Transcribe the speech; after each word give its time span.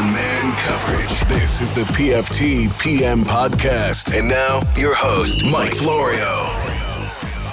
man 0.00 0.56
coverage. 0.56 1.20
This 1.28 1.60
is 1.60 1.72
the 1.72 1.82
PFT 1.82 2.78
PM 2.80 3.22
podcast. 3.24 4.16
And 4.16 4.28
now, 4.28 4.60
your 4.76 4.94
host, 4.94 5.44
Mike 5.44 5.74
Florio. 5.74 6.50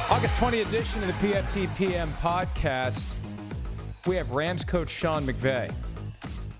August 0.10 0.38
20 0.38 0.62
edition 0.62 1.02
of 1.04 1.08
the 1.08 1.28
PFT 1.28 1.76
PM 1.78 2.10
podcast. 2.14 3.16
We 4.06 4.16
have 4.18 4.32
Rams 4.32 4.64
coach 4.64 4.90
Sean 4.90 5.24
McVay 5.24 5.72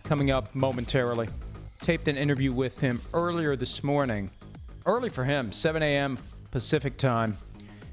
coming 0.04 0.32
up 0.32 0.54
momentarily. 0.56 1.28
Taped 1.82 2.08
an 2.08 2.18
interview 2.18 2.54
with 2.54 2.80
him 2.80 3.00
earlier 3.14 3.56
this 3.56 3.84
morning. 3.84 4.30
Early 4.86 5.10
for 5.10 5.24
him, 5.24 5.52
7 5.52 5.84
a.m. 5.84 6.18
Pacific 6.52 6.98
time. 6.98 7.36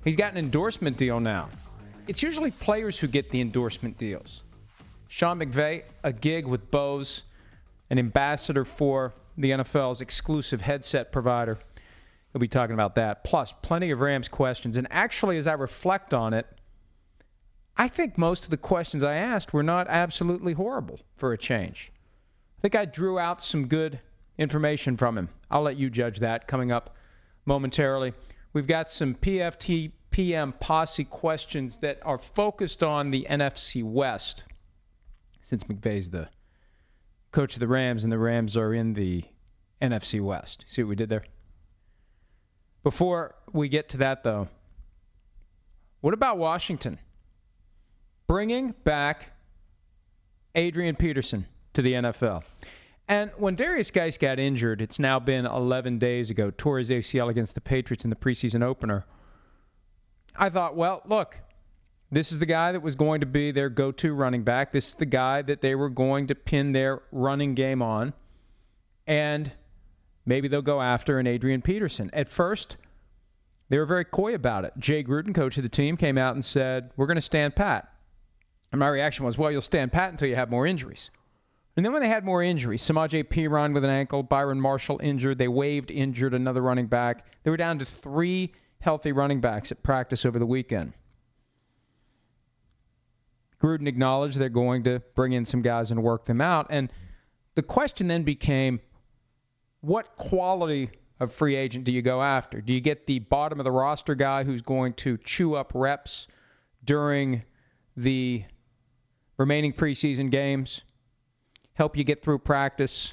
He's 0.05 0.17
got 0.17 0.33
an 0.33 0.39
endorsement 0.39 0.97
deal 0.97 1.21
now. 1.21 1.49
It's 2.07 2.23
usually 2.23 2.51
players 2.51 2.99
who 2.99 3.07
get 3.07 3.31
the 3.31 3.41
endorsement 3.41 3.99
deals. 3.99 4.43
Sean 5.09 5.39
McVay, 5.41 5.83
a 6.05 6.13
gig 6.13 6.47
with 6.47 6.71
Bose, 6.71 7.23
an 7.91 7.99
ambassador 7.99 8.65
for 8.65 9.13
the 9.37 9.51
NFL's 9.51 10.01
exclusive 10.01 10.61
headset 10.61 11.13
provider. 11.13 11.59
We'll 12.33 12.41
be 12.41 12.49
talking 12.49 12.75
about 12.75 12.95
that. 12.95 13.25
Plus, 13.25 13.53
plenty 13.63 13.91
of 13.91 14.01
Rams 14.01 14.29
questions. 14.29 14.77
And 14.77 14.87
actually, 14.91 15.37
as 15.39 15.49
I 15.49 15.55
reflect 15.55 16.15
on 16.15 16.33
it, 16.33 16.47
I 17.77 17.89
think 17.89 18.17
most 18.17 18.45
of 18.45 18.51
the 18.51 18.57
questions 18.57 19.03
I 19.03 19.17
asked 19.17 19.53
were 19.53 19.63
not 19.63 19.89
absolutely 19.89 20.53
horrible 20.53 21.01
for 21.17 21.33
a 21.33 21.39
change. 21.39 21.91
I 22.59 22.61
think 22.63 22.77
I 22.77 22.85
drew 22.85 23.19
out 23.19 23.43
some 23.43 23.67
good 23.67 23.99
information 24.39 24.97
from 24.97 25.19
him. 25.19 25.29
I'll 25.51 25.63
let 25.63 25.77
you 25.77 25.91
judge 25.91 26.21
that 26.21 26.47
coming 26.47 26.71
up 26.71 26.95
momentarily. 27.47 28.13
We've 28.53 28.67
got 28.67 28.91
some 28.91 29.15
PFT 29.15 29.93
PM 30.11 30.53
posse 30.53 31.05
questions 31.05 31.79
that 31.79 32.01
are 32.05 32.19
focused 32.19 32.83
on 32.83 33.11
the 33.11 33.27
NFC 33.31 33.83
West 33.83 34.45
since 35.43 35.65
McVay's 35.65 36.11
the 36.11 36.29
coach 37.33 37.55
of 37.55 37.61
the 37.61 37.69
Rams 37.69 38.05
and 38.05 38.13
the 38.13 38.19
Rams 38.19 38.57
are 38.57 38.75
in 38.75 38.93
the 38.93 39.25
NFC 39.81 40.21
West. 40.21 40.65
See 40.69 40.83
what 40.83 40.91
we 40.91 40.97
did 40.97 41.09
there? 41.09 41.25
Before 42.83 43.35
we 43.53 43.69
get 43.69 43.91
to 43.91 43.99
that, 43.99 44.23
though, 44.23 44.49
what 46.01 46.15
about 46.15 46.39
Washington? 46.39 46.99
Bringing 48.27 48.75
back 48.85 49.31
Adrian 50.55 50.97
Peterson 50.97 51.47
to 51.75 51.83
the 51.83 51.93
NFL. 51.95 52.43
And 53.07 53.31
when 53.37 53.57
Derrius 53.57 53.93
Guice 53.93 54.19
got 54.19 54.39
injured, 54.39 54.81
it's 54.81 54.99
now 54.99 55.19
been 55.19 55.45
11 55.45 55.99
days 55.99 56.31
ago, 56.31 56.53
tore 56.57 56.79
his 56.79 56.91
ACL 56.91 57.29
against 57.29 57.55
the 57.55 57.61
Patriots 57.61 58.05
in 58.05 58.11
the 58.11 58.17
preseason 58.17 58.63
opener. 58.63 59.05
I 60.37 60.49
thought, 60.49 60.77
well, 60.77 61.03
look, 61.07 61.37
this 62.13 62.33
is 62.33 62.39
the 62.39 62.47
guy 62.47 62.73
that 62.73 62.83
was 62.83 62.97
going 62.97 63.21
to 63.21 63.27
be 63.27 63.53
their 63.53 63.69
go 63.69 63.93
to 63.93 64.13
running 64.13 64.43
back. 64.43 64.73
This 64.73 64.89
is 64.89 64.95
the 64.95 65.07
guy 65.07 65.43
that 65.43 65.61
they 65.61 65.75
were 65.75 65.89
going 65.89 66.29
to 66.29 66.35
pin 66.35 66.73
their 66.73 67.03
running 67.13 67.55
game 67.55 67.83
on. 67.83 68.13
And 69.07 69.51
maybe 70.27 70.49
they'll 70.49 70.63
go 70.63 70.81
after 70.81 71.19
an 71.19 71.27
Adrian 71.27 71.63
Peterson. 71.63 72.11
At 72.13 72.29
first, 72.29 72.77
they 73.69 73.79
were 73.79 73.87
very 73.87 74.05
coy 74.05 74.35
about 74.35 74.65
it. 74.65 74.73
Jay 74.79 75.05
Gruden, 75.05 75.35
coach 75.35 75.57
of 75.57 75.63
the 75.63 75.69
team, 75.69 75.97
came 75.97 76.19
out 76.19 76.35
and 76.35 76.45
said, 76.45 76.91
We're 76.97 77.07
going 77.07 77.17
to 77.17 77.23
stand 77.23 77.55
pat. 77.55 77.93
And 78.73 78.81
my 78.81 78.89
reaction 78.89 79.25
was, 79.25 79.39
Well, 79.39 79.53
you'll 79.53 79.61
stand 79.61 79.93
pat 79.93 80.11
until 80.11 80.29
you 80.29 80.37
have 80.37 80.51
more 80.51 80.67
injuries. 80.67 81.11
And 81.77 81.87
then 81.87 81.93
when 81.93 82.03
they 82.03 82.09
had 82.09 82.25
more 82.25 82.43
injuries, 82.43 82.83
Samaje 82.83 83.25
Perine 83.25 83.73
with 83.73 83.85
an 83.85 83.91
ankle, 83.91 84.25
Byron 84.25 84.61
Marshall 84.61 84.99
injured, 85.01 85.39
they 85.39 85.49
waived 85.49 85.93
injured 85.93 86.35
another 86.35 86.61
running 86.61 86.89
back. 86.89 87.25
They 87.45 87.51
were 87.51 87.57
down 87.57 87.79
to 87.79 87.85
three 87.85 88.53
healthy 88.81 89.13
running 89.13 89.41
backs 89.41 89.71
at 89.71 89.83
practice 89.85 90.27
over 90.27 90.41
the 90.41 90.47
weekend. 90.47 90.93
Gruden 93.63 93.87
acknowledged 93.87 94.39
they're 94.39 94.49
going 94.49 94.85
to 94.85 95.01
bring 95.15 95.33
in 95.33 95.45
some 95.45 95.63
guys 95.63 95.91
and 95.91 96.03
work 96.03 96.25
them 96.25 96.41
out. 96.41 96.69
And 96.71 96.93
the 97.55 97.63
question 97.63 98.09
then 98.09 98.23
became 98.23 98.81
what 99.81 100.17
quality 100.17 100.91
of 101.19 101.33
free 101.33 101.57
agent 101.57 101.85
do 101.85 101.93
you 101.93 102.01
go 102.01 102.23
after? 102.23 102.61
Do 102.61 102.73
you 102.73 102.81
get 102.81 103.07
the 103.07 103.19
bottom 103.19 103.61
of 103.61 103.65
the 103.65 103.71
roster 103.71 104.15
guy 104.15 104.45
who's 104.45 104.63
going 104.63 104.95
to 104.95 105.19
chew 105.19 105.55
up 105.55 105.73
reps 105.75 106.27
during 106.85 107.43
the 107.97 108.45
remaining 109.37 109.73
preseason 109.73 110.31
games, 110.31 110.83
help 111.75 111.97
you 111.97 112.05
get 112.05 112.23
through 112.23 112.39
practice, 112.39 113.13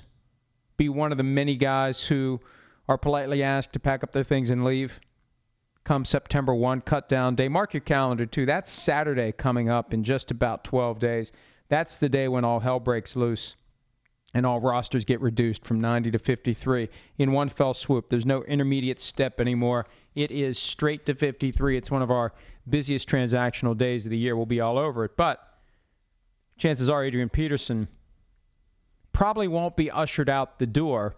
be 0.77 0.87
one 0.87 1.11
of 1.11 1.17
the 1.17 1.23
many 1.23 1.55
guys 1.55 2.05
who 2.05 2.39
are 2.87 2.97
politely 2.97 3.43
asked 3.43 3.73
to 3.73 3.79
pack 3.79 4.03
up 4.03 4.13
their 4.13 4.23
things 4.23 4.49
and 4.49 4.63
leave? 4.63 4.99
Come 5.87 6.03
September 6.03 6.53
1, 6.53 6.81
cut 6.81 7.07
down 7.07 7.35
day. 7.35 7.47
Mark 7.47 7.73
your 7.73 7.79
calendar, 7.79 8.25
too. 8.25 8.45
That's 8.45 8.69
Saturday 8.69 9.31
coming 9.31 9.69
up 9.69 9.93
in 9.93 10.03
just 10.03 10.31
about 10.31 10.65
12 10.65 10.99
days. 10.99 11.31
That's 11.69 11.95
the 11.95 12.09
day 12.09 12.27
when 12.27 12.43
all 12.43 12.59
hell 12.59 12.81
breaks 12.81 13.15
loose 13.15 13.55
and 14.33 14.45
all 14.45 14.59
rosters 14.59 15.05
get 15.05 15.21
reduced 15.21 15.63
from 15.63 15.79
90 15.79 16.11
to 16.11 16.19
53 16.19 16.89
in 17.19 17.31
one 17.31 17.47
fell 17.47 17.73
swoop. 17.73 18.09
There's 18.09 18.25
no 18.25 18.43
intermediate 18.43 18.99
step 18.99 19.39
anymore. 19.39 19.87
It 20.13 20.31
is 20.31 20.59
straight 20.59 21.05
to 21.05 21.15
53. 21.15 21.77
It's 21.77 21.89
one 21.89 22.01
of 22.01 22.11
our 22.11 22.33
busiest 22.67 23.07
transactional 23.07 23.77
days 23.77 24.05
of 24.05 24.09
the 24.09 24.17
year. 24.17 24.35
We'll 24.35 24.45
be 24.45 24.59
all 24.59 24.77
over 24.77 25.05
it. 25.05 25.15
But 25.15 25.39
chances 26.57 26.89
are 26.89 27.01
Adrian 27.01 27.29
Peterson 27.29 27.87
probably 29.13 29.47
won't 29.47 29.77
be 29.77 29.89
ushered 29.89 30.29
out 30.29 30.59
the 30.59 30.67
door 30.67 31.15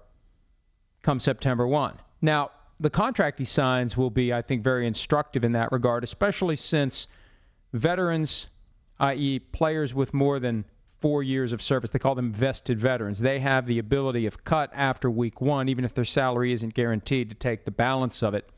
come 1.02 1.20
September 1.20 1.66
1. 1.66 1.98
Now, 2.22 2.52
the 2.80 2.90
contract 2.90 3.40
he 3.40 3.46
signs 3.46 3.98
will 3.98 4.10
be, 4.10 4.34
I 4.34 4.42
think, 4.42 4.64
very 4.64 4.88
instructive 4.88 5.44
in 5.44 5.54
that 5.54 5.72
regard, 5.72 6.04
especially 6.04 6.56
since 6.56 7.08
veterans, 7.74 8.48
i.e., 9.00 9.40
players 9.40 9.94
with 9.94 10.14
more 10.14 10.40
than 10.40 10.66
four 11.02 11.24
years 11.24 11.54
of 11.54 11.62
service, 11.62 11.90
they 11.90 12.00
call 12.00 12.16
them 12.16 12.32
vested 12.32 12.80
veterans. 12.80 13.20
They 13.20 13.40
have 13.40 13.66
the 13.66 13.80
ability, 13.80 14.26
of 14.26 14.44
cut 14.44 14.72
after 14.74 15.10
week 15.10 15.42
one, 15.42 15.70
even 15.70 15.86
if 15.86 15.94
their 15.94 16.06
salary 16.06 16.54
isn't 16.54 16.74
guaranteed, 16.74 17.30
to 17.30 17.36
take 17.36 17.66
the 17.66 17.72
balance 17.72 18.22
of 18.24 18.34
it 18.34 18.50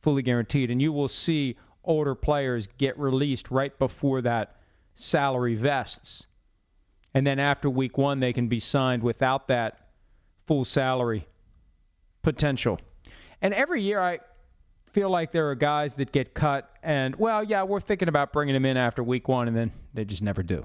fully 0.00 0.22
guaranteed. 0.22 0.70
And 0.70 0.80
you 0.80 0.92
will 0.92 1.08
see 1.08 1.56
older 1.84 2.14
players 2.14 2.68
get 2.78 2.98
released 2.98 3.50
right 3.50 3.76
before 3.78 4.22
that 4.22 4.56
salary 4.94 5.54
vests. 5.54 6.26
And 7.14 7.26
then 7.26 7.38
after 7.38 7.68
week 7.68 7.98
one, 7.98 8.20
they 8.20 8.32
can 8.32 8.48
be 8.48 8.60
signed 8.60 9.02
without 9.02 9.48
that 9.48 9.78
full 10.46 10.64
salary 10.64 11.26
potential. 12.22 12.80
And 13.42 13.52
every 13.52 13.82
year 13.82 14.00
I 14.00 14.20
feel 14.92 15.10
like 15.10 15.32
there 15.32 15.50
are 15.50 15.54
guys 15.54 15.94
that 15.94 16.12
get 16.12 16.32
cut 16.32 16.70
and, 16.82 17.16
well, 17.16 17.42
yeah, 17.42 17.64
we're 17.64 17.80
thinking 17.80 18.08
about 18.08 18.32
bringing 18.32 18.54
them 18.54 18.64
in 18.64 18.76
after 18.76 19.02
week 19.02 19.28
one, 19.28 19.48
and 19.48 19.56
then 19.56 19.72
they 19.94 20.04
just 20.04 20.22
never 20.22 20.42
do. 20.42 20.64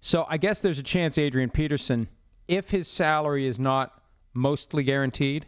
So 0.00 0.24
I 0.28 0.38
guess 0.38 0.60
there's 0.60 0.78
a 0.78 0.82
chance 0.82 1.18
Adrian 1.18 1.50
Peterson, 1.50 2.08
if 2.48 2.70
his 2.70 2.88
salary 2.88 3.46
is 3.46 3.60
not 3.60 3.92
mostly 4.32 4.82
guaranteed 4.82 5.46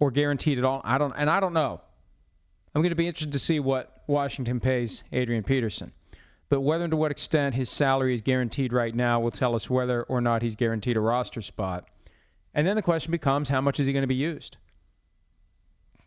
or 0.00 0.10
guaranteed 0.10 0.58
at 0.58 0.64
all, 0.64 0.80
I 0.82 0.98
don't, 0.98 1.12
and 1.16 1.28
I 1.28 1.40
don't 1.40 1.52
know. 1.52 1.80
I'm 2.74 2.80
going 2.80 2.90
to 2.90 2.96
be 2.96 3.06
interested 3.06 3.32
to 3.32 3.38
see 3.38 3.60
what 3.60 4.02
Washington 4.06 4.60
pays 4.60 5.04
Adrian 5.12 5.42
Peterson. 5.42 5.92
But 6.48 6.60
whether 6.60 6.84
and 6.84 6.90
to 6.90 6.96
what 6.96 7.10
extent 7.10 7.54
his 7.54 7.70
salary 7.70 8.14
is 8.14 8.22
guaranteed 8.22 8.72
right 8.72 8.94
now 8.94 9.20
will 9.20 9.30
tell 9.30 9.54
us 9.54 9.68
whether 9.68 10.02
or 10.02 10.20
not 10.20 10.42
he's 10.42 10.56
guaranteed 10.56 10.96
a 10.96 11.00
roster 11.00 11.42
spot. 11.42 11.86
And 12.54 12.66
then 12.66 12.76
the 12.76 12.82
question 12.82 13.10
becomes 13.10 13.48
how 13.48 13.60
much 13.60 13.80
is 13.80 13.86
he 13.86 13.92
going 13.92 14.02
to 14.02 14.08
be 14.08 14.14
used? 14.14 14.56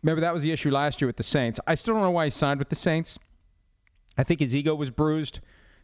Remember, 0.02 0.20
that 0.20 0.34
was 0.34 0.42
the 0.42 0.52
issue 0.52 0.70
last 0.70 1.00
year 1.00 1.06
with 1.06 1.16
the 1.16 1.22
Saints. 1.22 1.58
I 1.66 1.74
still 1.74 1.94
don't 1.94 2.02
know 2.02 2.10
why 2.10 2.26
he 2.26 2.30
signed 2.30 2.58
with 2.60 2.68
the 2.68 2.76
Saints. 2.76 3.18
I 4.16 4.22
think 4.22 4.40
his 4.40 4.54
ego 4.54 4.74
was 4.74 4.90
bruised 4.90 5.40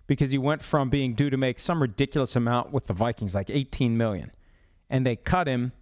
because 0.06 0.31
he 0.31 0.39
went 0.39 0.62
from 0.62 0.91
being 0.91 1.15
due 1.15 1.31
to 1.31 1.37
make 1.37 1.59
some 1.59 1.83
ridiculous 1.83 2.37
amount 2.37 2.72
with 2.72 2.87
the 2.87 2.93
Vikings, 2.93 3.34
like 3.34 3.51
18 3.51 3.97
million, 3.97 4.31
and 4.91 5.05
they 5.05 5.17
cut 5.17 5.47
him, 5.47 5.72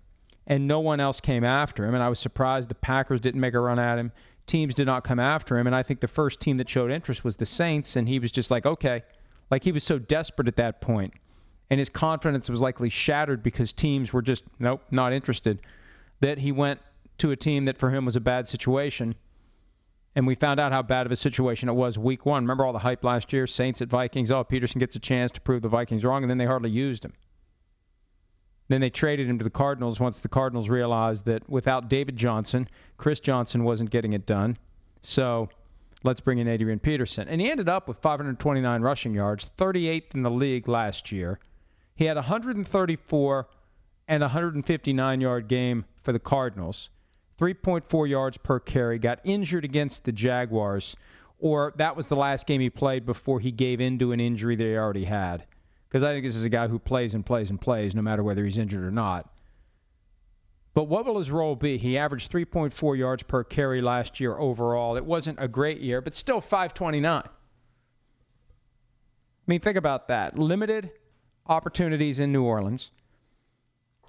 and 0.47 0.67
no 0.67 0.81
one 0.81 1.01
else 1.01 1.21
came 1.21 1.45
after 1.45 1.85
him. 1.85 1.95
And 1.95 2.03
I 2.03 2.09
was 2.09 2.19
surprised 2.19 2.71
the 2.71 2.75
Packers 2.75 3.21
didn't 3.21 3.41
make 3.41 3.55
a 3.55 3.61
run 3.61 3.79
at 3.79 3.99
him. 3.99 4.13
Teams 4.47 4.75
did 4.75 4.87
not 4.87 5.05
come 5.05 5.21
after 5.21 5.59
him, 5.59 5.67
and 5.67 5.77
I 5.77 5.83
think 5.83 6.01
the 6.01 6.09
first 6.09 6.41
team 6.41 6.57
that 6.59 6.69
showed 6.69 6.91
interest 6.91 7.23
was 7.23 7.37
the 7.37 7.47
Saints, 7.47 7.97
and 7.97 8.09
he 8.09 8.19
was 8.19 8.33
just 8.33 8.51
like, 8.51 8.67
okay, 8.67 9.03
like 9.51 9.65
he 9.65 9.73
was 9.73 9.85
so 9.85 9.99
desperate 9.99 10.49
at 10.49 10.57
that 10.57 10.81
point 10.81 11.13
and 11.71 11.79
his 11.79 11.89
confidence 11.89 12.51
was 12.51 12.61
likely 12.61 12.89
shattered 12.89 13.43
because 13.43 13.73
teams 13.73 14.13
were 14.13 14.23
just, 14.23 14.45
nope, 14.59 14.83
not 14.91 15.13
interested, 15.13 15.61
that 16.21 16.37
he 16.37 16.53
went 16.53 16.81
to 17.19 17.31
a 17.31 17.37
team 17.37 17.67
that 17.67 17.79
for 17.79 17.91
him 17.91 18.05
was 18.05 18.17
a 18.17 18.21
bad 18.21 18.49
situation. 18.49 19.15
And 20.17 20.27
we 20.27 20.35
found 20.35 20.59
out 20.59 20.73
how 20.73 20.83
bad 20.83 21.07
of 21.07 21.13
a 21.13 21.17
situation 21.17 21.69
it 21.69 21.75
was 21.75 21.97
week 21.97 22.27
one. 22.27 22.43
Remember 22.43 22.65
all 22.65 22.73
the 22.73 22.81
hype 22.81 23.05
last 23.05 23.33
year? 23.33 23.47
Saints 23.47 23.81
at 23.81 23.89
Vikings. 23.89 24.33
Oh, 24.33 24.43
Peterson 24.43 24.81
gets 24.81 24.97
a 24.97 24.99
chance 24.99 25.31
to 25.33 25.41
prove 25.41 25.63
the 25.63 25.69
Vikings 25.69 26.05
wrong, 26.05 26.25
and 26.25 26.31
then 26.31 26.39
they 26.39 26.47
hardly 26.47 26.71
used 26.71 27.05
him. 27.05 27.13
Then 28.67 28.81
they 28.81 28.91
traded 28.91 29.29
him 29.29 29.39
to 29.39 29.45
the 29.45 29.51
Cardinals 29.51 30.01
once 30.01 30.21
the 30.21 30.29
Cardinals 30.29 30.69
realized 30.69 31.27
that 31.27 31.49
without 31.49 31.89
David 31.89 32.17
Johnson, 32.17 32.69
Chris 32.97 33.21
Johnson 33.21 33.63
wasn't 33.63 33.91
getting 33.91 34.13
it 34.13 34.27
done. 34.27 34.57
So 35.03 35.49
let's 36.03 36.21
bring 36.21 36.39
in 36.39 36.49
Adrian 36.49 36.81
Peterson. 36.81 37.29
And 37.29 37.41
he 37.41 37.51
ended 37.51 37.69
up 37.69 37.87
with 37.87 37.99
529 37.99 38.83
rushing 38.83 39.15
yards, 39.15 39.51
38th 39.57 40.15
in 40.15 40.23
the 40.23 40.31
league 40.31 40.69
last 40.69 41.13
year. 41.13 41.39
He 42.01 42.07
had 42.07 42.17
134 42.17 43.49
and 44.09 44.23
159 44.23 45.21
yard 45.21 45.49
game 45.49 45.85
for 46.03 46.13
the 46.13 46.19
Cardinals, 46.19 46.89
3.4 47.39 48.09
yards 48.09 48.39
per 48.39 48.59
carry. 48.59 48.99
Got 48.99 49.21
injured 49.25 49.67
against 49.67 50.07
the 50.07 50.13
Jaguars, 50.13 50.97
or 51.41 51.75
that 51.77 51.97
was 51.97 52.09
the 52.09 52.17
last 52.17 52.47
game 52.47 52.63
he 52.63 52.71
played 52.71 53.05
before 53.05 53.39
he 53.39 53.53
gave 53.53 53.83
into 53.83 54.13
an 54.13 54.21
injury 54.21 54.57
that 54.57 54.65
he 54.65 54.77
already 54.77 55.05
had. 55.05 55.45
because 55.91 56.03
I 56.03 56.15
think 56.15 56.25
this 56.25 56.37
is 56.37 56.45
a 56.45 56.49
guy 56.49 56.69
who 56.69 56.79
plays 56.79 57.13
and 57.13 57.27
plays 57.27 57.51
and 57.51 57.61
plays 57.61 57.95
no 57.95 58.01
matter 58.01 58.23
whether 58.23 58.47
he's 58.47 58.57
injured 58.57 58.85
or 58.85 58.91
not. 58.91 59.31
But 60.73 60.85
what 60.85 61.05
will 61.05 61.19
his 61.19 61.31
role 61.31 61.55
be? 61.55 61.77
He 61.77 61.99
averaged 61.99 62.33
3.4 62.33 62.97
yards 62.97 63.25
per 63.25 63.45
carry 63.45 63.83
last 63.83 64.21
year 64.21 64.39
overall. 64.39 64.97
It 64.97 65.05
wasn't 65.05 65.39
a 65.39 65.49
great 65.49 65.83
year, 65.83 66.01
but 66.01 66.15
still 66.15 66.41
529. 66.41 67.25
I 67.25 67.29
mean, 69.47 69.61
think 69.61 69.77
about 69.77 70.09
that. 70.09 70.39
Limited 70.39 70.93
opportunities 71.51 72.21
in 72.21 72.33
New 72.33 72.45
Orleans. 72.45 72.91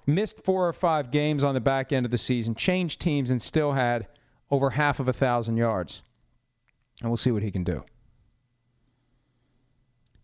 Missed 0.06 0.44
four 0.44 0.68
or 0.68 0.72
five 0.72 1.10
games 1.10 1.44
on 1.44 1.54
the 1.54 1.60
back 1.60 1.92
end 1.92 2.06
of 2.06 2.10
the 2.10 2.18
season, 2.18 2.54
changed 2.54 3.00
teams, 3.00 3.30
and 3.30 3.40
still 3.40 3.72
had 3.72 4.06
over 4.50 4.70
half 4.70 5.00
of 5.00 5.08
a 5.08 5.12
thousand 5.12 5.56
yards. 5.56 6.02
And 7.00 7.10
we'll 7.10 7.16
see 7.16 7.30
what 7.30 7.42
he 7.42 7.50
can 7.50 7.64
do. 7.64 7.84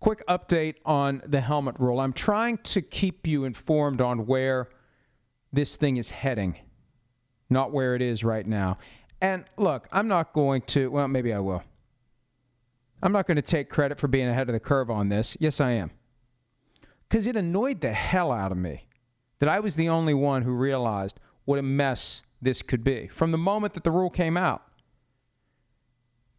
Quick 0.01 0.27
update 0.27 0.77
on 0.85 1.23
the 1.27 1.41
helmet 1.41 1.77
rule. 1.79 2.01
I'm 2.01 2.13
trying 2.13 2.59
to 2.59 2.83
keep 2.83 3.27
you 3.27 3.45
informed 3.45 4.01
on 4.01 4.27
where 4.27 4.69
this 5.53 5.77
thing 5.77 5.97
is 5.97 6.11
heading, 6.11 6.57
not 7.51 7.73
where 7.73 7.95
it 7.95 8.03
is 8.03 8.23
right 8.23 8.47
now. 8.47 8.79
And 9.21 9.45
look, 9.57 9.89
I'm 9.91 10.07
not 10.07 10.33
going 10.33 10.63
to, 10.63 10.89
well, 10.91 11.09
maybe 11.09 11.33
I 11.33 11.41
will. 11.41 11.63
I'm 13.03 13.13
not 13.13 13.27
going 13.27 13.37
to 13.37 13.43
take 13.43 13.71
credit 13.71 13.99
for 13.99 14.09
being 14.09 14.29
ahead 14.29 14.49
of 14.49 14.53
the 14.53 14.61
curve 14.61 14.91
on 14.91 15.09
this. 15.09 15.37
Yes, 15.41 15.61
I 15.61 15.73
am. 15.73 15.91
Because 17.09 17.27
it 17.27 17.37
annoyed 17.37 17.81
the 17.81 17.93
hell 17.93 18.33
out 18.33 18.53
of 18.53 18.59
me 18.59 18.87
that 19.39 19.49
I 19.49 19.61
was 19.61 19.75
the 19.75 19.89
only 19.89 20.15
one 20.15 20.43
who 20.43 20.53
realized 20.53 21.19
what 21.45 21.59
a 21.59 21.63
mess 21.63 22.23
this 22.43 22.63
could 22.63 22.85
be 22.85 23.09
from 23.09 23.33
the 23.33 23.39
moment 23.39 23.75
that 23.75 23.85
the 23.85 23.91
rule 23.91 24.11
came 24.11 24.37
out. 24.37 24.63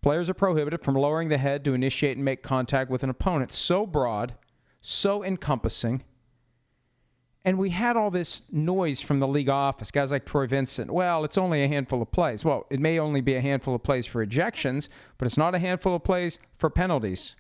Players 0.01 0.29
are 0.29 0.35
prohibited 0.35 0.83
from 0.83 0.95
lowering 0.95 1.29
the 1.29 1.37
head 1.37 1.65
to 1.65 1.73
initiate 1.73 2.17
and 2.17 2.23
make 2.23 2.43
contact 2.43 2.89
with 2.89 3.03
an 3.03 3.09
opponent. 3.09 3.51
So 3.51 3.85
broad, 3.85 4.33
so 4.81 5.23
encompassing. 5.23 6.03
And 7.43 7.57
we 7.57 7.69
had 7.69 7.97
all 7.97 8.11
this 8.11 8.41
noise 8.51 9.01
from 9.01 9.19
the 9.19 9.27
league 9.27 9.49
office, 9.49 9.91
guys 9.91 10.11
like 10.11 10.25
Troy 10.25 10.45
Vincent. 10.47 10.91
Well, 10.91 11.25
it's 11.25 11.37
only 11.37 11.63
a 11.63 11.67
handful 11.67 12.01
of 12.01 12.11
plays. 12.11 12.45
Well, 12.45 12.65
it 12.69 12.79
may 12.79 12.99
only 12.99 13.21
be 13.21 13.35
a 13.35 13.41
handful 13.41 13.75
of 13.75 13.83
plays 13.83 14.05
for 14.05 14.25
ejections, 14.25 14.87
but 15.17 15.25
it's 15.25 15.37
not 15.37 15.55
a 15.55 15.59
handful 15.59 15.95
of 15.95 16.03
plays 16.03 16.39
for 16.57 16.69
penalties. 16.69 17.35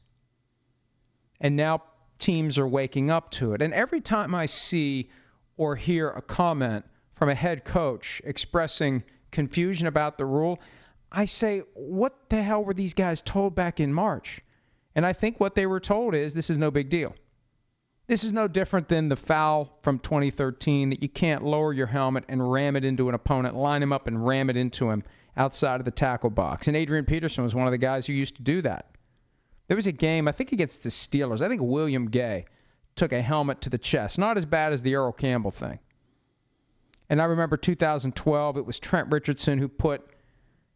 And 1.39 1.55
now 1.55 1.83
teams 2.19 2.59
are 2.59 2.67
waking 2.67 3.09
up 3.09 3.31
to 3.31 3.53
it. 3.53 3.61
And 3.61 3.73
every 3.73 4.01
time 4.01 4.35
I 4.35 4.45
see 4.45 5.09
or 5.57 5.75
hear 5.75 6.09
a 6.09 6.21
comment 6.21 6.85
from 7.15 7.29
a 7.29 7.35
head 7.35 7.65
coach 7.65 8.21
expressing 8.23 9.03
confusion 9.31 9.87
about 9.87 10.17
the 10.17 10.25
rule, 10.25 10.59
I 11.11 11.25
say, 11.25 11.63
what 11.73 12.15
the 12.29 12.41
hell 12.41 12.63
were 12.63 12.73
these 12.73 12.93
guys 12.93 13.21
told 13.21 13.55
back 13.55 13.79
in 13.79 13.93
March? 13.93 14.41
And 14.95 15.05
I 15.05 15.13
think 15.13 15.39
what 15.39 15.55
they 15.55 15.65
were 15.65 15.79
told 15.79 16.13
is 16.13 16.33
this 16.33 16.49
is 16.49 16.57
no 16.57 16.71
big 16.71 16.89
deal. 16.89 17.15
This 18.07 18.23
is 18.23 18.31
no 18.31 18.47
different 18.47 18.89
than 18.89 19.07
the 19.07 19.15
foul 19.15 19.77
from 19.83 19.99
2013 19.99 20.89
that 20.89 21.03
you 21.03 21.09
can't 21.09 21.43
lower 21.43 21.71
your 21.71 21.85
helmet 21.87 22.25
and 22.27 22.51
ram 22.51 22.75
it 22.75 22.83
into 22.83 23.07
an 23.07 23.15
opponent, 23.15 23.55
line 23.55 23.83
him 23.83 23.93
up 23.93 24.07
and 24.07 24.25
ram 24.25 24.49
it 24.49 24.57
into 24.57 24.89
him 24.89 25.03
outside 25.37 25.79
of 25.79 25.85
the 25.85 25.91
tackle 25.91 26.31
box. 26.31 26.67
And 26.67 26.75
Adrian 26.75 27.05
Peterson 27.05 27.43
was 27.43 27.53
one 27.53 27.67
of 27.67 27.71
the 27.71 27.77
guys 27.77 28.07
who 28.07 28.13
used 28.13 28.37
to 28.37 28.41
do 28.41 28.63
that. 28.63 28.89
There 29.69 29.75
was 29.75 29.85
a 29.85 29.91
game, 29.91 30.27
I 30.27 30.31
think 30.31 30.51
against 30.51 30.81
the 30.81 30.89
Steelers. 30.89 31.43
I 31.43 31.47
think 31.47 31.61
William 31.61 32.09
Gay 32.09 32.45
took 32.95 33.13
a 33.13 33.21
helmet 33.21 33.61
to 33.61 33.69
the 33.69 33.77
chest. 33.77 34.17
Not 34.17 34.35
as 34.35 34.43
bad 34.43 34.73
as 34.73 34.81
the 34.81 34.95
Earl 34.95 35.11
Campbell 35.11 35.51
thing. 35.51 35.77
And 37.07 37.21
I 37.21 37.25
remember 37.25 37.55
2012, 37.55 38.57
it 38.57 38.65
was 38.65 38.79
Trent 38.79 39.11
Richardson 39.11 39.59
who 39.59 39.67
put 39.67 40.01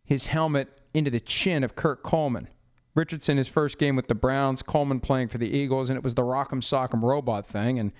his 0.05 0.27
helmet 0.27 0.67
into 0.93 1.09
the 1.09 1.19
chin 1.19 1.63
of 1.63 1.75
Kurt 1.75 2.03
Coleman. 2.03 2.47
Richardson, 2.93 3.37
his 3.37 3.47
first 3.47 3.79
game 3.79 3.95
with 3.95 4.07
the 4.07 4.13
Browns, 4.13 4.61
Coleman 4.61 4.99
playing 4.99 5.29
for 5.29 5.39
the 5.39 5.49
Eagles, 5.49 5.89
and 5.89 5.97
it 5.97 6.03
was 6.03 6.13
the 6.13 6.21
Rock'em 6.21 6.61
Sock'em 6.61 7.01
robot 7.01 7.47
thing. 7.47 7.79
And 7.79 7.91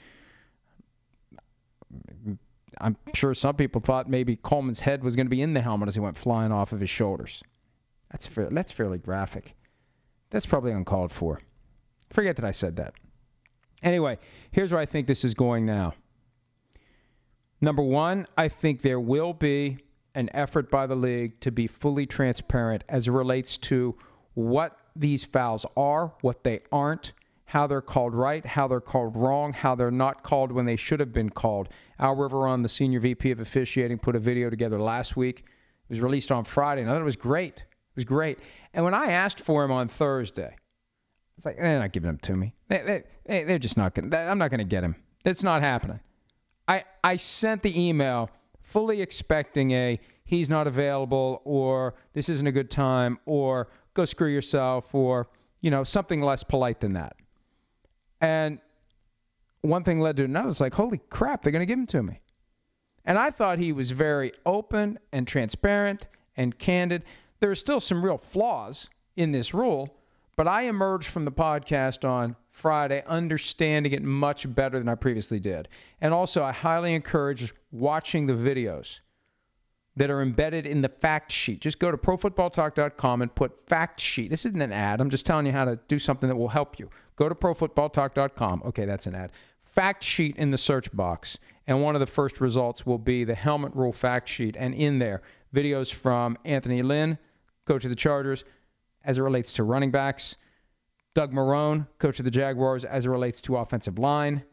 I'm 2.80 2.98
sure 3.16 3.34
some 3.34 3.56
people 3.56 3.82
thought 3.82 4.08
maybe 4.08 4.36
Coleman's 4.36 4.80
head 4.80 5.04
was 5.04 5.16
going 5.16 5.26
to 5.26 5.32
be 5.32 5.42
in 5.42 5.56
the 5.56 5.62
helmet 5.62 5.88
as 5.88 5.96
he 5.96 6.02
went 6.02 6.18
flying 6.18 6.52
off 6.52 6.72
of 6.72 6.80
his 6.80 6.92
shoulders. 6.92 7.42
That's 8.12 8.30
that's 8.52 8.72
fairly 8.72 9.00
graphic. 9.00 9.56
That's 10.34 10.48
probably 10.48 10.72
uncalled 10.72 11.12
for. 11.12 11.40
Forget 12.10 12.38
that 12.38 12.46
I 12.46 12.52
said 12.52 12.78
that. 12.78 12.96
Anyway, 13.84 14.18
here's 14.52 14.72
where 14.72 14.82
I 14.82 14.88
think 14.88 15.06
this 15.06 15.24
is 15.24 15.36
going 15.36 15.68
now. 15.68 15.94
Number 17.62 17.84
one, 17.84 18.26
I 18.36 18.48
think 18.48 18.82
there 18.82 19.00
will 19.00 19.34
be 19.34 19.78
an 20.16 20.32
effort 20.34 20.72
by 20.72 20.88
the 20.88 20.96
league 20.96 21.40
to 21.42 21.52
be 21.52 21.68
fully 21.68 22.08
transparent 22.08 22.84
as 22.90 23.08
it 23.08 23.12
relates 23.12 23.60
to 23.60 23.96
what 24.34 24.76
these 24.96 25.24
fouls 25.24 25.68
are, 25.78 26.12
what 26.22 26.44
they 26.44 26.62
aren't, 26.72 27.14
how 27.46 27.68
they're 27.68 27.82
called 27.82 28.16
right, 28.16 28.44
how 28.44 28.68
they're 28.68 28.82
called 28.82 29.16
wrong, 29.16 29.54
how 29.54 29.76
they're 29.76 29.92
not 29.92 30.24
called 30.24 30.52
when 30.52 30.66
they 30.66 30.78
should 30.78 31.00
have 31.00 31.14
been 31.14 31.30
called. 31.30 31.70
Al 32.00 32.16
Riveron, 32.16 32.64
the 32.64 32.70
senior 32.70 33.00
VP 33.00 33.30
of 33.30 33.40
officiating, 33.40 34.00
put 34.00 34.16
a 34.16 34.20
video 34.20 34.50
together 34.50 34.80
last 34.82 35.16
week. 35.16 35.42
It 35.42 35.90
was 35.90 36.02
released 36.02 36.32
on 36.32 36.44
Friday, 36.44 36.82
and 36.82 36.90
I 36.90 36.94
thought 36.94 37.02
it 37.02 37.06
was 37.06 37.18
great. 37.18 37.64
It 37.94 37.98
was 37.98 38.06
great. 38.06 38.40
And 38.74 38.84
when 38.84 38.96
I 38.96 39.12
asked 39.12 39.42
for 39.42 39.64
him 39.64 39.72
on 39.72 39.88
Thursday, 39.88 40.56
it's 41.38 41.46
like 41.46 41.58
they're 41.58 41.80
not 41.80 41.92
giving 41.92 42.10
him 42.10 42.18
to 42.20 42.36
me. 42.36 42.56
They, 42.68 43.04
they, 43.26 43.44
they're 43.44 43.60
just 43.60 43.78
not 43.78 43.94
going. 43.94 44.10
to 44.10 44.18
I'm 44.18 44.40
not 44.40 44.50
going 44.50 44.60
to 44.60 44.66
get 44.66 44.84
him. 44.84 44.96
It's 45.24 45.44
not 45.44 45.62
happening. 45.62 46.00
I 46.68 46.86
I 47.04 47.18
sent 47.18 47.62
the 47.62 47.88
email 47.88 48.30
fully 48.62 49.02
expecting 49.02 49.72
a 49.72 50.00
he's 50.26 50.50
not 50.50 50.68
available 50.68 51.42
or 51.46 51.96
this 52.14 52.30
isn't 52.30 52.48
a 52.48 52.52
good 52.52 52.72
time 52.72 53.20
or 53.26 53.70
go 53.94 54.06
screw 54.06 54.30
yourself 54.30 54.96
or 54.96 55.28
you 55.62 55.70
know 55.70 55.84
something 55.84 56.22
less 56.22 56.44
polite 56.44 56.82
than 56.82 56.94
that. 56.94 57.16
And 58.22 58.60
one 59.62 59.84
thing 59.84 60.00
led 60.00 60.18
to 60.18 60.24
another. 60.24 60.50
It's 60.50 60.62
like 60.62 60.74
holy 60.74 61.00
crap, 61.10 61.44
they're 61.44 61.52
going 61.52 61.62
to 61.62 61.66
give 61.66 61.80
him 61.80 61.88
to 61.88 62.04
me. 62.04 62.20
And 63.06 63.18
I 63.18 63.32
thought 63.32 63.60
he 63.60 63.74
was 63.74 63.92
very 63.92 64.34
open 64.46 64.98
and 65.12 65.28
transparent 65.28 66.08
and 66.38 66.58
candid. 66.58 67.04
There 67.44 67.52
are 67.52 67.56
still 67.56 67.82
some 67.82 68.06
real 68.06 68.18
flaws 68.18 68.90
in 69.18 69.34
this 69.34 69.54
rule, 69.54 69.94
but 70.38 70.48
I 70.48 70.62
emerged 70.62 71.10
from 71.10 71.26
the 71.26 71.32
podcast 71.34 72.08
on 72.08 72.38
Friday 72.48 73.04
understanding 73.06 73.92
it 73.92 74.02
much 74.02 74.46
better 74.56 74.80
than 74.80 74.88
I 74.88 74.96
previously 74.96 75.42
did. 75.42 75.68
And 76.00 76.14
also, 76.14 76.42
I 76.42 76.54
highly 76.54 76.94
encourage 76.94 77.54
watching 77.70 78.28
the 78.28 78.34
videos 78.34 79.02
that 79.98 80.10
are 80.10 80.22
embedded 80.22 80.66
in 80.66 80.82
the 80.82 80.88
fact 80.88 81.34
sheet. 81.34 81.60
Just 81.60 81.80
go 81.80 81.92
to 81.92 81.98
profootballtalk.com 81.98 83.22
and 83.22 83.36
put 83.36 83.68
fact 83.68 84.00
sheet. 84.00 84.30
This 84.30 84.46
isn't 84.46 84.62
an 84.62 84.72
ad. 84.72 85.02
I'm 85.02 85.10
just 85.10 85.26
telling 85.26 85.46
you 85.46 85.52
how 85.52 85.66
to 85.66 85.78
do 85.90 86.00
something 86.00 86.30
that 86.30 86.38
will 86.38 86.48
help 86.48 86.80
you. 86.80 86.90
Go 87.18 87.28
to 87.28 87.36
profootballtalk.com. 87.36 88.64
Okay, 88.68 88.86
that's 88.86 89.08
an 89.08 89.16
ad. 89.16 89.34
Fact 89.66 90.02
sheet 90.02 90.38
in 90.38 90.50
the 90.50 90.58
search 90.58 90.90
box. 90.96 91.38
And 91.68 91.84
one 91.84 91.98
of 91.98 92.00
the 92.00 92.06
first 92.06 92.40
results 92.40 92.86
will 92.86 92.98
be 92.98 93.26
the 93.26 93.36
helmet 93.36 93.76
rule 93.76 93.92
fact 93.92 94.30
sheet. 94.30 94.56
And 94.58 94.74
in 94.74 94.98
there, 94.98 95.24
videos 95.54 95.94
from 95.94 96.38
Anthony 96.46 96.82
Lynn, 96.82 97.18
coach 97.66 97.86
of 97.86 97.90
the 97.90 97.96
Chargers, 97.96 98.44
as 99.04 99.18
it 99.18 99.22
relates 99.22 99.54
to 99.54 99.64
running 99.64 99.92
backs, 99.92 100.36
Doug 101.14 101.32
Marrone, 101.32 101.88
coach 102.00 102.20
of 102.20 102.26
the 102.26 102.32
Jaguars, 102.32 102.86
as 102.86 103.06
it 103.06 103.10
relates 103.10 103.42
to 103.44 103.58
offensive 103.58 104.00
line, 104.00 104.44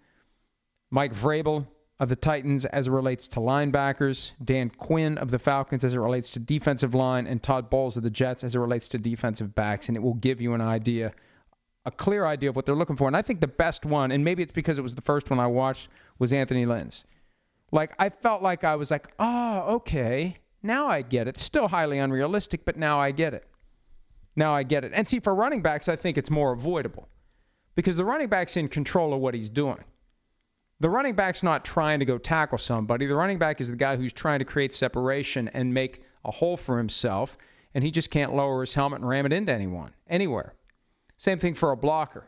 Mike 0.91 1.15
Vrabel, 1.15 1.67
of 2.01 2.09
the 2.09 2.17
Titans 2.17 2.65
as 2.65 2.87
it 2.87 2.91
relates 2.91 3.29
to 3.29 3.41
linebackers, 3.41 4.33
Dan 4.43 4.71
Quinn 4.71 5.19
of 5.19 5.31
the 5.31 5.39
Falcons 5.39 5.85
as 5.85 5.93
it 5.93 5.99
relates 5.99 6.31
to 6.31 6.39
defensive 6.39 6.95
line, 6.95 7.27
and 7.27 7.43
Todd 7.43 7.69
Bowles 7.69 7.99
of 7.99 8.03
the 8.03 8.11
Jets 8.11 8.43
as 8.43 8.55
it 8.55 8.59
relates 8.59 8.89
to 8.89 8.99
defensive 8.99 9.55
backs. 9.55 9.89
And 9.89 9.97
it 9.99 10.01
will 10.01 10.15
give 10.15 10.41
you 10.41 10.55
an 10.55 10.63
idea, 10.63 11.13
a 11.85 11.91
clear 11.91 12.25
idea 12.25 12.49
of 12.49 12.57
what 12.57 12.65
they're 12.65 12.75
looking 12.75 12.97
for. 12.97 13.07
And 13.07 13.17
I 13.17 13.21
think 13.21 13.41
the 13.41 13.47
best 13.47 13.85
one, 13.85 14.13
and 14.13 14.25
maybe 14.25 14.43
it's 14.43 14.51
because 14.51 14.79
it 14.79 14.83
was 14.83 14.95
the 14.95 15.03
first 15.03 15.29
one 15.29 15.39
I 15.39 15.47
watched, 15.47 15.89
was 16.19 16.33
Anthony 16.33 16.65
Lynn's. 16.65 17.05
Like, 17.71 17.93
I 17.99 18.09
felt 18.09 18.43
like 18.43 18.65
I 18.65 18.77
was 18.77 18.91
like, 18.91 19.13
oh, 19.19 19.75
okay, 19.77 20.39
now 20.63 20.89
I 20.89 21.03
get 21.03 21.29
it. 21.29 21.39
Still 21.39 21.69
highly 21.69 21.99
unrealistic, 21.99 22.65
but 22.65 22.77
now 22.77 23.01
I 23.01 23.13
get 23.13 23.35
it. 23.35 23.47
Now 24.37 24.55
I 24.55 24.63
get 24.63 24.85
it. 24.85 24.93
And 24.95 25.09
see, 25.09 25.21
for 25.21 25.35
running 25.35 25.63
backs, 25.63 25.89
I 25.89 25.97
think 25.97 26.19
it's 26.19 26.31
more 26.31 26.53
avoidable 26.53 27.09
because 27.75 27.97
the 27.97 28.05
running 28.05 28.29
back's 28.29 28.57
in 28.57 28.69
control 28.69 29.13
of 29.13 29.21
what 29.21 29.35
he's 29.35 29.51
doing. 29.51 29.83
The 30.81 30.91
running 30.91 31.15
back's 31.15 31.43
not 31.43 31.65
trying 31.65 32.01
to 32.01 32.05
go 32.05 32.19
tackle 32.19 32.59
somebody. 32.59 33.07
The 33.07 33.15
running 33.15 33.39
back 33.39 33.61
is 33.61 33.69
the 33.69 33.77
guy 33.77 33.97
who's 33.97 34.13
trying 34.13 34.39
to 34.39 34.45
create 34.45 34.73
separation 34.73 35.49
and 35.49 35.75
make 35.75 36.03
a 36.25 36.31
hole 36.31 36.57
for 36.57 36.79
himself, 36.79 37.37
and 37.75 37.85
he 37.85 37.91
just 37.91 38.11
can't 38.11 38.35
lower 38.35 38.61
his 38.61 38.75
helmet 38.75 39.01
and 39.01 39.09
ram 39.09 39.27
it 39.27 39.33
into 39.33 39.53
anyone, 39.53 39.93
anywhere. 40.09 40.55
Same 41.17 41.39
thing 41.39 41.55
for 41.55 41.73
a 41.73 41.77
blocker. 41.77 42.25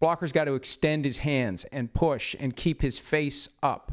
Blocker's 0.00 0.32
got 0.32 0.44
to 0.44 0.54
extend 0.54 1.04
his 1.04 1.18
hands 1.18 1.64
and 1.64 1.92
push 1.92 2.34
and 2.38 2.54
keep 2.54 2.82
his 2.82 2.98
face 2.98 3.48
up. 3.62 3.92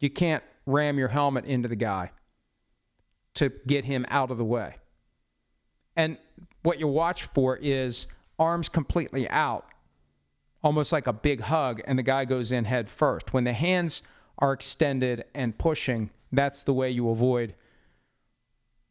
You 0.00 0.10
can't 0.10 0.42
ram 0.64 0.98
your 0.98 1.08
helmet 1.08 1.44
into 1.44 1.68
the 1.68 1.76
guy 1.76 2.10
to 3.36 3.50
get 3.66 3.84
him 3.84 4.04
out 4.08 4.30
of 4.30 4.38
the 4.38 4.44
way. 4.44 4.76
And 5.96 6.18
what 6.62 6.78
you 6.78 6.88
watch 6.88 7.24
for 7.24 7.56
is 7.56 8.06
arms 8.38 8.68
completely 8.68 9.28
out 9.28 9.66
almost 10.66 10.90
like 10.90 11.06
a 11.06 11.12
big 11.12 11.40
hug, 11.40 11.80
and 11.86 11.96
the 11.96 12.02
guy 12.02 12.24
goes 12.24 12.50
in 12.50 12.64
head 12.64 12.90
first. 12.90 13.32
When 13.32 13.44
the 13.44 13.52
hands 13.52 14.02
are 14.36 14.52
extended 14.52 15.24
and 15.32 15.56
pushing, 15.56 16.10
that's 16.32 16.64
the 16.64 16.72
way 16.72 16.90
you 16.90 17.10
avoid 17.10 17.54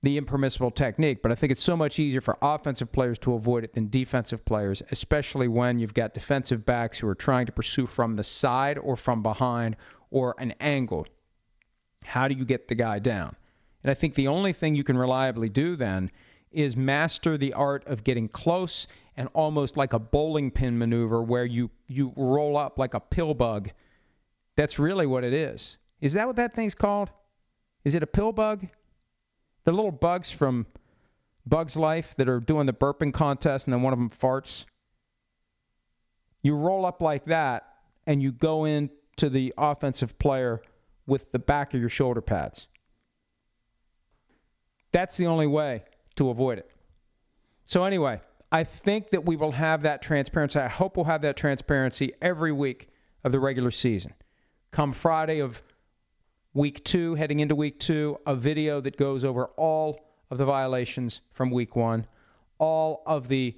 the 0.01 0.17
impermissible 0.17 0.71
technique, 0.71 1.21
but 1.21 1.31
I 1.31 1.35
think 1.35 1.51
it's 1.51 1.63
so 1.63 1.75
much 1.75 1.99
easier 1.99 2.21
for 2.21 2.37
offensive 2.41 2.91
players 2.91 3.19
to 3.19 3.33
avoid 3.33 3.63
it 3.63 3.73
than 3.73 3.89
defensive 3.89 4.45
players, 4.45 4.83
especially 4.91 5.47
when 5.47 5.79
you've 5.79 5.95
got 5.95 6.13
defensive 6.13 6.63
backs 6.63 6.99
who 6.99 7.07
are 7.07 7.15
trying 7.15 7.47
to 7.47 7.51
pursue 7.51 7.87
from 7.87 8.15
the 8.15 8.23
side 8.23 8.77
or 8.77 8.95
from 8.95 9.23
behind 9.23 9.75
or 10.11 10.35
an 10.37 10.53
angle. 10.59 11.07
How 12.03 12.27
do 12.27 12.35
you 12.35 12.45
get 12.45 12.67
the 12.67 12.75
guy 12.75 12.99
down? 12.99 13.35
And 13.85 13.91
I 13.91 13.93
think 13.93 14.15
the 14.15 14.29
only 14.29 14.51
thing 14.51 14.73
you 14.73 14.83
can 14.83 14.97
reliably 14.97 15.47
do 15.47 15.75
then 15.75 16.09
is 16.51 16.75
master 16.75 17.37
the 17.37 17.53
art 17.53 17.85
of 17.85 18.03
getting 18.03 18.27
close 18.27 18.87
and 19.15 19.29
almost 19.33 19.77
like 19.77 19.93
a 19.93 19.99
bowling 19.99 20.49
pin 20.49 20.79
maneuver 20.79 21.21
where 21.21 21.45
you 21.45 21.69
you 21.85 22.11
roll 22.15 22.57
up 22.57 22.79
like 22.79 22.95
a 22.95 22.99
pill 22.99 23.35
bug. 23.35 23.69
That's 24.55 24.79
really 24.79 25.05
what 25.05 25.23
it 25.23 25.33
is. 25.33 25.77
Is 26.01 26.13
that 26.13 26.25
what 26.25 26.37
that 26.37 26.55
thing's 26.55 26.73
called? 26.73 27.11
Is 27.83 27.93
it 27.93 28.01
a 28.01 28.07
pill 28.07 28.31
bug? 28.31 28.65
The 29.65 29.71
little 29.71 29.91
bugs 29.91 30.31
from 30.31 30.65
Bug's 31.45 31.75
Life 31.75 32.15
that 32.15 32.27
are 32.27 32.39
doing 32.39 32.65
the 32.65 32.73
burping 32.73 33.13
contest 33.13 33.67
and 33.67 33.73
then 33.75 33.83
one 33.83 33.93
of 33.93 33.99
them 33.99 34.09
farts. 34.09 34.65
You 36.41 36.55
roll 36.55 36.87
up 36.87 37.03
like 37.03 37.25
that 37.25 37.71
and 38.07 38.19
you 38.19 38.31
go 38.31 38.65
into 38.65 39.29
the 39.29 39.53
offensive 39.55 40.17
player 40.17 40.63
with 41.05 41.31
the 41.31 41.37
back 41.37 41.75
of 41.75 41.79
your 41.79 41.89
shoulder 41.89 42.21
pads. 42.21 42.67
That's 44.95 45.17
the 45.17 45.25
only 45.25 45.45
way 45.45 45.83
to 46.15 46.29
avoid 46.29 46.57
it. 46.57 46.71
So, 47.65 47.83
anyway, 47.83 48.21
I 48.49 48.63
think 48.63 49.09
that 49.09 49.25
we 49.25 49.35
will 49.35 49.51
have 49.51 49.81
that 49.81 50.01
transparency. 50.01 50.57
I 50.57 50.69
hope 50.69 50.95
we'll 50.95 51.03
have 51.03 51.23
that 51.23 51.35
transparency 51.35 52.13
every 52.21 52.53
week 52.53 52.87
of 53.25 53.33
the 53.33 53.39
regular 53.41 53.71
season. 53.71 54.13
Come 54.71 54.93
Friday 54.93 55.39
of 55.39 55.61
week 56.53 56.85
two, 56.85 57.13
heading 57.15 57.41
into 57.41 57.57
week 57.57 57.77
two, 57.77 58.19
a 58.25 58.37
video 58.37 58.79
that 58.79 58.95
goes 58.95 59.25
over 59.25 59.47
all 59.57 59.99
of 60.31 60.37
the 60.37 60.45
violations 60.45 61.19
from 61.33 61.51
week 61.51 61.75
one, 61.75 62.07
all 62.57 63.03
of 63.05 63.27
the 63.27 63.53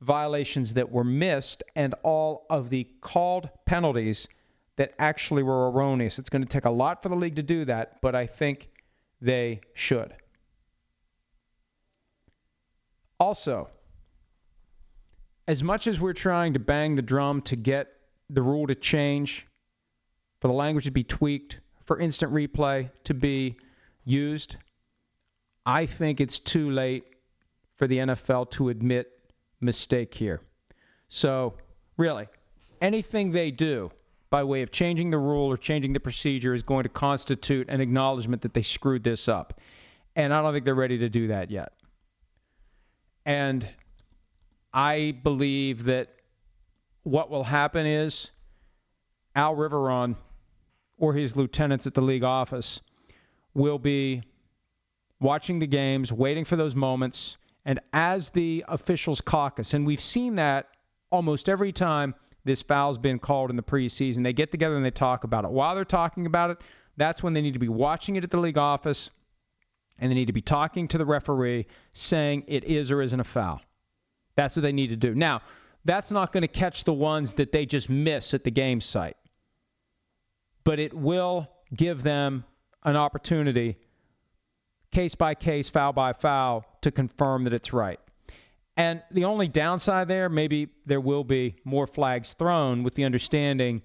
violations 0.00 0.74
that 0.74 0.92
were 0.92 1.02
missed, 1.02 1.64
and 1.74 1.96
all 2.04 2.46
of 2.48 2.70
the 2.70 2.86
called 3.00 3.50
penalties 3.66 4.28
that 4.76 4.94
actually 5.00 5.42
were 5.42 5.72
erroneous. 5.72 6.20
It's 6.20 6.30
going 6.30 6.42
to 6.42 6.48
take 6.48 6.66
a 6.66 6.70
lot 6.70 7.02
for 7.02 7.08
the 7.08 7.16
league 7.16 7.36
to 7.36 7.42
do 7.42 7.64
that, 7.64 8.00
but 8.00 8.14
I 8.14 8.26
think 8.28 8.70
they 9.20 9.62
should. 9.74 10.14
Also, 13.20 13.68
as 15.46 15.62
much 15.62 15.86
as 15.86 16.00
we're 16.00 16.14
trying 16.14 16.54
to 16.54 16.58
bang 16.58 16.96
the 16.96 17.02
drum 17.02 17.42
to 17.42 17.54
get 17.54 17.88
the 18.30 18.40
rule 18.40 18.66
to 18.66 18.74
change, 18.74 19.46
for 20.40 20.48
the 20.48 20.54
language 20.54 20.86
to 20.86 20.90
be 20.90 21.04
tweaked, 21.04 21.60
for 21.84 22.00
instant 22.00 22.32
replay 22.32 22.90
to 23.04 23.12
be 23.12 23.56
used, 24.04 24.56
I 25.66 25.86
think 25.86 26.20
it's 26.20 26.38
too 26.38 26.70
late 26.70 27.04
for 27.76 27.86
the 27.86 27.98
NFL 27.98 28.50
to 28.52 28.70
admit 28.70 29.10
mistake 29.60 30.14
here. 30.14 30.40
So, 31.08 31.54
really, 31.98 32.26
anything 32.80 33.32
they 33.32 33.50
do 33.50 33.90
by 34.30 34.44
way 34.44 34.62
of 34.62 34.70
changing 34.70 35.10
the 35.10 35.18
rule 35.18 35.46
or 35.46 35.56
changing 35.56 35.92
the 35.92 36.00
procedure 36.00 36.54
is 36.54 36.62
going 36.62 36.84
to 36.84 36.88
constitute 36.88 37.68
an 37.68 37.80
acknowledgement 37.80 38.42
that 38.42 38.54
they 38.54 38.62
screwed 38.62 39.04
this 39.04 39.28
up. 39.28 39.60
And 40.16 40.32
I 40.32 40.40
don't 40.40 40.52
think 40.54 40.64
they're 40.64 40.74
ready 40.74 40.98
to 40.98 41.08
do 41.08 41.28
that 41.28 41.50
yet. 41.50 41.72
And 43.24 43.66
I 44.72 45.16
believe 45.22 45.84
that 45.84 46.08
what 47.02 47.30
will 47.30 47.44
happen 47.44 47.86
is 47.86 48.30
Al 49.34 49.56
Riveron 49.56 50.16
or 50.98 51.14
his 51.14 51.36
lieutenants 51.36 51.86
at 51.86 51.94
the 51.94 52.02
league 52.02 52.24
office 52.24 52.80
will 53.54 53.78
be 53.78 54.22
watching 55.20 55.58
the 55.58 55.66
games, 55.66 56.12
waiting 56.12 56.44
for 56.44 56.56
those 56.56 56.74
moments, 56.74 57.36
and 57.64 57.80
as 57.92 58.30
the 58.30 58.64
officials 58.68 59.20
caucus, 59.20 59.74
and 59.74 59.86
we've 59.86 60.00
seen 60.00 60.36
that 60.36 60.68
almost 61.10 61.48
every 61.48 61.72
time 61.72 62.14
this 62.44 62.62
foul's 62.62 62.98
been 62.98 63.18
called 63.18 63.50
in 63.50 63.56
the 63.56 63.62
preseason, 63.62 64.22
they 64.22 64.32
get 64.32 64.50
together 64.50 64.76
and 64.76 64.84
they 64.84 64.90
talk 64.90 65.24
about 65.24 65.44
it. 65.44 65.50
While 65.50 65.74
they're 65.74 65.84
talking 65.84 66.26
about 66.26 66.50
it, 66.50 66.58
that's 66.96 67.22
when 67.22 67.34
they 67.34 67.42
need 67.42 67.52
to 67.52 67.58
be 67.58 67.68
watching 67.68 68.16
it 68.16 68.24
at 68.24 68.30
the 68.30 68.38
league 68.38 68.58
office, 68.58 69.10
and 70.00 70.10
they 70.10 70.14
need 70.14 70.26
to 70.26 70.32
be 70.32 70.42
talking 70.42 70.88
to 70.88 70.98
the 70.98 71.04
referee 71.04 71.66
saying 71.92 72.44
it 72.48 72.64
is 72.64 72.90
or 72.90 73.02
isn't 73.02 73.20
a 73.20 73.24
foul. 73.24 73.60
That's 74.34 74.56
what 74.56 74.62
they 74.62 74.72
need 74.72 74.88
to 74.88 74.96
do. 74.96 75.14
Now, 75.14 75.42
that's 75.84 76.10
not 76.10 76.32
going 76.32 76.42
to 76.42 76.48
catch 76.48 76.84
the 76.84 76.92
ones 76.92 77.34
that 77.34 77.52
they 77.52 77.66
just 77.66 77.88
miss 77.88 78.34
at 78.34 78.44
the 78.44 78.50
game 78.50 78.80
site, 78.80 79.16
but 80.64 80.78
it 80.78 80.94
will 80.94 81.48
give 81.74 82.02
them 82.02 82.44
an 82.82 82.96
opportunity, 82.96 83.76
case 84.90 85.14
by 85.14 85.34
case, 85.34 85.68
foul 85.68 85.92
by 85.92 86.12
foul, 86.12 86.64
to 86.82 86.90
confirm 86.90 87.44
that 87.44 87.52
it's 87.52 87.72
right. 87.72 88.00
And 88.76 89.02
the 89.10 89.26
only 89.26 89.48
downside 89.48 90.08
there, 90.08 90.28
maybe 90.28 90.68
there 90.86 91.00
will 91.00 91.24
be 91.24 91.56
more 91.64 91.86
flags 91.86 92.32
thrown 92.32 92.82
with 92.82 92.94
the 92.94 93.04
understanding 93.04 93.82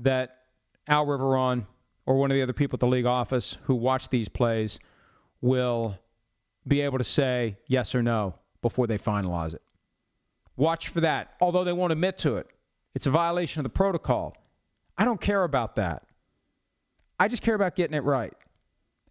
that 0.00 0.36
Al 0.86 1.06
Riveron 1.06 1.66
or 2.04 2.16
one 2.16 2.30
of 2.30 2.34
the 2.34 2.42
other 2.42 2.52
people 2.52 2.76
at 2.76 2.80
the 2.80 2.86
league 2.86 3.06
office 3.06 3.56
who 3.62 3.74
watch 3.74 4.10
these 4.10 4.28
plays 4.28 4.78
will 5.44 5.94
be 6.66 6.80
able 6.80 6.96
to 6.96 7.04
say 7.04 7.58
yes 7.66 7.94
or 7.94 8.02
no 8.02 8.34
before 8.62 8.86
they 8.86 8.96
finalize 8.96 9.52
it. 9.52 9.60
Watch 10.56 10.88
for 10.88 11.02
that, 11.02 11.34
although 11.38 11.64
they 11.64 11.72
won't 11.74 11.92
admit 11.92 12.16
to 12.18 12.38
it. 12.38 12.46
It's 12.94 13.06
a 13.06 13.10
violation 13.10 13.60
of 13.60 13.64
the 13.64 13.68
protocol. 13.68 14.34
I 14.96 15.04
don't 15.04 15.20
care 15.20 15.44
about 15.44 15.76
that. 15.76 16.04
I 17.20 17.28
just 17.28 17.42
care 17.42 17.54
about 17.54 17.76
getting 17.76 17.94
it 17.94 18.04
right. 18.04 18.32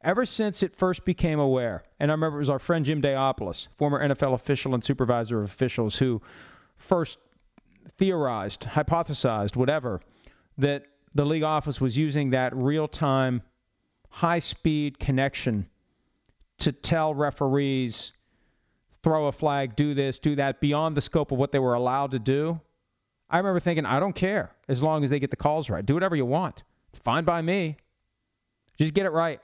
Ever 0.01 0.25
since 0.25 0.63
it 0.63 0.75
first 0.75 1.05
became 1.05 1.39
aware, 1.39 1.83
and 1.99 2.09
I 2.09 2.15
remember 2.15 2.37
it 2.37 2.39
was 2.39 2.49
our 2.49 2.57
friend 2.57 2.83
Jim 2.83 3.03
Daopoulos, 3.03 3.67
former 3.77 4.01
NFL 4.01 4.33
official 4.33 4.73
and 4.73 4.83
supervisor 4.83 5.37
of 5.37 5.45
officials, 5.45 5.95
who 5.95 6.23
first 6.77 7.19
theorized, 7.99 8.61
hypothesized, 8.61 9.55
whatever, 9.55 10.01
that 10.57 10.85
the 11.13 11.27
league 11.27 11.43
office 11.43 11.79
was 11.79 11.95
using 11.95 12.31
that 12.31 12.55
real 12.55 12.87
time, 12.87 13.43
high 14.09 14.39
speed 14.39 14.97
connection 14.97 15.69
to 16.59 16.71
tell 16.71 17.13
referees 17.13 18.13
throw 19.03 19.27
a 19.27 19.31
flag, 19.31 19.75
do 19.75 19.93
this, 19.93 20.19
do 20.19 20.37
that, 20.37 20.61
beyond 20.61 20.95
the 20.97 21.01
scope 21.01 21.31
of 21.31 21.37
what 21.37 21.51
they 21.51 21.59
were 21.59 21.73
allowed 21.73 22.11
to 22.11 22.19
do. 22.19 22.59
I 23.29 23.37
remember 23.37 23.59
thinking, 23.59 23.85
I 23.85 23.99
don't 23.99 24.15
care 24.15 24.51
as 24.67 24.81
long 24.81 25.03
as 25.03 25.09
they 25.09 25.19
get 25.19 25.29
the 25.29 25.35
calls 25.35 25.69
right. 25.69 25.85
Do 25.85 25.93
whatever 25.93 26.15
you 26.15 26.25
want. 26.25 26.63
It's 26.89 26.99
fine 26.99 27.25
by 27.25 27.41
me. 27.41 27.77
Just 28.77 28.93
get 28.93 29.05
it 29.05 29.11
right. 29.11 29.41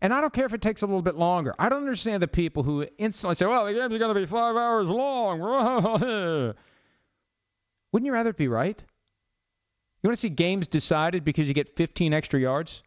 And 0.00 0.12
I 0.12 0.20
don't 0.20 0.32
care 0.32 0.46
if 0.46 0.54
it 0.54 0.62
takes 0.62 0.82
a 0.82 0.86
little 0.86 1.02
bit 1.02 1.16
longer. 1.16 1.54
I 1.58 1.68
don't 1.68 1.80
understand 1.80 2.22
the 2.22 2.28
people 2.28 2.62
who 2.62 2.86
instantly 2.98 3.34
say, 3.34 3.46
well, 3.46 3.64
the 3.64 3.72
games 3.72 3.92
are 3.94 3.98
going 3.98 4.14
to 4.14 4.20
be 4.20 4.26
five 4.26 4.54
hours 4.54 4.88
long. 4.88 5.40
Wouldn't 7.92 8.06
you 8.06 8.12
rather 8.12 8.30
it 8.30 8.36
be 8.36 8.48
right? 8.48 8.80
You 10.02 10.08
want 10.08 10.16
to 10.16 10.20
see 10.20 10.28
games 10.28 10.68
decided 10.68 11.24
because 11.24 11.48
you 11.48 11.54
get 11.54 11.76
15 11.76 12.12
extra 12.12 12.38
yards? 12.38 12.82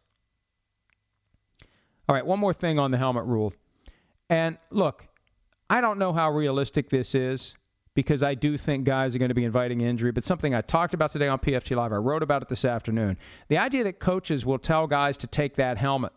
All 2.08 2.14
right, 2.14 2.24
one 2.24 2.38
more 2.38 2.52
thing 2.52 2.78
on 2.78 2.90
the 2.90 2.98
helmet 2.98 3.24
rule. 3.24 3.52
And 4.28 4.58
look, 4.70 5.06
I 5.70 5.80
don't 5.80 5.98
know 5.98 6.12
how 6.12 6.30
realistic 6.30 6.90
this 6.90 7.14
is 7.14 7.56
because 7.94 8.22
I 8.22 8.34
do 8.34 8.56
think 8.56 8.84
guys 8.84 9.14
are 9.14 9.18
going 9.18 9.28
to 9.28 9.34
be 9.34 9.44
inviting 9.44 9.80
injury, 9.82 10.12
but 10.12 10.24
something 10.24 10.54
I 10.54 10.62
talked 10.62 10.94
about 10.94 11.12
today 11.12 11.28
on 11.28 11.38
PFT 11.38 11.76
Live, 11.76 11.92
I 11.92 11.96
wrote 11.96 12.22
about 12.22 12.42
it 12.42 12.48
this 12.48 12.64
afternoon. 12.64 13.18
The 13.48 13.58
idea 13.58 13.84
that 13.84 14.00
coaches 14.00 14.46
will 14.46 14.58
tell 14.58 14.86
guys 14.86 15.18
to 15.18 15.26
take 15.26 15.56
that 15.56 15.78
helmet, 15.78 16.12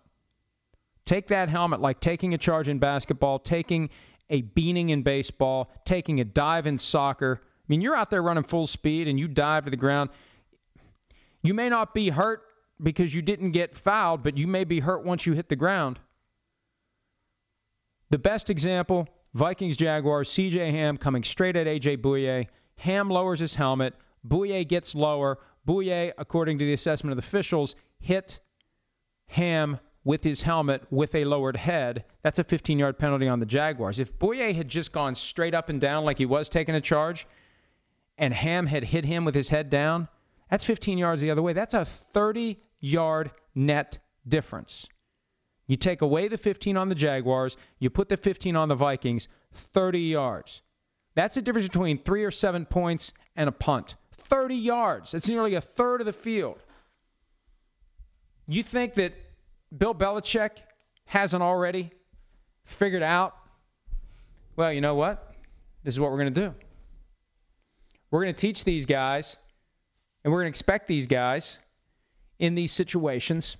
take 1.05 1.27
that 1.27 1.49
helmet 1.49 1.81
like 1.81 1.99
taking 1.99 2.33
a 2.33 2.37
charge 2.37 2.69
in 2.69 2.79
basketball, 2.79 3.39
taking 3.39 3.89
a 4.29 4.41
beaning 4.41 4.89
in 4.89 5.03
baseball, 5.03 5.69
taking 5.83 6.19
a 6.19 6.23
dive 6.23 6.65
in 6.65 6.77
soccer. 6.77 7.41
I 7.43 7.65
mean, 7.67 7.81
you're 7.81 7.95
out 7.95 8.09
there 8.09 8.23
running 8.23 8.43
full 8.43 8.67
speed 8.67 9.07
and 9.07 9.19
you 9.19 9.27
dive 9.27 9.65
to 9.65 9.71
the 9.71 9.77
ground. 9.77 10.09
You 11.43 11.53
may 11.53 11.69
not 11.69 11.93
be 11.93 12.09
hurt 12.09 12.41
because 12.81 13.13
you 13.13 13.21
didn't 13.21 13.51
get 13.51 13.75
fouled, 13.75 14.23
but 14.23 14.37
you 14.37 14.47
may 14.47 14.63
be 14.63 14.79
hurt 14.79 15.03
once 15.03 15.25
you 15.25 15.33
hit 15.33 15.49
the 15.49 15.55
ground. 15.55 15.99
The 18.09 18.17
best 18.17 18.49
example 18.49 19.07
Vikings 19.33 19.75
Jaguars, 19.75 20.29
CJ 20.29 20.71
Ham 20.71 20.97
coming 20.97 21.23
straight 21.23 21.57
at 21.57 21.67
AJ 21.67 21.97
Bouye. 21.97 22.47
Ham 22.77 23.09
lowers 23.09 23.41
his 23.41 23.53
helmet. 23.53 23.93
Bouye 24.25 24.65
gets 24.65 24.95
lower. 24.95 25.39
Bouye, 25.67 26.13
according 26.17 26.59
to 26.59 26.65
the 26.65 26.71
assessment 26.71 27.11
of 27.11 27.17
the 27.17 27.27
officials, 27.27 27.75
hit 27.99 28.39
Ham 29.27 29.77
with 30.05 30.23
his 30.23 30.41
helmet 30.41 30.83
with 30.89 31.13
a 31.15 31.25
lowered 31.25 31.57
head. 31.57 32.05
That's 32.21 32.39
a 32.39 32.45
15 32.45 32.79
yard 32.79 32.97
penalty 32.97 33.27
on 33.27 33.39
the 33.39 33.45
Jaguars. 33.45 33.99
If 33.99 34.17
Bouye 34.17 34.55
had 34.55 34.69
just 34.69 34.93
gone 34.93 35.15
straight 35.15 35.53
up 35.53 35.67
and 35.67 35.81
down 35.81 36.05
like 36.05 36.17
he 36.17 36.25
was 36.25 36.47
taking 36.47 36.75
a 36.75 36.81
charge, 36.81 37.27
and 38.17 38.33
Ham 38.33 38.65
had 38.65 38.85
hit 38.85 39.03
him 39.03 39.25
with 39.25 39.35
his 39.35 39.49
head 39.49 39.69
down, 39.69 40.07
that's 40.49 40.63
15 40.63 40.97
yards 40.97 41.21
the 41.21 41.31
other 41.31 41.41
way. 41.41 41.53
That's 41.53 41.73
a 41.73 41.83
30 41.83 42.57
yard 42.79 43.31
net 43.53 43.99
difference. 44.27 44.87
You 45.67 45.77
take 45.77 46.01
away 46.01 46.27
the 46.27 46.37
15 46.37 46.77
on 46.77 46.89
the 46.89 46.95
Jaguars, 46.95 47.57
you 47.79 47.89
put 47.89 48.09
the 48.09 48.17
15 48.17 48.55
on 48.55 48.69
the 48.69 48.75
Vikings, 48.75 49.27
30 49.73 49.99
yards. 49.99 50.61
That's 51.15 51.35
the 51.35 51.41
difference 51.41 51.67
between 51.67 51.97
three 51.97 52.23
or 52.23 52.31
seven 52.31 52.65
points 52.65 53.13
and 53.35 53.49
a 53.49 53.51
punt. 53.51 53.95
30 54.11 54.55
yards. 54.55 55.11
That's 55.11 55.29
nearly 55.29 55.55
a 55.55 55.61
third 55.61 56.01
of 56.01 56.05
the 56.05 56.13
field. 56.13 56.57
You 58.47 58.61
think 58.63 58.95
that 58.95 59.13
Bill 59.75 59.95
Belichick 59.95 60.51
hasn't 61.05 61.41
already 61.41 61.91
figured 62.65 63.03
out, 63.03 63.35
well, 64.55 64.71
you 64.71 64.81
know 64.81 64.95
what? 64.95 65.33
This 65.83 65.95
is 65.95 65.99
what 65.99 66.11
we're 66.11 66.19
going 66.19 66.33
to 66.33 66.41
do. 66.41 66.53
We're 68.11 68.23
going 68.23 68.35
to 68.35 68.39
teach 68.39 68.63
these 68.63 68.85
guys, 68.85 69.35
and 70.23 70.31
we're 70.31 70.41
going 70.41 70.51
to 70.51 70.55
expect 70.55 70.87
these 70.87 71.07
guys 71.07 71.57
in 72.39 72.55
these 72.55 72.71
situations 72.71 73.57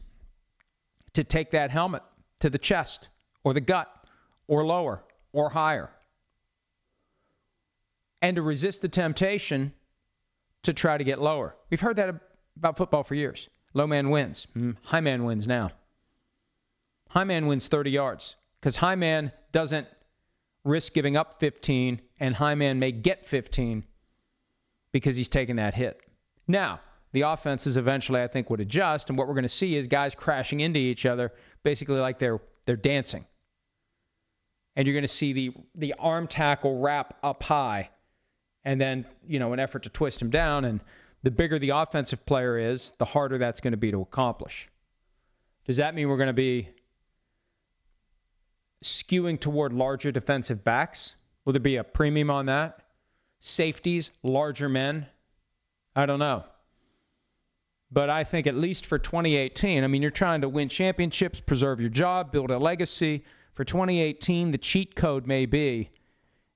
to 1.13 1.23
take 1.23 1.51
that 1.51 1.71
helmet 1.71 2.03
to 2.41 2.49
the 2.49 2.57
chest 2.57 3.07
or 3.43 3.53
the 3.53 3.61
gut 3.61 3.89
or 4.47 4.65
lower 4.65 5.03
or 5.31 5.49
higher 5.49 5.89
and 8.21 8.35
to 8.35 8.41
resist 8.41 8.81
the 8.81 8.89
temptation 8.89 9.73
to 10.63 10.73
try 10.73 10.97
to 10.97 11.03
get 11.03 11.21
lower. 11.21 11.55
We've 11.69 11.79
heard 11.79 11.97
that 11.97 12.15
about 12.57 12.77
football 12.77 13.03
for 13.03 13.15
years. 13.15 13.47
Low 13.73 13.87
man 13.87 14.09
wins. 14.09 14.47
Hmm, 14.53 14.71
high 14.83 15.01
man 15.01 15.25
wins 15.25 15.47
now. 15.47 15.71
High 17.09 17.25
man 17.25 17.47
wins 17.47 17.67
30 17.67 17.91
yards 17.91 18.35
because 18.59 18.75
high 18.75 18.95
man 18.95 19.31
doesn't 19.51 19.87
risk 20.63 20.93
giving 20.93 21.15
up 21.15 21.39
15, 21.39 22.01
and 22.19 22.35
high 22.35 22.55
man 22.55 22.79
may 22.79 22.91
get 22.91 23.27
15 23.27 23.83
because 24.91 25.15
he's 25.15 25.29
taking 25.29 25.57
that 25.57 25.75
hit. 25.75 26.01
Now, 26.47 26.79
the 27.15 27.21
offenses 27.21 27.77
eventually, 27.77 28.21
I 28.21 28.27
think, 28.27 28.49
would 28.49 28.59
adjust, 28.59 29.09
and 29.09 29.17
what 29.17 29.29
we're 29.29 29.35
going 29.35 29.43
to 29.43 29.49
see 29.49 29.73
is 29.77 29.87
guys 29.87 30.15
crashing 30.15 30.59
into 30.59 30.81
each 30.81 31.05
other, 31.05 31.31
basically 31.63 31.95
like 31.95 32.19
they're 32.19 32.41
they're 32.65 32.75
dancing. 32.75 33.25
And 34.75 34.85
you're 34.85 34.93
going 34.93 35.03
to 35.03 35.07
see 35.07 35.31
the 35.31 35.53
the 35.75 35.93
arm 35.97 36.27
tackle 36.27 36.77
wrap 36.81 37.17
up 37.23 37.41
high, 37.41 37.89
and 38.65 38.81
then 38.81 39.05
you 39.25 39.39
know 39.39 39.53
an 39.53 39.61
effort 39.61 39.83
to 39.83 39.89
twist 39.89 40.21
him 40.21 40.29
down. 40.29 40.65
And 40.65 40.81
the 41.23 41.31
bigger 41.31 41.57
the 41.57 41.69
offensive 41.69 42.25
player 42.25 42.57
is, 42.57 42.91
the 42.97 43.05
harder 43.05 43.37
that's 43.37 43.61
going 43.61 43.71
to 43.71 43.77
be 43.77 43.91
to 43.91 44.01
accomplish. 44.01 44.67
Does 45.67 45.77
that 45.77 45.95
mean 45.95 46.09
we're 46.09 46.17
going 46.17 46.27
to 46.27 46.33
be 46.33 46.67
skewing 48.83 49.39
toward 49.39 49.71
larger 49.71 50.11
defensive 50.11 50.65
backs? 50.65 51.15
Will 51.45 51.53
there 51.53 51.61
be 51.61 51.77
a 51.77 51.85
premium 51.85 52.29
on 52.29 52.47
that? 52.47 52.81
Safeties, 53.39 54.11
larger 54.21 54.67
men? 54.67 55.07
I 55.95 56.05
don't 56.07 56.19
know. 56.19 56.43
But 57.91 58.09
I 58.09 58.23
think 58.23 58.47
at 58.47 58.55
least 58.55 58.85
for 58.85 58.97
2018, 58.97 59.83
I 59.83 59.87
mean, 59.87 60.01
you're 60.01 60.11
trying 60.11 60.41
to 60.41 60.49
win 60.49 60.69
championships, 60.69 61.39
preserve 61.39 61.79
your 61.79 61.89
job, 61.89 62.31
build 62.31 62.51
a 62.51 62.57
legacy. 62.57 63.23
For 63.53 63.63
2018, 63.63 64.51
the 64.51 64.57
cheat 64.57 64.95
code 64.95 65.27
may 65.27 65.45
be 65.45 65.89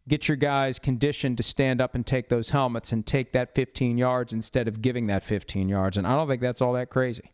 get 0.07 0.27
your 0.27 0.37
guys 0.37 0.79
conditioned 0.79 1.37
to 1.37 1.43
stand 1.43 1.81
up 1.81 1.95
and 1.95 2.05
take 2.05 2.27
those 2.29 2.49
helmets 2.49 2.91
and 2.91 3.05
take 3.05 3.33
that 3.33 3.53
15 3.53 3.97
yards 3.97 4.33
instead 4.33 4.67
of 4.67 4.81
giving 4.81 5.07
that 5.07 5.23
15 5.23 5.69
yards. 5.69 5.97
And 5.97 6.07
I 6.07 6.15
don't 6.15 6.27
think 6.27 6.41
that's 6.41 6.61
all 6.61 6.73
that 6.73 6.89
crazy. 6.89 7.31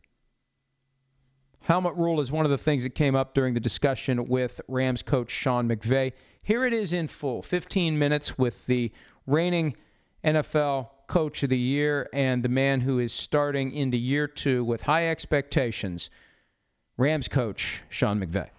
Helmet 1.62 1.96
rule 1.96 2.20
is 2.20 2.32
one 2.32 2.46
of 2.46 2.52
the 2.52 2.60
things 2.60 2.84
that 2.84 2.94
came 2.94 3.16
up 3.16 3.34
during 3.34 3.56
the 3.56 3.60
discussion 3.60 4.28
with 4.28 4.62
Rams 4.68 5.02
coach 5.02 5.32
Sean 5.32 5.68
McVay. 5.68 6.14
Here 6.44 6.66
it 6.66 6.74
is 6.74 6.94
in 6.94 7.08
full 7.08 7.42
15 7.42 7.98
minutes 7.98 8.38
with 8.38 8.64
the 8.68 8.92
reigning 9.25 9.75
NFL 10.24 10.90
coach 11.07 11.43
of 11.43 11.50
the 11.50 11.57
year 11.57 12.09
and 12.13 12.43
the 12.43 12.50
man 12.50 12.81
who 12.81 13.00
is 13.00 13.13
starting 13.13 13.74
into 13.74 13.97
year 13.97 14.27
two 14.27 14.63
with 14.63 14.81
high 14.81 15.09
expectations, 15.09 16.09
Rams 16.97 17.27
coach 17.27 17.83
Sean 17.89 18.19
McVay. 18.19 18.50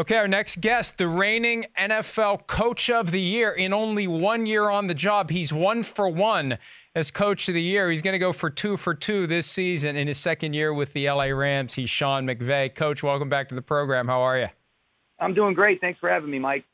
Okay, 0.00 0.16
our 0.16 0.28
next 0.28 0.62
guest, 0.62 0.96
the 0.96 1.06
reigning 1.06 1.66
NFL 1.78 2.46
Coach 2.46 2.88
of 2.88 3.10
the 3.10 3.20
Year 3.20 3.50
in 3.50 3.74
only 3.74 4.06
one 4.06 4.46
year 4.46 4.70
on 4.70 4.86
the 4.86 4.94
job. 4.94 5.28
He's 5.28 5.52
one 5.52 5.82
for 5.82 6.08
one 6.08 6.56
as 6.94 7.10
Coach 7.10 7.48
of 7.48 7.54
the 7.54 7.60
Year. 7.60 7.90
He's 7.90 8.00
going 8.00 8.14
to 8.14 8.18
go 8.18 8.32
for 8.32 8.48
two 8.48 8.78
for 8.78 8.94
two 8.94 9.26
this 9.26 9.46
season 9.46 9.96
in 9.96 10.08
his 10.08 10.16
second 10.16 10.54
year 10.54 10.72
with 10.72 10.94
the 10.94 11.10
LA 11.10 11.24
Rams. 11.24 11.74
He's 11.74 11.90
Sean 11.90 12.26
McVay. 12.26 12.74
Coach, 12.74 13.02
welcome 13.02 13.28
back 13.28 13.50
to 13.50 13.54
the 13.54 13.60
program. 13.60 14.08
How 14.08 14.22
are 14.22 14.38
you? 14.38 14.48
I'm 15.18 15.34
doing 15.34 15.52
great. 15.52 15.82
Thanks 15.82 16.00
for 16.00 16.08
having 16.08 16.30
me, 16.30 16.38
Mike. 16.38 16.64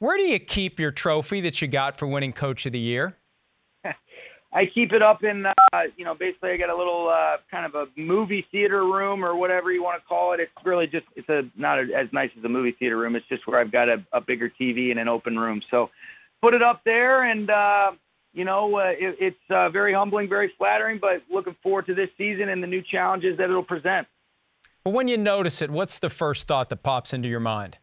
Where 0.00 0.16
do 0.16 0.22
you 0.22 0.38
keep 0.38 0.80
your 0.80 0.90
trophy 0.90 1.42
that 1.42 1.60
you 1.60 1.68
got 1.68 1.98
for 1.98 2.06
winning 2.06 2.32
Coach 2.32 2.64
of 2.64 2.72
the 2.72 2.78
Year? 2.78 3.18
I 3.84 4.64
keep 4.72 4.92
it 4.92 5.02
up 5.02 5.22
in, 5.22 5.44
uh, 5.44 5.52
you 5.94 6.06
know, 6.06 6.14
basically 6.14 6.52
I 6.52 6.56
got 6.56 6.70
a 6.70 6.76
little 6.76 7.10
uh, 7.10 7.36
kind 7.50 7.66
of 7.66 7.74
a 7.74 8.00
movie 8.00 8.46
theater 8.50 8.82
room 8.82 9.22
or 9.22 9.36
whatever 9.36 9.70
you 9.70 9.82
want 9.82 10.02
to 10.02 10.08
call 10.08 10.32
it. 10.32 10.40
It's 10.40 10.50
really 10.64 10.86
just, 10.86 11.04
it's 11.16 11.28
a 11.28 11.42
not 11.54 11.78
a, 11.78 11.82
as 11.94 12.08
nice 12.14 12.30
as 12.38 12.42
a 12.44 12.48
movie 12.48 12.74
theater 12.78 12.96
room. 12.96 13.14
It's 13.14 13.28
just 13.28 13.46
where 13.46 13.60
I've 13.60 13.70
got 13.70 13.90
a, 13.90 14.02
a 14.14 14.22
bigger 14.22 14.50
TV 14.58 14.90
and 14.90 14.98
an 14.98 15.06
open 15.06 15.38
room. 15.38 15.60
So 15.70 15.90
put 16.40 16.54
it 16.54 16.62
up 16.62 16.80
there 16.86 17.30
and, 17.30 17.50
uh, 17.50 17.90
you 18.32 18.46
know, 18.46 18.74
uh, 18.76 18.92
it, 18.98 19.16
it's 19.20 19.50
uh, 19.50 19.68
very 19.68 19.92
humbling, 19.92 20.30
very 20.30 20.50
flattering, 20.56 20.98
but 20.98 21.20
looking 21.30 21.56
forward 21.62 21.84
to 21.88 21.94
this 21.94 22.08
season 22.16 22.48
and 22.48 22.62
the 22.62 22.66
new 22.66 22.80
challenges 22.80 23.36
that 23.36 23.50
it'll 23.50 23.62
present. 23.62 24.06
But 24.82 24.94
when 24.94 25.08
you 25.08 25.18
notice 25.18 25.60
it, 25.60 25.70
what's 25.70 25.98
the 25.98 26.08
first 26.08 26.48
thought 26.48 26.70
that 26.70 26.82
pops 26.82 27.12
into 27.12 27.28
your 27.28 27.38
mind? 27.38 27.76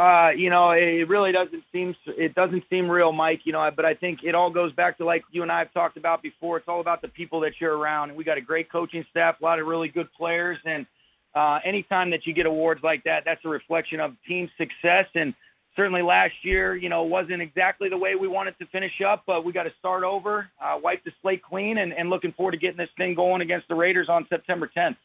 Uh, 0.00 0.30
you 0.30 0.48
know, 0.48 0.70
it 0.70 1.08
really 1.08 1.30
doesn't 1.30 1.62
seem 1.72 1.94
it 2.06 2.34
doesn't 2.34 2.64
seem 2.70 2.90
real, 2.90 3.12
Mike. 3.12 3.40
You 3.44 3.52
know, 3.52 3.70
but 3.74 3.84
I 3.84 3.94
think 3.94 4.20
it 4.22 4.34
all 4.34 4.50
goes 4.50 4.72
back 4.72 4.96
to 4.98 5.04
like 5.04 5.24
you 5.30 5.42
and 5.42 5.52
I 5.52 5.58
have 5.58 5.72
talked 5.74 5.98
about 5.98 6.22
before. 6.22 6.56
It's 6.56 6.68
all 6.68 6.80
about 6.80 7.02
the 7.02 7.08
people 7.08 7.40
that 7.40 7.52
you're 7.60 7.76
around, 7.76 8.08
and 8.08 8.16
we 8.16 8.24
got 8.24 8.38
a 8.38 8.40
great 8.40 8.72
coaching 8.72 9.04
staff, 9.10 9.40
a 9.40 9.44
lot 9.44 9.58
of 9.58 9.66
really 9.66 9.88
good 9.88 10.08
players, 10.16 10.56
and 10.64 10.86
uh, 11.34 11.58
anytime 11.64 12.10
that 12.10 12.26
you 12.26 12.32
get 12.32 12.46
awards 12.46 12.80
like 12.82 13.04
that, 13.04 13.24
that's 13.24 13.44
a 13.44 13.48
reflection 13.48 14.00
of 14.00 14.14
team 14.26 14.50
success. 14.56 15.06
And 15.14 15.34
certainly 15.76 16.02
last 16.02 16.34
year, 16.42 16.74
you 16.74 16.88
know, 16.88 17.02
wasn't 17.02 17.42
exactly 17.42 17.88
the 17.88 17.98
way 17.98 18.14
we 18.14 18.26
wanted 18.26 18.58
to 18.58 18.66
finish 18.66 19.00
up, 19.06 19.24
but 19.26 19.44
we 19.44 19.52
got 19.52 19.64
to 19.64 19.72
start 19.78 20.02
over, 20.02 20.48
uh, 20.62 20.78
wipe 20.82 21.04
the 21.04 21.12
slate 21.22 21.42
clean, 21.42 21.78
and, 21.78 21.92
and 21.92 22.10
looking 22.10 22.32
forward 22.32 22.52
to 22.52 22.58
getting 22.58 22.78
this 22.78 22.88
thing 22.96 23.14
going 23.14 23.42
against 23.42 23.68
the 23.68 23.74
Raiders 23.74 24.08
on 24.08 24.26
September 24.28 24.70
10th. 24.74 24.96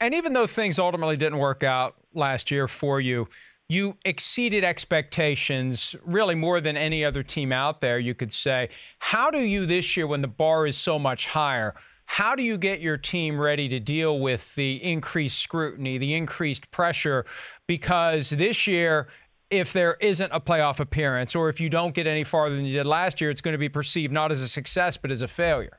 And 0.00 0.14
even 0.14 0.32
though 0.32 0.48
things 0.48 0.80
ultimately 0.80 1.16
didn't 1.16 1.38
work 1.38 1.62
out 1.62 1.94
last 2.12 2.50
year 2.50 2.66
for 2.66 3.00
you, 3.00 3.28
you 3.72 3.96
exceeded 4.04 4.64
expectations 4.64 5.96
really 6.04 6.34
more 6.34 6.60
than 6.60 6.76
any 6.76 7.04
other 7.04 7.22
team 7.22 7.52
out 7.52 7.80
there, 7.80 7.98
you 7.98 8.14
could 8.14 8.32
say. 8.32 8.68
How 8.98 9.30
do 9.30 9.40
you 9.40 9.66
this 9.66 9.96
year, 9.96 10.06
when 10.06 10.20
the 10.20 10.28
bar 10.28 10.66
is 10.66 10.76
so 10.76 10.98
much 10.98 11.28
higher, 11.28 11.74
how 12.04 12.34
do 12.34 12.42
you 12.42 12.58
get 12.58 12.80
your 12.80 12.98
team 12.98 13.40
ready 13.40 13.68
to 13.68 13.80
deal 13.80 14.18
with 14.18 14.54
the 14.56 14.82
increased 14.84 15.38
scrutiny, 15.38 15.96
the 15.96 16.14
increased 16.14 16.70
pressure? 16.70 17.24
Because 17.66 18.30
this 18.30 18.66
year, 18.66 19.08
if 19.48 19.72
there 19.72 19.96
isn't 20.00 20.30
a 20.32 20.40
playoff 20.40 20.78
appearance 20.78 21.34
or 21.34 21.48
if 21.48 21.60
you 21.60 21.70
don't 21.70 21.94
get 21.94 22.06
any 22.06 22.24
farther 22.24 22.56
than 22.56 22.64
you 22.64 22.74
did 22.74 22.86
last 22.86 23.20
year, 23.20 23.30
it's 23.30 23.40
going 23.40 23.52
to 23.52 23.58
be 23.58 23.68
perceived 23.68 24.12
not 24.12 24.30
as 24.30 24.42
a 24.42 24.48
success, 24.48 24.96
but 24.96 25.10
as 25.10 25.22
a 25.22 25.28
failure. 25.28 25.78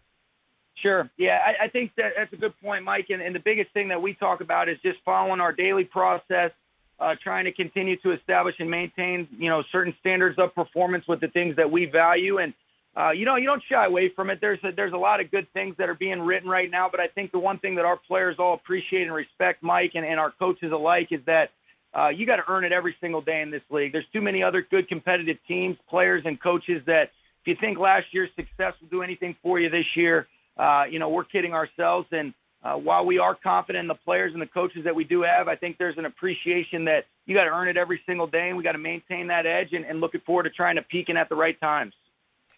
Sure. 0.75 1.09
Yeah, 1.17 1.39
I, 1.45 1.65
I 1.65 1.67
think 1.69 1.91
that 1.97 2.13
that's 2.17 2.33
a 2.33 2.37
good 2.37 2.53
point, 2.61 2.83
Mike. 2.83 3.07
And, 3.09 3.21
and 3.21 3.33
the 3.35 3.39
biggest 3.39 3.71
thing 3.73 3.87
that 3.89 4.01
we 4.01 4.15
talk 4.15 4.41
about 4.41 4.67
is 4.67 4.77
just 4.81 4.97
following 5.05 5.39
our 5.39 5.53
daily 5.53 5.85
process 5.85 6.51
uh, 6.99 7.15
trying 7.21 7.45
to 7.45 7.51
continue 7.51 7.97
to 7.97 8.11
establish 8.11 8.55
and 8.59 8.69
maintain, 8.69 9.27
you 9.37 9.49
know, 9.49 9.63
certain 9.71 9.93
standards 9.99 10.37
of 10.39 10.53
performance 10.53 11.05
with 11.07 11.19
the 11.19 11.27
things 11.27 11.55
that 11.55 11.69
we 11.69 11.85
value. 11.85 12.37
And, 12.37 12.53
uh, 12.95 13.11
you 13.11 13.25
know, 13.25 13.35
you 13.35 13.45
don't 13.45 13.63
shy 13.69 13.85
away 13.85 14.09
from 14.15 14.29
it. 14.29 14.39
There's 14.39 14.59
a, 14.63 14.71
there's 14.71 14.93
a 14.93 14.97
lot 14.97 15.19
of 15.19 15.31
good 15.31 15.47
things 15.53 15.75
that 15.77 15.89
are 15.89 15.95
being 15.95 16.21
written 16.21 16.49
right 16.49 16.69
now, 16.69 16.89
but 16.89 16.99
I 16.99 17.07
think 17.07 17.31
the 17.31 17.39
one 17.39 17.59
thing 17.59 17.75
that 17.75 17.85
our 17.85 17.97
players 17.97 18.35
all 18.39 18.53
appreciate 18.53 19.03
and 19.03 19.13
respect, 19.13 19.63
Mike, 19.63 19.91
and, 19.95 20.05
and 20.05 20.19
our 20.19 20.31
coaches 20.31 20.71
alike, 20.71 21.07
is 21.11 21.21
that 21.25 21.49
uh, 21.97 22.09
you 22.09 22.25
got 22.25 22.37
to 22.37 22.43
earn 22.47 22.63
it 22.63 22.71
every 22.71 22.95
single 23.01 23.21
day 23.21 23.41
in 23.41 23.51
this 23.51 23.61
league. 23.69 23.91
There's 23.91 24.07
too 24.13 24.21
many 24.21 24.41
other 24.41 24.65
good 24.69 24.87
competitive 24.87 25.37
teams, 25.47 25.77
players, 25.89 26.23
and 26.25 26.41
coaches 26.41 26.81
that 26.85 27.11
if 27.41 27.47
you 27.47 27.55
think 27.59 27.77
last 27.77 28.07
year's 28.11 28.29
success 28.35 28.73
will 28.81 28.89
do 28.89 29.01
anything 29.01 29.35
for 29.43 29.59
you 29.59 29.69
this 29.69 29.85
year, 29.95 30.27
uh, 30.57 30.85
you 30.89 30.99
know, 30.99 31.09
we're 31.09 31.23
kidding 31.23 31.53
ourselves. 31.53 32.07
And 32.11 32.33
uh, 32.63 32.75
while 32.75 33.05
we 33.05 33.19
are 33.19 33.35
confident 33.35 33.83
in 33.83 33.87
the 33.87 33.95
players 33.95 34.33
and 34.33 34.41
the 34.41 34.47
coaches 34.47 34.83
that 34.85 34.95
we 34.95 35.03
do 35.03 35.21
have, 35.21 35.47
I 35.47 35.55
think 35.55 35.77
there's 35.77 35.97
an 35.97 36.05
appreciation 36.05 36.85
that 36.85 37.05
you 37.25 37.35
got 37.35 37.43
to 37.43 37.49
earn 37.49 37.67
it 37.67 37.77
every 37.77 38.01
single 38.05 38.27
day, 38.27 38.49
and 38.49 38.57
we 38.57 38.63
got 38.63 38.71
to 38.71 38.77
maintain 38.77 39.27
that 39.27 39.45
edge 39.45 39.73
and, 39.73 39.85
and 39.85 39.99
looking 39.99 40.21
forward 40.21 40.43
to 40.43 40.49
trying 40.49 40.75
to 40.77 40.81
peak 40.81 41.09
in 41.09 41.17
at 41.17 41.27
the 41.29 41.35
right 41.35 41.59
times. 41.59 41.93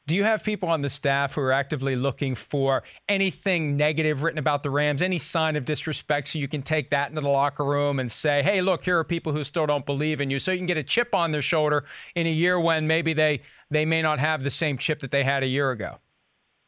Do 0.07 0.15
you 0.15 0.23
have 0.23 0.43
people 0.43 0.69
on 0.69 0.81
the 0.81 0.89
staff 0.89 1.33
who 1.33 1.41
are 1.41 1.51
actively 1.51 1.95
looking 1.95 2.35
for 2.35 2.83
anything 3.09 3.75
negative 3.75 4.21
written 4.21 4.37
about 4.37 4.61
the 4.61 4.69
Rams, 4.69 5.01
any 5.01 5.17
sign 5.17 5.55
of 5.55 5.65
disrespect, 5.65 6.27
so 6.27 6.37
you 6.37 6.47
can 6.47 6.61
take 6.61 6.91
that 6.91 7.09
into 7.09 7.21
the 7.21 7.29
locker 7.29 7.65
room 7.65 7.99
and 7.99 8.11
say, 8.11 8.43
hey, 8.43 8.61
look, 8.61 8.83
here 8.83 8.99
are 8.99 9.03
people 9.03 9.33
who 9.33 9.43
still 9.43 9.65
don't 9.65 9.87
believe 9.87 10.21
in 10.21 10.29
you, 10.29 10.37
so 10.37 10.51
you 10.51 10.59
can 10.59 10.67
get 10.67 10.77
a 10.77 10.83
chip 10.83 11.15
on 11.15 11.31
their 11.31 11.41
shoulder 11.41 11.85
in 12.13 12.27
a 12.27 12.31
year 12.31 12.59
when 12.59 12.85
maybe 12.85 13.13
they, 13.13 13.41
they 13.71 13.83
may 13.83 14.03
not 14.03 14.19
have 14.19 14.43
the 14.43 14.51
same 14.51 14.77
chip 14.77 14.99
that 14.99 15.09
they 15.09 15.23
had 15.23 15.41
a 15.41 15.47
year 15.47 15.71
ago? 15.71 15.97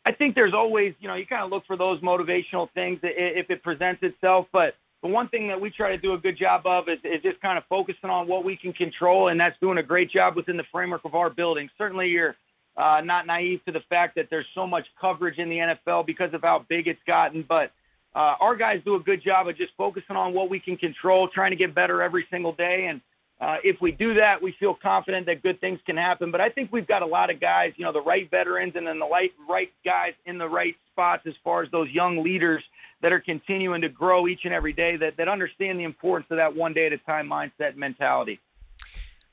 I 0.07 0.13
think 0.13 0.35
there's 0.35 0.53
always, 0.53 0.93
you 1.01 1.09
know, 1.09 1.15
you 1.15 1.25
kind 1.25 1.43
of 1.43 1.49
look 1.49 1.65
for 1.67 1.75
those 1.75 1.99
motivational 1.99 2.71
things 2.73 2.99
if 3.03 3.49
it 3.49 3.61
presents 3.61 4.01
itself. 4.03 4.47
But 4.53 4.75
the 5.03 5.09
one 5.09 5.27
thing 5.27 5.49
that 5.49 5.59
we 5.59 5.69
try 5.69 5.89
to 5.89 5.97
do 5.97 6.13
a 6.13 6.17
good 6.17 6.37
job 6.37 6.65
of 6.65 6.87
is, 6.87 6.97
is 7.03 7.21
just 7.21 7.41
kind 7.41 7.57
of 7.57 7.65
focusing 7.67 8.09
on 8.09 8.25
what 8.25 8.45
we 8.45 8.55
can 8.55 8.71
control, 8.71 9.27
and 9.27 9.37
that's 9.37 9.59
doing 9.59 9.79
a 9.79 9.83
great 9.83 10.09
job 10.09 10.37
within 10.37 10.55
the 10.55 10.63
framework 10.71 11.03
of 11.03 11.13
our 11.13 11.29
building. 11.29 11.69
Certainly, 11.77 12.07
you're 12.07 12.37
uh, 12.77 13.01
not 13.03 13.27
naive 13.27 13.59
to 13.65 13.73
the 13.73 13.81
fact 13.89 14.15
that 14.15 14.27
there's 14.29 14.45
so 14.55 14.65
much 14.65 14.85
coverage 14.99 15.39
in 15.39 15.49
the 15.49 15.57
NFL 15.57 16.05
because 16.05 16.33
of 16.33 16.41
how 16.41 16.65
big 16.69 16.87
it's 16.87 17.03
gotten. 17.05 17.43
But 17.45 17.73
uh, 18.15 18.35
our 18.39 18.55
guys 18.55 18.79
do 18.85 18.95
a 18.95 19.01
good 19.01 19.21
job 19.21 19.49
of 19.49 19.57
just 19.57 19.73
focusing 19.77 20.15
on 20.15 20.33
what 20.33 20.49
we 20.49 20.61
can 20.61 20.77
control, 20.77 21.27
trying 21.27 21.51
to 21.51 21.57
get 21.57 21.75
better 21.75 22.01
every 22.01 22.25
single 22.31 22.53
day, 22.53 22.87
and 22.89 23.01
uh, 23.39 23.57
if 23.63 23.79
we 23.81 23.91
do 23.91 24.15
that, 24.15 24.41
we 24.41 24.55
feel 24.59 24.73
confident 24.73 25.27
that 25.27 25.43
good 25.43 25.61
things 25.61 25.79
can 25.85 25.95
happen. 25.95 26.31
But 26.31 26.41
I 26.41 26.49
think 26.49 26.71
we've 26.71 26.87
got 26.87 27.03
a 27.03 27.05
lot 27.05 27.29
of 27.29 27.39
guys, 27.39 27.73
you 27.77 27.85
know, 27.85 27.93
the 27.93 28.01
right 28.01 28.29
veterans 28.29 28.73
and 28.75 28.87
then 28.87 28.97
the 28.97 29.07
right, 29.07 29.31
right 29.47 29.71
guys 29.85 30.13
in 30.25 30.39
the 30.39 30.47
right 30.47 30.75
spots 30.91 31.23
as 31.27 31.33
far 31.43 31.61
as 31.61 31.69
those 31.71 31.89
young 31.91 32.23
leaders 32.23 32.63
that 33.03 33.13
are 33.13 33.19
continuing 33.19 33.81
to 33.81 33.89
grow 33.89 34.27
each 34.27 34.41
and 34.43 34.53
every 34.53 34.73
day 34.73 34.97
that, 34.97 35.17
that 35.17 35.27
understand 35.27 35.79
the 35.79 35.83
importance 35.83 36.27
of 36.31 36.37
that 36.37 36.55
one 36.55 36.73
day 36.73 36.87
at 36.87 36.93
a 36.93 36.97
time 36.99 37.29
mindset 37.29 37.75
mentality. 37.75 38.39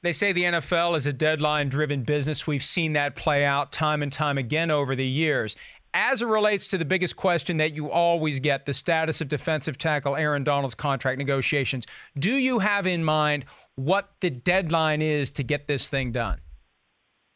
They 0.02 0.12
say 0.12 0.32
the 0.32 0.42
NFL 0.42 0.98
is 0.98 1.06
a 1.06 1.14
deadline 1.14 1.70
driven 1.70 2.02
business. 2.02 2.46
We've 2.46 2.62
seen 2.62 2.92
that 2.92 3.16
play 3.16 3.46
out 3.46 3.72
time 3.72 4.02
and 4.02 4.12
time 4.12 4.36
again 4.36 4.70
over 4.70 4.94
the 4.94 5.06
years. 5.06 5.56
As 5.94 6.20
it 6.20 6.26
relates 6.26 6.66
to 6.68 6.76
the 6.76 6.84
biggest 6.84 7.16
question 7.16 7.56
that 7.56 7.72
you 7.72 7.90
always 7.90 8.38
get 8.38 8.66
the 8.66 8.74
status 8.74 9.22
of 9.22 9.28
defensive 9.28 9.78
tackle 9.78 10.14
Aaron 10.14 10.44
Donald's 10.44 10.74
contract 10.74 11.16
negotiations, 11.16 11.86
do 12.18 12.34
you 12.34 12.58
have 12.58 12.86
in 12.86 13.02
mind 13.02 13.46
what 13.76 14.10
the 14.20 14.30
deadline 14.30 15.02
is 15.02 15.30
to 15.32 15.42
get 15.42 15.66
this 15.66 15.88
thing 15.88 16.12
done? 16.12 16.40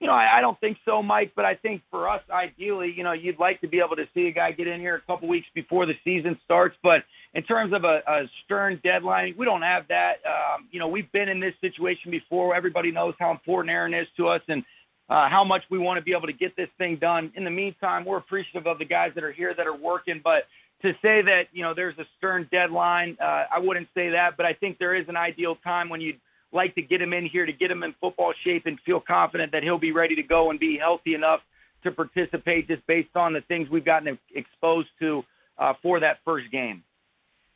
You 0.00 0.06
know, 0.06 0.12
I, 0.12 0.38
I 0.38 0.40
don't 0.40 0.58
think 0.60 0.78
so, 0.84 1.02
Mike. 1.02 1.32
But 1.34 1.44
I 1.44 1.56
think 1.56 1.82
for 1.90 2.08
us, 2.08 2.22
ideally, 2.30 2.92
you 2.96 3.02
know, 3.02 3.12
you'd 3.12 3.38
like 3.38 3.60
to 3.62 3.68
be 3.68 3.78
able 3.84 3.96
to 3.96 4.06
see 4.14 4.28
a 4.28 4.32
guy 4.32 4.52
get 4.52 4.68
in 4.68 4.80
here 4.80 4.94
a 4.94 5.00
couple 5.00 5.28
weeks 5.28 5.48
before 5.54 5.86
the 5.86 5.94
season 6.04 6.38
starts. 6.44 6.76
But 6.82 7.02
in 7.34 7.42
terms 7.42 7.72
of 7.72 7.84
a, 7.84 8.00
a 8.06 8.30
stern 8.44 8.80
deadline, 8.84 9.34
we 9.36 9.44
don't 9.44 9.62
have 9.62 9.88
that. 9.88 10.18
Um, 10.24 10.68
you 10.70 10.78
know, 10.78 10.88
we've 10.88 11.10
been 11.10 11.28
in 11.28 11.40
this 11.40 11.54
situation 11.60 12.10
before. 12.10 12.54
Everybody 12.54 12.92
knows 12.92 13.14
how 13.18 13.32
important 13.32 13.72
Aaron 13.72 13.92
is 13.92 14.06
to 14.16 14.28
us 14.28 14.42
and 14.48 14.62
uh, 15.10 15.28
how 15.28 15.42
much 15.42 15.62
we 15.70 15.78
want 15.78 15.98
to 15.98 16.04
be 16.04 16.12
able 16.12 16.26
to 16.26 16.32
get 16.32 16.54
this 16.56 16.68
thing 16.78 16.96
done. 16.96 17.32
In 17.34 17.44
the 17.44 17.50
meantime, 17.50 18.04
we're 18.04 18.18
appreciative 18.18 18.66
of 18.66 18.78
the 18.78 18.84
guys 18.84 19.12
that 19.16 19.24
are 19.24 19.32
here 19.32 19.52
that 19.52 19.66
are 19.66 19.76
working. 19.76 20.20
But 20.22 20.44
to 20.82 20.92
say 21.02 21.22
that 21.22 21.48
you 21.52 21.62
know 21.62 21.74
there's 21.74 21.98
a 21.98 22.04
stern 22.18 22.48
deadline, 22.52 23.16
uh, 23.20 23.44
I 23.52 23.58
wouldn't 23.58 23.88
say 23.94 24.10
that. 24.10 24.36
But 24.36 24.46
I 24.46 24.52
think 24.52 24.78
there 24.78 24.94
is 24.94 25.08
an 25.08 25.16
ideal 25.16 25.56
time 25.56 25.88
when 25.88 26.00
you 26.00 26.14
like 26.52 26.74
to 26.74 26.82
get 26.82 27.00
him 27.02 27.12
in 27.12 27.26
here 27.26 27.46
to 27.46 27.52
get 27.52 27.70
him 27.70 27.82
in 27.82 27.94
football 28.00 28.32
shape 28.44 28.66
and 28.66 28.78
feel 28.80 29.00
confident 29.00 29.52
that 29.52 29.62
he'll 29.62 29.78
be 29.78 29.92
ready 29.92 30.14
to 30.16 30.22
go 30.22 30.50
and 30.50 30.58
be 30.58 30.78
healthy 30.78 31.14
enough 31.14 31.40
to 31.82 31.92
participate 31.92 32.68
just 32.68 32.86
based 32.86 33.14
on 33.14 33.32
the 33.32 33.40
things 33.42 33.68
we've 33.68 33.84
gotten 33.84 34.18
exposed 34.34 34.88
to 35.00 35.24
uh, 35.58 35.74
for 35.82 36.00
that 36.00 36.18
first 36.24 36.50
game. 36.50 36.82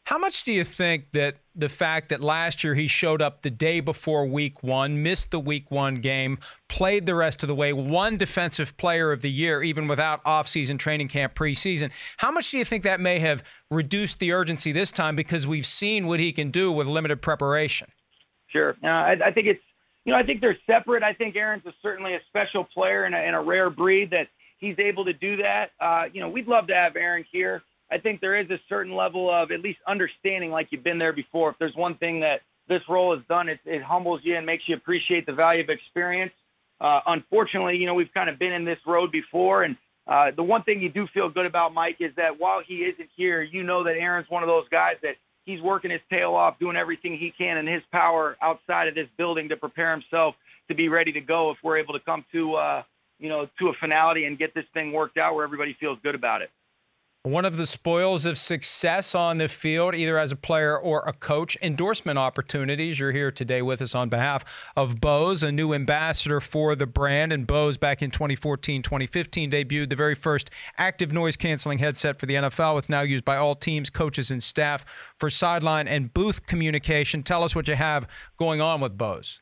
How 0.05 0.19
much 0.19 0.43
do 0.43 0.53
you 0.53 0.65
think 0.65 1.13
that 1.13 1.37
the 1.55 1.69
fact 1.69 2.09
that 2.09 2.21
last 2.21 2.65
year 2.65 2.75
he 2.75 2.89
showed 2.89 3.23
up 3.23 3.43
the 3.43 3.51
day 3.51 3.79
before 3.79 4.27
week 4.27 4.63
one, 4.63 5.01
missed 5.03 5.31
the 5.31 5.39
week 5.39 5.71
one 5.71 5.97
game, 5.97 6.39
played 6.69 7.07
the 7.07 7.15
rest 7.15 7.45
of 7.45 7.47
the 7.47 7.55
way, 7.55 7.73
won 7.73 8.17
defensive 8.17 8.77
player 8.77 9.13
of 9.13 9.23
the 9.23 9.31
year, 9.31 9.63
even 9.63 9.87
without 9.87 10.23
offseason 10.25 10.77
training 10.79 11.07
camp 11.07 11.35
preseason, 11.35 11.93
how 12.17 12.33
much 12.33 12.51
do 12.51 12.59
you 12.59 12.65
think 12.65 12.83
that 12.83 13.01
may 13.01 13.21
have 13.21 13.45
reduced 13.71 14.19
the 14.19 14.33
urgency 14.33 14.73
this 14.73 14.91
time 14.91 15.15
because 15.15 15.47
we've 15.47 15.67
seen 15.67 16.09
what 16.09 16.19
he 16.19 16.33
can 16.33 16.51
do 16.51 16.73
with 16.73 16.89
limited 16.89 17.23
preparation? 17.23 17.89
Sure. 18.53 18.77
Uh, 18.83 18.87
I, 18.87 19.17
I, 19.27 19.33
think 19.33 19.47
it's, 19.47 19.63
you 20.05 20.13
know, 20.13 20.19
I 20.19 20.23
think 20.23 20.41
they're 20.41 20.59
separate. 20.67 21.03
I 21.03 21.15
think 21.15 21.35
Aaron's 21.37 21.65
a, 21.67 21.73
certainly 21.83 22.15
a 22.15 22.21
special 22.29 22.65
player 22.65 23.05
and 23.05 23.15
a, 23.15 23.19
and 23.19 23.35
a, 23.35 23.41
rare 23.41 23.71
breed 23.71 24.11
that 24.11 24.29
he's 24.59 24.79
able 24.79 25.05
to 25.07 25.13
do 25.13 25.39
that. 25.39 25.71
Uh, 25.81 26.05
you 26.13 26.21
know, 26.21 26.29
we'd 26.29 26.47
love 26.47 26.67
to 26.69 26.75
have 26.75 26.97
Aaron 26.97 27.25
here. 27.33 27.63
I 27.91 27.99
think 27.99 28.21
there 28.21 28.39
is 28.39 28.51
a 28.51 28.59
certain 28.69 28.95
level 28.95 29.31
of 29.31 29.51
at 29.51 29.61
least 29.61 29.79
understanding, 29.87 30.51
like 30.51 30.69
you've 30.71 30.85
been 30.85 30.99
there 30.99 31.13
before. 31.13 31.51
If 31.51 31.57
there's 31.59 31.77
one 31.77 31.97
thing 31.97 32.21
that 32.21 32.41
this 32.69 32.81
role 32.89 33.15
has 33.15 33.25
done, 33.29 33.49
it, 33.49 33.61
it 33.65 33.83
humbles 33.83 34.21
you 34.23 34.37
and 34.37 34.47
makes 34.47 34.65
you 34.67 34.77
appreciate 34.77 35.27
the 35.27 35.33
value 35.33 35.63
of 35.63 35.69
experience. 35.69 36.33
Uh, 36.81 37.01
unfortunately, 37.07 37.77
you 37.77 37.87
know, 37.87 37.95
we've 37.95 38.13
kind 38.13 38.29
of 38.29 38.39
been 38.39 38.53
in 38.53 38.65
this 38.65 38.79
road 38.87 39.13
before. 39.13 39.63
And 39.63 39.77
uh, 40.07 40.31
the 40.35 40.43
one 40.43 40.63
thing 40.63 40.81
you 40.81 40.89
do 40.89 41.07
feel 41.13 41.29
good 41.29 41.47
about, 41.47 41.75
Mike, 41.75 41.97
is 42.01 42.13
that 42.17 42.39
while 42.41 42.61
he 42.67 42.77
isn't 42.77 43.09
here, 43.15 43.43
you 43.43 43.63
know 43.63 43.85
that 43.85 43.97
Aaron's 43.97 44.29
one 44.31 44.43
of 44.43 44.49
those 44.49 44.69
guys 44.71 44.97
that 45.03 45.17
he's 45.45 45.61
working 45.61 45.91
his 45.91 46.01
tail 46.11 46.35
off, 46.35 46.59
doing 46.59 46.77
everything 46.77 47.17
he 47.17 47.33
can 47.37 47.57
in 47.59 47.67
his 47.67 47.83
power 47.93 48.37
outside 48.43 48.89
of 48.89 48.95
this 48.95 49.09
building 49.17 49.49
to 49.49 49.57
prepare 49.57 49.91
himself 49.93 50.35
to 50.69 50.75
be 50.75 50.89
ready 50.89 51.13
to 51.13 51.21
go 51.21 51.51
if 51.51 51.59
we're 51.63 51.79
able 51.79 51.95
to 51.95 52.01
come 52.01 52.25
to, 52.33 52.55
uh, 52.55 52.83
you 53.19 53.29
know, 53.29 53.49
to 53.59 53.69
a 53.69 53.73
finality 53.75 54.25
and 54.25 54.39
get 54.39 54.55
this 54.55 54.65
thing 54.73 54.93
worked 54.93 55.19
out 55.19 55.35
where 55.35 55.45
everybody 55.45 55.77
feels 55.79 55.99
good 56.03 56.15
about 56.15 56.43
it. 56.43 56.51
One 57.25 57.45
of 57.45 57.57
the 57.57 57.67
spoils 57.67 58.27
of 58.27 58.37
success 58.37 59.15
on 59.15 59.39
the 59.39 59.47
field, 59.47 59.95
either 59.95 60.19
as 60.19 60.33
a 60.33 60.37
player 60.37 60.77
or 60.77 61.05
a 61.07 61.13
coach, 61.13 61.57
endorsement 61.63 62.19
opportunities. 62.19 62.99
You're 62.99 63.13
here 63.13 63.31
today 63.31 63.63
with 63.63 63.81
us 63.81 63.95
on 63.95 64.09
behalf 64.09 64.45
of 64.75 65.01
Bose, 65.01 65.45
a 65.45 65.53
new 65.53 65.73
ambassador 65.73 66.41
for 66.41 66.75
the 66.75 66.85
brand. 66.85 67.33
And 67.33 67.47
Bose, 67.47 67.77
back 67.77 68.03
in 68.03 68.11
2014 68.11 68.83
2015, 68.83 69.53
debuted 69.53 69.91
the 69.91 69.95
very 69.95 70.17
first 70.17 70.51
active 70.79 71.13
noise 71.13 71.37
canceling 71.37 71.79
headset 71.79 72.19
for 72.19 72.27
the 72.27 72.35
NFL. 72.35 72.75
with 72.75 72.89
now 72.89 73.03
used 73.03 73.25
by 73.25 73.37
all 73.37 73.55
teams, 73.55 73.89
coaches, 73.89 74.33
and 74.33 74.43
staff 74.43 74.85
for 75.17 75.31
sideline 75.31 75.87
and 75.87 76.13
booth 76.13 76.47
communication. 76.47 77.23
Tell 77.23 77.45
us 77.45 77.55
what 77.55 77.69
you 77.69 77.77
have 77.77 78.09
going 78.37 78.61
on 78.61 78.81
with 78.81 78.99
Bose. 78.99 79.41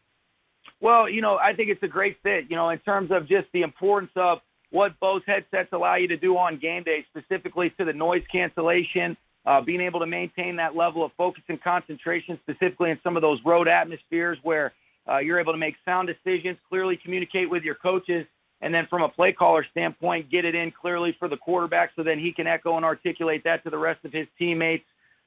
Well, 0.82 1.08
you 1.08 1.22
know, 1.22 1.38
I 1.38 1.54
think 1.54 1.70
it's 1.70 1.82
a 1.82 1.88
great 1.88 2.18
fit, 2.22 2.44
you 2.50 2.56
know, 2.56 2.68
in 2.68 2.78
terms 2.80 3.10
of 3.10 3.26
just 3.26 3.46
the 3.54 3.62
importance 3.62 4.12
of 4.16 4.40
what 4.70 4.98
Bose 5.00 5.22
headsets 5.26 5.68
allow 5.72 5.96
you 5.96 6.08
to 6.08 6.16
do 6.16 6.36
on 6.36 6.58
game 6.58 6.82
day, 6.84 7.04
specifically 7.10 7.70
to 7.78 7.84
the 7.84 7.92
noise 7.92 8.22
cancellation, 8.30 9.16
uh, 9.46 9.60
being 9.60 9.80
able 9.80 10.00
to 10.00 10.06
maintain 10.06 10.56
that 10.56 10.76
level 10.76 11.04
of 11.04 11.12
focus 11.16 11.42
and 11.48 11.60
concentration, 11.62 12.38
specifically 12.42 12.90
in 12.90 12.98
some 13.02 13.16
of 13.16 13.22
those 13.22 13.38
road 13.44 13.68
atmospheres 13.68 14.38
where 14.42 14.72
uh, 15.08 15.18
you're 15.18 15.40
able 15.40 15.52
to 15.52 15.58
make 15.58 15.74
sound 15.84 16.08
decisions, 16.08 16.58
clearly 16.68 16.96
communicate 16.96 17.50
with 17.50 17.62
your 17.62 17.74
coaches, 17.74 18.26
and 18.60 18.72
then 18.74 18.86
from 18.88 19.02
a 19.02 19.08
play 19.08 19.32
caller 19.32 19.66
standpoint, 19.70 20.30
get 20.30 20.44
it 20.44 20.54
in 20.54 20.70
clearly 20.70 21.16
for 21.18 21.28
the 21.28 21.36
quarterback 21.36 21.90
so 21.96 22.02
then 22.02 22.18
he 22.18 22.32
can 22.32 22.46
echo 22.46 22.76
and 22.76 22.84
articulate 22.84 23.42
that 23.44 23.64
to 23.64 23.70
the 23.70 23.78
rest 23.78 24.04
of 24.04 24.12
his 24.12 24.26
teammates. 24.38 24.84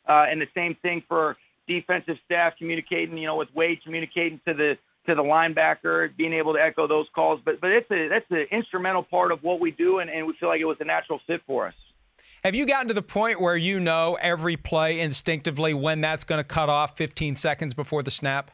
Uh, 0.07 0.25
and 0.29 0.39
the 0.39 0.47
same 0.53 0.75
thing 0.81 1.01
for 1.07 1.35
defensive 1.67 2.17
staff 2.25 2.53
communicating, 2.57 3.17
you 3.17 3.25
know, 3.25 3.35
with 3.35 3.47
Wade 3.55 3.79
communicating 3.83 4.39
to 4.45 4.53
the 4.53 4.77
to 5.05 5.15
the 5.15 5.23
linebacker, 5.23 6.15
being 6.15 6.33
able 6.33 6.53
to 6.53 6.59
echo 6.59 6.87
those 6.87 7.07
calls. 7.13 7.39
But 7.43 7.59
but 7.61 7.71
it's 7.71 7.89
a 7.91 8.07
that's 8.07 8.25
an 8.29 8.45
instrumental 8.51 9.03
part 9.03 9.31
of 9.31 9.43
what 9.43 9.59
we 9.59 9.71
do, 9.71 9.99
and, 9.99 10.09
and 10.09 10.25
we 10.25 10.33
feel 10.39 10.49
like 10.49 10.61
it 10.61 10.65
was 10.65 10.77
a 10.79 10.85
natural 10.85 11.19
fit 11.27 11.41
for 11.45 11.67
us. 11.67 11.73
Have 12.43 12.55
you 12.55 12.65
gotten 12.65 12.89
to 12.89 12.93
the 12.93 13.01
point 13.01 13.39
where 13.39 13.55
you 13.55 13.79
know 13.79 14.17
every 14.21 14.57
play 14.57 14.99
instinctively 14.99 15.73
when 15.73 16.01
that's 16.01 16.23
going 16.23 16.39
to 16.39 16.43
cut 16.43 16.67
off 16.67 16.97
15 16.97 17.35
seconds 17.35 17.73
before 17.73 18.03
the 18.03 18.11
snap? 18.11 18.51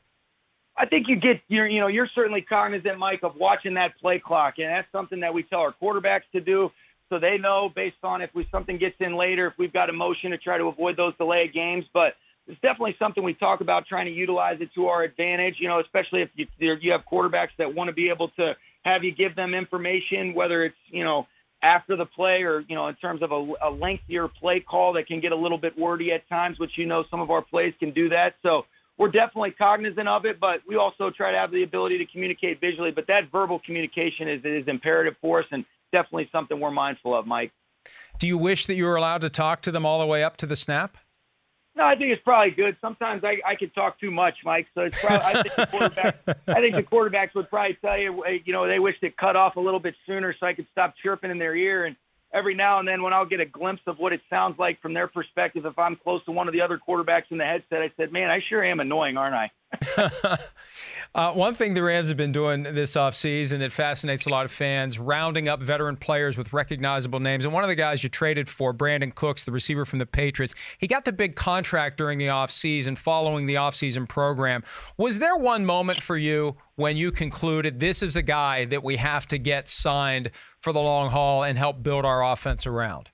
I 0.78 0.86
think 0.86 1.08
you 1.08 1.18
get 1.18 1.42
you're 1.48 1.68
you 1.68 1.80
know 1.80 1.88
you're 1.88 2.10
certainly 2.16 2.42
cognizant, 2.42 2.98
Mike, 2.98 3.22
of 3.24 3.36
watching 3.36 3.74
that 3.74 4.00
play 4.00 4.20
clock, 4.20 4.56
and 4.58 4.68
that's 4.68 4.92
something 4.92 5.20
that 5.20 5.34
we 5.34 5.44
tell 5.44 5.60
our 5.60 5.74
quarterbacks 5.82 6.30
to 6.32 6.40
do, 6.40 6.72
so 7.10 7.20
they 7.20 7.38
know 7.38 7.70
based 7.76 7.98
on 8.04 8.22
if 8.22 8.30
we 8.34 8.48
something 8.52 8.78
gets 8.78 8.96
in 9.00 9.16
later, 9.16 9.48
if 9.48 9.54
we've 9.58 9.74
got 9.74 9.90
a 9.90 9.94
motion 9.94 10.32
to 10.32 10.38
try 10.38 10.58
to 10.58 10.66
avoid 10.66 10.96
those 10.96 11.16
delay 11.18 11.50
games, 11.54 11.86
but 11.94 12.14
it's 12.50 12.60
definitely 12.62 12.96
something 12.98 13.24
we 13.24 13.36
talk 13.36 13.62
about 13.62 13.86
trying 13.86 14.08
to 14.08 14.12
utilize 14.12 14.60
it 14.60 14.74
to 14.74 14.88
our 14.88 15.04
advantage, 15.04 15.56
you 15.60 15.68
know, 15.68 15.80
especially 15.80 16.24
if 16.24 16.30
you, 16.36 16.48
you 16.82 16.92
have 16.92 17.02
quarterbacks 17.10 17.50
that 17.60 17.76
want 17.76 17.90
to 17.90 17.94
be 17.94 18.10
able 18.10 18.30
to 18.30 18.56
have 18.84 19.04
you 19.04 19.12
give 19.12 19.36
them 19.36 19.54
information, 19.54 20.34
whether 20.34 20.64
it's, 20.64 20.76
you 20.88 21.04
know, 21.04 21.28
after 21.62 21.96
the 21.96 22.06
play 22.06 22.42
or, 22.42 22.62
you 22.68 22.76
know, 22.76 22.88
in 22.88 22.96
terms 22.96 23.22
of 23.22 23.32
a, 23.32 23.54
a 23.62 23.70
lengthier 23.70 24.28
play 24.28 24.62
call 24.62 24.94
that 24.94 25.06
can 25.06 25.20
get 25.20 25.32
a 25.32 25.36
little 25.36 25.58
bit 25.58 25.78
wordy 25.78 26.12
at 26.12 26.28
times, 26.28 26.58
which, 26.58 26.72
you 26.76 26.88
know, 26.88 27.04
some 27.12 27.20
of 27.20 27.30
our 27.30 27.44
plays 27.44 27.74
can 27.80 27.92
do 27.92 28.10
that. 28.10 28.34
So 28.42 28.66
we're 28.98 29.12
definitely 29.12 29.52
cognizant 29.52 30.08
of 30.08 30.26
it, 30.26 30.40
but 30.40 30.62
we 30.68 30.76
also 30.76 31.12
try 31.12 31.32
to 31.32 31.38
have 31.38 31.52
the 31.52 31.62
ability 31.62 32.00
to 32.00 32.06
communicate 32.06 32.60
visually. 32.60 32.92
But 32.92 33.08
that 33.08 33.32
verbal 33.32 33.60
communication 33.60 34.28
is, 34.28 34.42
is 34.44 34.68
imperative 34.68 35.16
for 35.22 35.42
us 35.42 35.46
and 35.52 35.66
definitely 35.92 36.30
something 36.32 36.60
we're 36.60 36.72
mindful 36.72 37.14
of, 37.14 37.28
Mike. 37.28 37.52
Do 38.18 38.28
you 38.28 38.38
wish 38.38 38.66
that 38.66 38.74
you 38.74 38.86
were 38.86 38.96
allowed 38.96 39.22
to 39.22 39.30
talk 39.30 39.62
to 39.62 39.72
them 39.72 39.86
all 39.86 40.00
the 40.00 40.06
way 40.06 40.24
up 40.24 40.36
to 40.38 40.46
the 40.46 40.56
snap? 40.56 40.98
No, 41.80 41.86
I 41.86 41.96
think 41.96 42.12
it's 42.12 42.22
probably 42.24 42.52
good. 42.52 42.76
Sometimes 42.82 43.24
I, 43.24 43.38
I 43.48 43.56
can 43.56 43.70
talk 43.70 44.02
too 44.02 44.12
much, 44.12 44.36
Mike. 44.44 44.68
So 44.76 44.82
it's 44.82 45.00
probably, 45.00 45.26
I 45.26 45.42
think 45.42 45.56
the 45.56 45.66
quarterback, 45.72 46.20
I 46.28 46.60
think 46.60 46.76
the 46.76 46.84
quarterbacks 46.84 47.34
would 47.36 47.50
probably 47.50 47.78
tell 47.82 47.98
you, 47.98 48.22
you 48.44 48.52
know, 48.52 48.68
they 48.68 48.80
wish 48.80 48.96
it 49.02 49.16
cut 49.16 49.38
off 49.38 49.56
a 49.56 49.62
little 49.62 49.80
bit 49.80 49.96
sooner 50.06 50.36
so 50.38 50.46
I 50.46 50.54
could 50.54 50.68
stop 50.74 50.94
chirping 51.02 51.32
in 51.32 51.40
their 51.40 51.56
ear. 51.56 51.86
And 51.86 51.96
every 52.34 52.54
now 52.54 52.80
and 52.80 52.88
then, 52.88 53.02
when 53.02 53.14
I'll 53.14 53.26
get 53.26 53.40
a 53.40 53.46
glimpse 53.46 53.82
of 53.88 53.98
what 53.98 54.12
it 54.12 54.20
sounds 54.30 54.60
like 54.60 54.82
from 54.82 54.94
their 54.94 55.08
perspective, 55.08 55.66
if 55.66 55.80
I'm 55.80 55.96
close 55.96 56.22
to 56.26 56.34
one 56.34 56.50
of 56.50 56.54
the 56.54 56.60
other 56.60 56.78
quarterbacks 56.86 57.32
in 57.32 57.38
the 57.38 57.46
headset, 57.46 57.82
I 57.82 57.92
said, 57.96 58.12
"Man, 58.12 58.30
I 58.30 58.42
sure 58.50 58.62
am 58.62 58.82
annoying, 58.82 59.16
aren't 59.16 59.36
I?" 59.36 59.50
uh, 61.16 61.32
one 61.34 61.54
thing 61.54 61.74
the 61.74 61.84
Rams 61.84 62.08
have 62.08 62.18
been 62.18 62.32
doing 62.32 62.64
this 62.64 62.96
offseason 62.96 63.60
that 63.60 63.72
fascinates 63.72 64.26
a 64.26 64.30
lot 64.30 64.46
of 64.46 64.52
fans, 64.52 64.98
rounding 64.98 65.48
up 65.48 65.62
veteran 65.62 65.96
players 65.96 66.38
with 66.38 66.54
recognizable 66.54 67.20
names. 67.20 67.46
And 67.46 67.54
one 67.54 67.64
of 67.64 67.68
the 67.68 67.76
guys 67.76 68.04
you 68.04 68.10
traded 68.10 68.50
for, 68.50 68.74
Brandin 68.74 69.14
Cooks, 69.14 69.44
the 69.44 69.52
receiver 69.52 69.86
from 69.86 70.00
the 70.00 70.06
Patriots, 70.06 70.56
he 70.80 70.88
got 70.88 71.06
the 71.06 71.12
big 71.12 71.36
contract 71.36 71.98
during 71.98 72.18
the 72.18 72.28
offseason, 72.28 72.98
following 72.98 73.46
the 73.46 73.56
offseason 73.56 74.08
program. 74.08 74.64
Was 74.98 75.20
there 75.20 75.38
one 75.38 75.66
moment 75.66 76.02
for 76.02 76.18
you 76.18 76.58
when 76.76 76.98
you 76.98 77.12
concluded 77.12 77.80
this 77.80 78.02
is 78.02 78.16
a 78.16 78.24
guy 78.24 78.66
that 78.66 78.84
we 78.84 78.96
have 78.96 79.28
to 79.28 79.38
get 79.38 79.70
signed 79.70 80.32
for 80.58 80.74
the 80.74 80.82
long 80.82 81.12
haul 81.12 81.44
and 81.44 81.58
help 81.58 81.84
build 81.84 82.06
our 82.06 82.24
offense 82.24 82.66
around? 82.66 83.10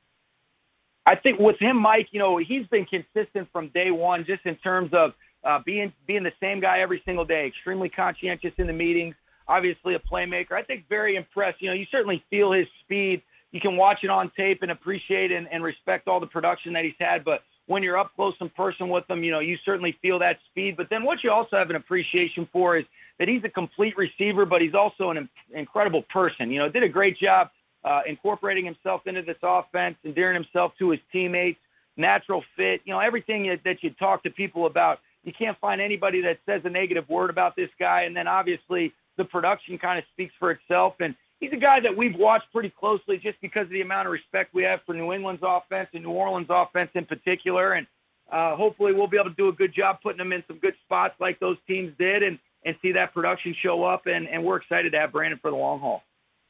I 1.06 1.16
think 1.16 1.38
with 1.38 1.60
him, 1.60 1.78
Mike, 1.78 2.08
you 2.12 2.20
know, 2.20 2.38
he's 2.38 2.66
been 2.68 2.86
consistent 2.86 3.50
from 3.52 3.70
day 3.70 3.92
one, 3.92 4.26
just 4.26 4.46
in 4.46 4.56
terms 4.56 4.92
of– 4.94 5.12
uh, 5.46 5.60
being 5.66 5.94
being 6.08 6.24
the 6.24 6.34
same 6.40 6.60
guy 6.60 6.80
every 6.80 7.02
single 7.06 7.26
day, 7.26 7.48
extremely 7.48 7.90
conscientious 7.90 8.52
in 8.58 8.68
the 8.68 8.74
meetings, 8.74 9.16
obviously 9.48 9.96
a 9.96 10.00
playmaker. 10.00 10.54
I 10.54 10.64
think 10.64 10.88
very 10.90 11.16
impressed. 11.16 11.62
You 11.62 11.70
know, 11.70 11.76
you 11.76 11.86
certainly 11.92 12.24
feel 12.30 12.52
his 12.52 12.68
speed. 12.84 13.22
You 13.52 13.62
can 13.62 13.78
watch 13.78 14.00
it 14.04 14.10
on 14.10 14.32
tape 14.36 14.64
and 14.64 14.72
appreciate 14.72 15.32
and, 15.32 15.48
and 15.52 15.64
respect 15.64 16.08
all 16.08 16.20
the 16.20 16.28
production 16.28 16.74
that 16.74 16.84
he's 16.84 17.00
had. 17.00 17.24
But 17.24 17.44
when 17.68 17.84
you're 17.84 17.98
up 17.98 18.12
close 18.16 18.34
and 18.42 18.54
person 18.54 18.90
with 18.90 19.10
him, 19.10 19.24
you 19.24 19.32
know, 19.32 19.40
you 19.40 19.58
certainly 19.64 19.98
feel 20.02 20.20
that 20.20 20.38
speed. 20.52 20.76
But 20.76 20.90
then 20.90 21.04
what 21.04 21.24
you 21.24 21.32
also 21.32 21.58
have 21.58 21.70
an 21.70 21.76
appreciation 21.78 22.50
for 22.52 22.78
is 22.78 22.86
that 23.18 23.28
he's 23.28 23.44
a 23.46 23.50
complete 23.50 23.96
receiver, 23.98 24.46
but 24.46 24.62
he's 24.62 24.74
also 24.74 25.12
an 25.12 25.30
incredible 25.54 26.02
person. 26.12 26.52
You 26.52 26.60
know, 26.60 26.70
did 26.70 26.84
a 26.84 26.90
great 26.90 27.18
job 27.18 27.50
uh, 27.86 28.02
incorporating 28.06 28.66
himself 28.66 29.08
into 29.08 29.22
this 29.22 29.38
offense, 29.42 29.96
endearing 30.04 30.36
himself 30.36 30.74
to 30.80 30.90
his 30.90 31.00
teammates 31.12 31.60
natural 31.98 32.44
fit. 32.56 32.82
You 32.86 32.94
know, 32.94 33.00
everything 33.00 33.58
that 33.64 33.84
you 33.84 33.92
talk 33.92 34.24
to 34.24 34.30
people 34.30 34.66
about, 34.66 35.00
you 35.26 35.34
can't 35.38 35.58
find 35.60 35.82
anybody 35.82 36.22
that 36.22 36.38
says 36.46 36.62
a 36.64 36.70
negative 36.70 37.10
word 37.10 37.30
about 37.30 37.56
this 37.56 37.70
guy. 37.80 38.04
And 38.04 38.16
then 38.16 38.28
obviously 38.28 38.94
the 39.18 39.26
production 39.26 39.78
kind 39.78 40.00
of 40.00 40.06
speaks 40.14 40.34
for 40.40 40.52
itself. 40.52 40.94
And 41.00 41.16
he's 41.40 41.52
a 41.52 41.58
guy 41.58 41.80
that 41.82 41.98
we've 41.98 42.16
watched 42.16 42.46
pretty 42.54 42.72
closely 42.80 43.18
just 43.18 43.42
because 43.42 43.64
of 43.64 43.72
the 43.72 43.82
amount 43.82 44.08
of 44.08 44.14
respect 44.14 44.54
we 44.54 44.64
have 44.64 44.80
for 44.86 44.94
New 44.94 45.12
England's 45.12 45.42
offense 45.44 45.90
and 45.94 46.04
New 46.04 46.12
Orleans 46.12 46.48
offense 46.50 46.92
in 46.94 47.06
particular. 47.06 47.74
And 47.74 47.88
uh, 48.32 48.56
hopefully 48.56 48.94
we'll 48.94 49.08
be 49.08 49.18
able 49.18 49.32
to 49.32 49.36
do 49.36 49.50
a 49.50 49.54
good 49.54 49.74
job 49.76 49.98
putting 50.02 50.22
him 50.22 50.32
in 50.32 50.44
some 50.48 50.60
good 50.60 50.76
spots 50.86 51.16
like 51.20 51.40
those 51.40 51.58
teams 51.68 51.92
did 51.98 52.22
and, 52.22 52.38
and 52.64 52.76
see 52.86 52.92
that 52.94 53.14
production 53.14 53.56
show 53.64 53.84
up. 53.84 54.04
And, 54.06 54.28
and 54.28 54.44
we're 54.44 54.58
excited 54.58 54.92
to 54.92 55.00
have 55.00 55.10
Brandin 55.10 55.42
for 55.42 55.50
the 55.50 55.58
long 55.58 55.80
haul. 55.80 56.04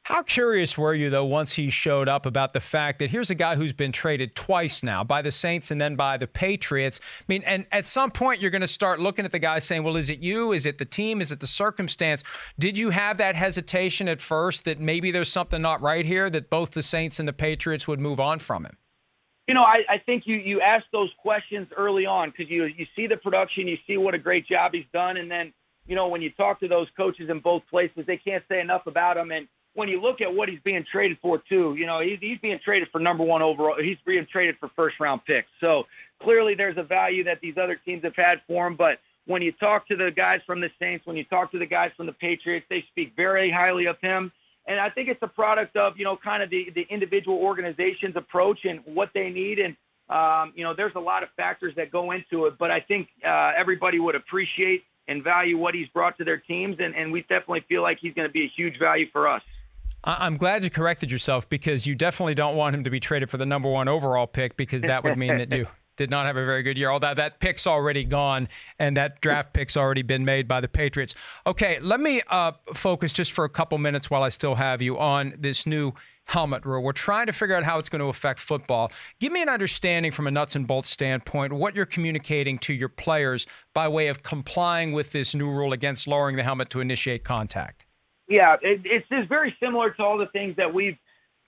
How 0.06 0.22
curious 0.22 0.78
were 0.78 0.94
you, 0.94 1.10
though, 1.10 1.24
once 1.24 1.54
he 1.54 1.68
showed 1.68 2.08
up 2.08 2.26
about 2.26 2.52
the 2.52 2.60
fact 2.60 3.00
that 3.00 3.10
here's 3.10 3.30
a 3.30 3.34
guy 3.34 3.56
who's 3.56 3.72
been 3.72 3.90
traded 3.90 4.36
twice 4.36 4.84
now 4.84 5.02
by 5.02 5.20
the 5.20 5.32
Saints 5.32 5.72
and 5.72 5.80
then 5.80 5.96
by 5.96 6.16
the 6.16 6.28
Patriots? 6.28 7.00
I 7.02 7.24
mean, 7.26 7.42
and 7.42 7.66
at 7.72 7.88
some 7.88 8.12
point 8.12 8.40
you're 8.40 8.52
going 8.52 8.60
to 8.60 8.68
start 8.68 9.00
looking 9.00 9.24
at 9.24 9.32
the 9.32 9.40
guy 9.40 9.58
saying, 9.58 9.82
well, 9.82 9.96
is 9.96 10.08
it 10.08 10.20
you? 10.20 10.52
Is 10.52 10.64
it 10.64 10.78
the 10.78 10.84
team? 10.84 11.20
Is 11.20 11.32
it 11.32 11.40
the 11.40 11.48
circumstance? 11.48 12.22
Did 12.56 12.78
you 12.78 12.90
have 12.90 13.16
that 13.16 13.34
hesitation 13.34 14.06
at 14.06 14.20
first 14.20 14.64
that 14.64 14.78
maybe 14.78 15.10
there's 15.10 15.28
something 15.28 15.60
not 15.60 15.82
right 15.82 16.06
here, 16.06 16.30
that 16.30 16.50
both 16.50 16.70
the 16.70 16.84
Saints 16.84 17.18
and 17.18 17.26
the 17.26 17.32
Patriots 17.32 17.88
would 17.88 17.98
move 17.98 18.20
on 18.20 18.38
from 18.38 18.64
him? 18.64 18.76
You 19.48 19.54
know, 19.54 19.64
I, 19.64 19.78
I 19.88 19.98
think 19.98 20.22
you, 20.24 20.36
you 20.36 20.60
ask 20.60 20.84
those 20.92 21.10
questions 21.18 21.66
early 21.76 22.06
on 22.06 22.30
because 22.30 22.48
you, 22.48 22.66
you 22.66 22.86
see 22.94 23.08
the 23.08 23.16
production, 23.16 23.66
you 23.66 23.76
see 23.88 23.96
what 23.96 24.14
a 24.14 24.18
great 24.18 24.46
job 24.46 24.70
he's 24.72 24.86
done. 24.92 25.16
And 25.16 25.28
then, 25.28 25.52
you 25.88 25.96
know, 25.96 26.06
when 26.06 26.22
you 26.22 26.30
talk 26.30 26.60
to 26.60 26.68
those 26.68 26.86
coaches 26.96 27.28
in 27.28 27.40
both 27.40 27.64
places, 27.68 28.04
they 28.06 28.18
can't 28.18 28.44
say 28.48 28.60
enough 28.60 28.86
about 28.86 29.16
him. 29.16 29.32
And, 29.32 29.48
when 29.76 29.88
you 29.88 30.00
look 30.00 30.22
at 30.22 30.34
what 30.34 30.48
he's 30.48 30.58
being 30.64 30.84
traded 30.90 31.18
for 31.20 31.40
too, 31.48 31.76
you 31.78 31.86
know, 31.86 32.00
he's, 32.00 32.18
he's 32.20 32.38
being 32.38 32.58
traded 32.64 32.88
for 32.90 32.98
number 32.98 33.22
one 33.22 33.42
overall. 33.42 33.76
He's 33.80 33.98
being 34.06 34.26
traded 34.30 34.56
for 34.58 34.70
first 34.74 34.98
round 34.98 35.20
picks. 35.26 35.48
So 35.60 35.84
clearly 36.22 36.54
there's 36.54 36.78
a 36.78 36.82
value 36.82 37.24
that 37.24 37.40
these 37.42 37.56
other 37.62 37.78
teams 37.84 38.02
have 38.02 38.16
had 38.16 38.40
for 38.46 38.66
him. 38.66 38.74
But 38.74 38.98
when 39.26 39.42
you 39.42 39.52
talk 39.52 39.86
to 39.88 39.96
the 39.96 40.10
guys 40.10 40.40
from 40.46 40.60
the 40.60 40.70
Saints, 40.80 41.06
when 41.06 41.16
you 41.16 41.24
talk 41.24 41.52
to 41.52 41.58
the 41.58 41.66
guys 41.66 41.90
from 41.94 42.06
the 42.06 42.12
Patriots, 42.12 42.64
they 42.70 42.84
speak 42.90 43.12
very 43.16 43.50
highly 43.50 43.86
of 43.86 43.96
him. 44.00 44.32
And 44.66 44.80
I 44.80 44.88
think 44.88 45.08
it's 45.08 45.22
a 45.22 45.28
product 45.28 45.76
of, 45.76 45.98
you 45.98 46.04
know, 46.04 46.16
kind 46.16 46.42
of 46.42 46.48
the, 46.48 46.70
the 46.74 46.86
individual 46.88 47.36
organization's 47.36 48.16
approach 48.16 48.60
and 48.64 48.80
what 48.86 49.10
they 49.14 49.28
need. 49.28 49.58
And, 49.58 49.76
um, 50.08 50.54
you 50.56 50.64
know, 50.64 50.74
there's 50.74 50.94
a 50.96 51.00
lot 51.00 51.22
of 51.22 51.28
factors 51.36 51.74
that 51.76 51.92
go 51.92 52.12
into 52.12 52.46
it. 52.46 52.56
But 52.58 52.70
I 52.70 52.80
think 52.80 53.08
uh, 53.24 53.52
everybody 53.56 54.00
would 54.00 54.14
appreciate 54.14 54.84
and 55.06 55.22
value 55.22 55.58
what 55.58 55.74
he's 55.74 55.86
brought 55.88 56.16
to 56.18 56.24
their 56.24 56.38
teams. 56.38 56.76
And, 56.80 56.96
and 56.96 57.12
we 57.12 57.20
definitely 57.20 57.64
feel 57.68 57.82
like 57.82 57.98
he's 58.00 58.14
going 58.14 58.26
to 58.26 58.32
be 58.32 58.44
a 58.44 58.52
huge 58.56 58.78
value 58.78 59.06
for 59.12 59.28
us. 59.28 59.42
I'm 60.06 60.36
glad 60.36 60.62
you 60.62 60.70
corrected 60.70 61.10
yourself 61.10 61.48
because 61.48 61.86
you 61.86 61.96
definitely 61.96 62.34
don't 62.34 62.54
want 62.54 62.76
him 62.76 62.84
to 62.84 62.90
be 62.90 63.00
traded 63.00 63.28
for 63.28 63.38
the 63.38 63.46
number 63.46 63.68
one 63.68 63.88
overall 63.88 64.28
pick 64.28 64.56
because 64.56 64.82
that 64.82 65.02
would 65.02 65.18
mean 65.18 65.36
that 65.38 65.50
you 65.50 65.66
did 65.96 66.10
not 66.10 66.26
have 66.26 66.36
a 66.36 66.44
very 66.44 66.62
good 66.62 66.78
year. 66.78 66.90
All 66.90 67.00
that 67.00 67.16
that 67.16 67.40
pick's 67.40 67.66
already 67.66 68.04
gone, 68.04 68.48
and 68.78 68.96
that 68.96 69.20
draft 69.20 69.52
pick's 69.52 69.76
already 69.76 70.02
been 70.02 70.24
made 70.24 70.46
by 70.46 70.60
the 70.60 70.68
Patriots. 70.68 71.14
Okay, 71.46 71.80
let 71.80 72.00
me 72.00 72.22
uh, 72.28 72.52
focus 72.72 73.12
just 73.12 73.32
for 73.32 73.44
a 73.44 73.48
couple 73.48 73.78
minutes 73.78 74.08
while 74.08 74.22
I 74.22 74.28
still 74.28 74.54
have 74.54 74.80
you 74.80 74.98
on 74.98 75.34
this 75.36 75.66
new 75.66 75.92
helmet 76.26 76.64
rule. 76.64 76.82
We're 76.82 76.92
trying 76.92 77.26
to 77.26 77.32
figure 77.32 77.56
out 77.56 77.64
how 77.64 77.78
it's 77.78 77.88
going 77.88 78.00
to 78.00 78.08
affect 78.08 78.40
football. 78.40 78.92
Give 79.20 79.32
me 79.32 79.42
an 79.42 79.48
understanding 79.48 80.12
from 80.12 80.26
a 80.26 80.30
nuts 80.30 80.54
and 80.54 80.66
bolts 80.66 80.90
standpoint 80.90 81.52
what 81.52 81.74
you're 81.74 81.86
communicating 81.86 82.58
to 82.58 82.72
your 82.74 82.88
players 82.88 83.46
by 83.74 83.88
way 83.88 84.08
of 84.08 84.22
complying 84.22 84.92
with 84.92 85.12
this 85.12 85.34
new 85.34 85.50
rule 85.50 85.72
against 85.72 86.06
lowering 86.06 86.36
the 86.36 86.42
helmet 86.42 86.70
to 86.70 86.80
initiate 86.80 87.24
contact. 87.24 87.85
Yeah, 88.28 88.56
it, 88.60 88.80
it's 88.84 89.08
just 89.08 89.28
very 89.28 89.56
similar 89.60 89.90
to 89.90 90.02
all 90.02 90.18
the 90.18 90.26
things 90.26 90.56
that 90.56 90.72
we've 90.72 90.98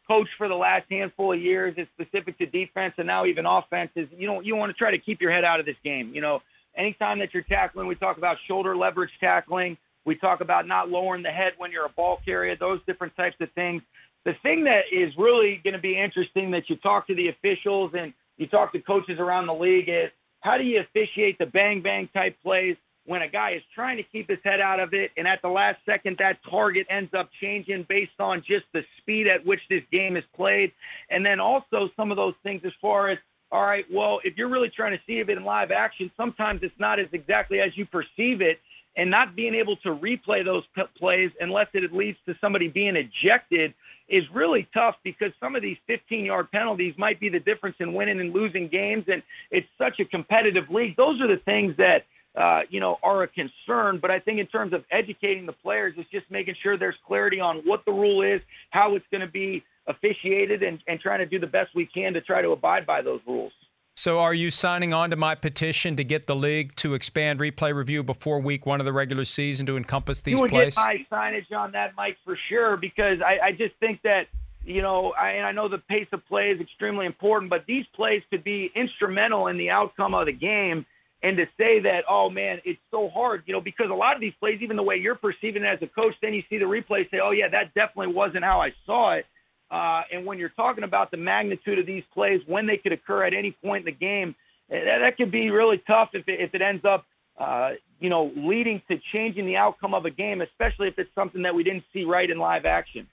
coached 0.07 0.31
for 0.39 0.49
the 0.49 0.55
last 0.55 0.87
handful 0.91 1.33
of 1.33 1.41
years. 1.41 1.75
It's 1.77 1.91
specific 1.91 2.39
to 2.39 2.47
defense 2.47 2.95
and 2.99 3.07
now 3.07 3.27
even 3.27 3.47
offense. 3.47 3.91
Is 3.97 4.09
you 4.17 4.27
know 4.27 4.41
you 4.41 4.57
want 4.57 4.71
to 4.71 4.75
try 4.75 4.91
to 4.91 4.99
keep 4.99 5.21
your 5.21 5.33
head 5.33 5.45
out 5.45 5.61
of 5.61 5.67
this 5.67 5.77
game. 5.85 6.15
You 6.15 6.21
know, 6.21 6.43
anytime 6.77 7.19
that 7.19 7.35
you're 7.35 7.43
tackling, 7.43 7.87
we 7.87 7.95
talk 7.95 8.17
about 8.17 8.37
shoulder 8.47 8.77
leverage 8.77 9.11
tackling. 9.21 9.77
We 10.05 10.15
talk 10.15 10.41
about 10.41 10.67
not 10.67 10.89
lowering 10.89 11.23
the 11.23 11.31
head 11.31 11.53
when 11.59 11.71
you're 11.71 11.85
a 11.85 11.91
ball 11.91 12.21
carrier. 12.25 12.57
Those 12.57 12.81
different 12.87 13.15
types 13.17 13.37
of 13.41 13.51
things. 13.53 13.83
The 14.25 14.35
thing 14.43 14.65
that 14.65 14.85
is 14.93 15.13
really 15.19 15.61
going 15.63 15.75
to 15.75 15.81
be 15.81 15.99
interesting 15.99 16.51
that 16.53 16.71
you 16.71 16.77
talk 16.77 17.07
to 17.09 17.15
the 17.15 17.29
officials 17.29 17.93
and 17.97 18.13
you 18.37 18.47
talk 18.47 18.73
to 18.73 18.81
coaches 18.81 19.19
around 19.19 19.47
the 19.47 19.55
league 19.55 19.89
is 19.89 20.11
how 20.41 20.57
do 20.57 20.65
you 20.65 20.81
officiate 20.81 21.39
the 21.39 21.47
bang 21.47 21.83
bang 21.83 22.09
type 22.15 22.37
plays 22.43 22.77
when 23.09 23.23
a 23.23 23.29
guy 23.29 23.53
is 23.53 23.63
trying 23.75 23.97
to 23.97 24.03
keep 24.03 24.29
his 24.29 24.39
head 24.45 24.61
out 24.61 24.81
of 24.81 24.93
it, 24.93 25.11
and 25.17 25.27
at 25.27 25.41
the 25.41 25.49
last 25.49 25.79
second, 25.87 26.19
that 26.19 26.39
target 26.49 26.87
ends 26.91 27.15
up 27.15 27.31
changing 27.41 27.87
based 27.89 28.21
on 28.21 28.45
just 28.47 28.67
the 28.75 28.85
speed 28.99 29.27
at 29.27 29.47
which 29.47 29.61
this 29.71 29.83
game 29.91 30.15
is 30.15 30.25
played. 30.37 30.73
And 31.09 31.25
then 31.25 31.41
also 31.41 31.89
some 31.97 32.11
of 32.11 32.19
those 32.19 32.35
things 32.43 32.61
as 32.67 32.73
far 32.83 33.09
as, 33.09 33.19
all 33.51 33.65
right, 33.65 33.87
well, 33.91 34.21
if 34.25 34.37
you're 34.37 34.51
really 34.51 34.69
trying 34.69 34.93
to 34.93 35.03
see 35.07 35.21
it 35.21 35.31
in 35.31 35.43
live 35.43 35.71
action, 35.71 36.11
sometimes 36.19 36.61
it's 36.63 36.79
not 36.79 37.01
as 37.01 37.07
exactly 37.13 37.61
as 37.61 37.75
you 37.79 37.87
perceive 37.87 38.43
it. 38.43 38.61
And 38.95 39.11
not 39.11 39.35
being 39.37 39.55
able 39.55 39.77
to 39.77 39.91
replay 39.95 40.45
those 40.45 40.65
p- 40.75 40.83
plays 40.99 41.31
unless 41.41 41.69
it 41.73 41.93
leads 41.93 42.19
to 42.27 42.35
somebody 42.41 42.69
being 42.69 42.97
ejected 42.97 43.73
is 44.09 44.25
really 44.35 44.69
tough 44.75 44.97
because 45.05 45.31
some 45.39 45.55
of 45.55 45.63
these 45.63 45.77
15 45.87 46.25
yard 46.25 46.51
penalties 46.51 46.95
might 46.99 47.21
be 47.21 47.29
the 47.29 47.39
difference 47.39 47.77
in 47.79 47.95
winning 47.95 48.21
and 48.21 48.35
losing 48.35 48.67
games. 48.69 49.05
And 49.07 49.23
it's 49.51 49.69
such 49.79 50.01
a 50.01 50.05
competitive 50.05 50.69
league. 50.69 50.97
Those 50.97 51.21
are 51.21 51.29
the 51.29 51.41
things 51.45 51.77
that 51.77 52.07
uh, 52.39 52.61
you 52.71 52.79
know, 52.79 52.99
are 53.03 53.25
a 53.25 53.29
concern. 53.29 53.99
But 54.01 54.11
I 54.11 54.21
think 54.21 54.39
in 54.39 54.47
terms 54.47 54.73
of 54.73 54.85
educating 54.93 55.45
the 55.45 55.53
players, 55.53 55.95
it's 55.97 56.09
just 56.11 56.31
making 56.31 56.55
sure 56.63 56.79
there's 56.79 56.97
clarity 57.07 57.41
on 57.41 57.59
what 57.65 57.85
the 57.85 57.93
rule 57.93 58.23
is, 58.23 58.41
how 58.71 58.95
it's 58.95 59.07
going 59.11 59.23
to 59.23 59.27
be 59.31 59.65
officiated, 59.89 60.63
and, 60.63 60.79
and 60.87 61.01
trying 61.01 61.19
to 61.19 61.27
do 61.27 61.39
the 61.41 61.47
best 61.47 61.75
we 61.75 61.87
can 61.87 62.13
to 62.13 62.21
try 62.21 62.41
to 62.41 62.51
abide 62.51 62.87
by 62.87 63.03
those 63.03 63.21
rules. 63.27 63.53
So, 63.97 64.21
are 64.21 64.35
you 64.35 64.53
signing 64.53 64.95
on 64.95 65.11
to 65.11 65.17
my 65.17 65.35
petition 65.35 65.97
to 65.97 66.05
get 66.05 66.29
the 66.29 66.37
league 66.37 66.77
to 66.77 66.95
expand 66.95 67.41
replay 67.41 67.75
review 67.75 68.05
before 68.05 68.39
week 68.39 68.65
one 68.65 68.79
of 68.81 68.87
the 68.87 68.93
regular 68.93 69.25
season 69.25 69.67
to 69.67 69.77
encompass 69.77 70.21
these 70.21 70.39
you 70.39 70.43
would 70.43 70.51
plays? 70.53 70.77
get 70.77 70.85
my 70.85 71.07
signage 71.11 71.53
on 71.53 71.73
that, 71.73 71.97
Mike, 71.97 72.17
for 72.25 72.39
sure, 72.49 72.77
because 72.77 73.19
I, 73.21 73.47
I 73.47 73.51
just 73.51 73.75
think 73.81 74.03
that 74.03 74.29
you 74.65 74.83
know, 74.83 75.15
I, 75.19 75.31
and 75.31 75.47
I 75.47 75.53
know 75.53 75.69
the 75.69 75.79
pace 75.79 76.07
of 76.13 76.25
play 76.27 76.51
is 76.51 76.61
extremely 76.61 77.07
important, 77.07 77.51
but 77.51 77.65
these 77.67 77.87
plays 77.97 78.23
could 78.31 78.45
be 78.45 78.71
instrumental 78.77 79.47
in 79.49 79.57
the 79.57 79.71
outcome 79.71 80.15
of 80.15 80.27
the 80.27 80.33
game 80.33 80.85
and 81.23 81.37
to 81.37 81.47
say 81.59 81.81
that, 81.81 82.05
oh 82.09 82.31
man, 82.31 82.61
it's 82.65 82.81
so 82.91 83.09
hard, 83.09 83.43
you 83.47 83.53
know, 83.53 83.61
because 83.61 83.91
a 83.91 83.95
lot 83.95 84.15
of 84.15 84.21
these 84.21 84.35
plays, 84.39 84.61
even 84.63 84.77
the 84.77 84.83
way 84.83 84.97
you're 84.97 85.17
perceiving 85.17 85.65
it 85.65 85.67
as 85.67 85.79
a 85.83 85.87
coach, 85.87 86.15
then 86.23 86.33
you 86.33 86.43
see 86.49 86.59
the 86.59 86.65
replay, 86.65 87.11
say, 87.11 87.19
oh 87.23 87.33
yeah, 87.33 87.49
that 87.49 87.75
definitely 87.75 88.15
wasn't 88.15 88.45
how 88.45 88.61
I 88.61 88.73
saw 88.87 89.15
it. 89.15 89.27
Uh, 89.71 90.03
and 90.13 90.25
when 90.25 90.39
you're 90.39 90.49
talking 90.51 90.85
about 90.85 91.11
the 91.11 91.17
magnitude 91.17 91.79
of 91.79 91.87
these 91.87 92.05
plays, 92.15 92.41
when 92.47 92.67
they 92.67 92.77
could 92.77 92.93
occur 92.93 93.25
at 93.25 93.35
any 93.35 93.51
point 93.51 93.87
in 93.87 93.93
the 93.93 93.99
game, 93.99 94.35
eh, 94.71 94.85
that, 94.85 94.99
that 94.99 95.17
could 95.17 95.31
be 95.31 95.51
really 95.51 95.79
tough 95.87 96.11
if 96.15 96.27
it, 96.29 96.41
if 96.41 96.55
it 96.55 96.63
ends 96.63 96.85
up, 96.85 97.05
uh, 97.39 97.73
you 98.01 98.09
know, 98.09 98.33
leading 98.37 98.81
to 98.89 98.99
changing 99.13 99.45
the 99.45 99.57
outcome 99.57 99.95
of 99.95 100.05
a 100.05 100.11
game, 100.11 100.41
especially 100.41 100.89
if 100.89 100.99
it's 100.99 101.15
something 101.15 101.43
that 101.43 101.55
we 101.55 101.63
didn't 101.63 101.85
see 101.93 102.05
right 102.05 102.31
in 102.31 102.39
live 102.39 102.65
action. 102.65 103.07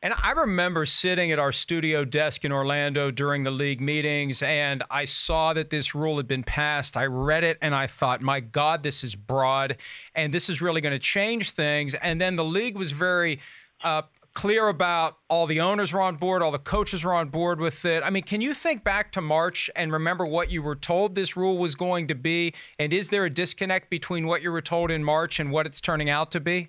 And 0.00 0.14
I 0.22 0.30
remember 0.30 0.86
sitting 0.86 1.32
at 1.32 1.40
our 1.40 1.50
studio 1.50 2.04
desk 2.04 2.44
in 2.44 2.52
Orlando 2.52 3.10
during 3.10 3.42
the 3.42 3.50
league 3.50 3.80
meetings, 3.80 4.42
and 4.42 4.84
I 4.92 5.04
saw 5.04 5.52
that 5.54 5.70
this 5.70 5.92
rule 5.92 6.18
had 6.18 6.28
been 6.28 6.44
passed. 6.44 6.96
I 6.96 7.06
read 7.06 7.42
it 7.42 7.58
and 7.60 7.74
I 7.74 7.88
thought, 7.88 8.22
my 8.22 8.38
God, 8.38 8.84
this 8.84 9.02
is 9.02 9.16
broad, 9.16 9.76
and 10.14 10.32
this 10.32 10.48
is 10.48 10.62
really 10.62 10.80
going 10.80 10.92
to 10.92 11.00
change 11.00 11.50
things. 11.50 11.94
And 11.94 12.20
then 12.20 12.36
the 12.36 12.44
league 12.44 12.76
was 12.76 12.92
very 12.92 13.40
uh, 13.82 14.02
clear 14.34 14.68
about 14.68 15.18
all 15.28 15.46
the 15.46 15.60
owners 15.60 15.92
were 15.92 16.00
on 16.00 16.14
board, 16.14 16.42
all 16.42 16.52
the 16.52 16.60
coaches 16.60 17.02
were 17.02 17.14
on 17.14 17.28
board 17.28 17.58
with 17.58 17.84
it. 17.84 18.04
I 18.04 18.10
mean, 18.10 18.22
can 18.22 18.40
you 18.40 18.54
think 18.54 18.84
back 18.84 19.10
to 19.12 19.20
March 19.20 19.68
and 19.74 19.92
remember 19.92 20.24
what 20.24 20.48
you 20.48 20.62
were 20.62 20.76
told 20.76 21.16
this 21.16 21.36
rule 21.36 21.58
was 21.58 21.74
going 21.74 22.06
to 22.06 22.14
be? 22.14 22.54
And 22.78 22.92
is 22.92 23.08
there 23.08 23.24
a 23.24 23.30
disconnect 23.30 23.90
between 23.90 24.28
what 24.28 24.42
you 24.42 24.52
were 24.52 24.62
told 24.62 24.92
in 24.92 25.02
March 25.02 25.40
and 25.40 25.50
what 25.50 25.66
it's 25.66 25.80
turning 25.80 26.08
out 26.08 26.30
to 26.30 26.38
be? 26.38 26.68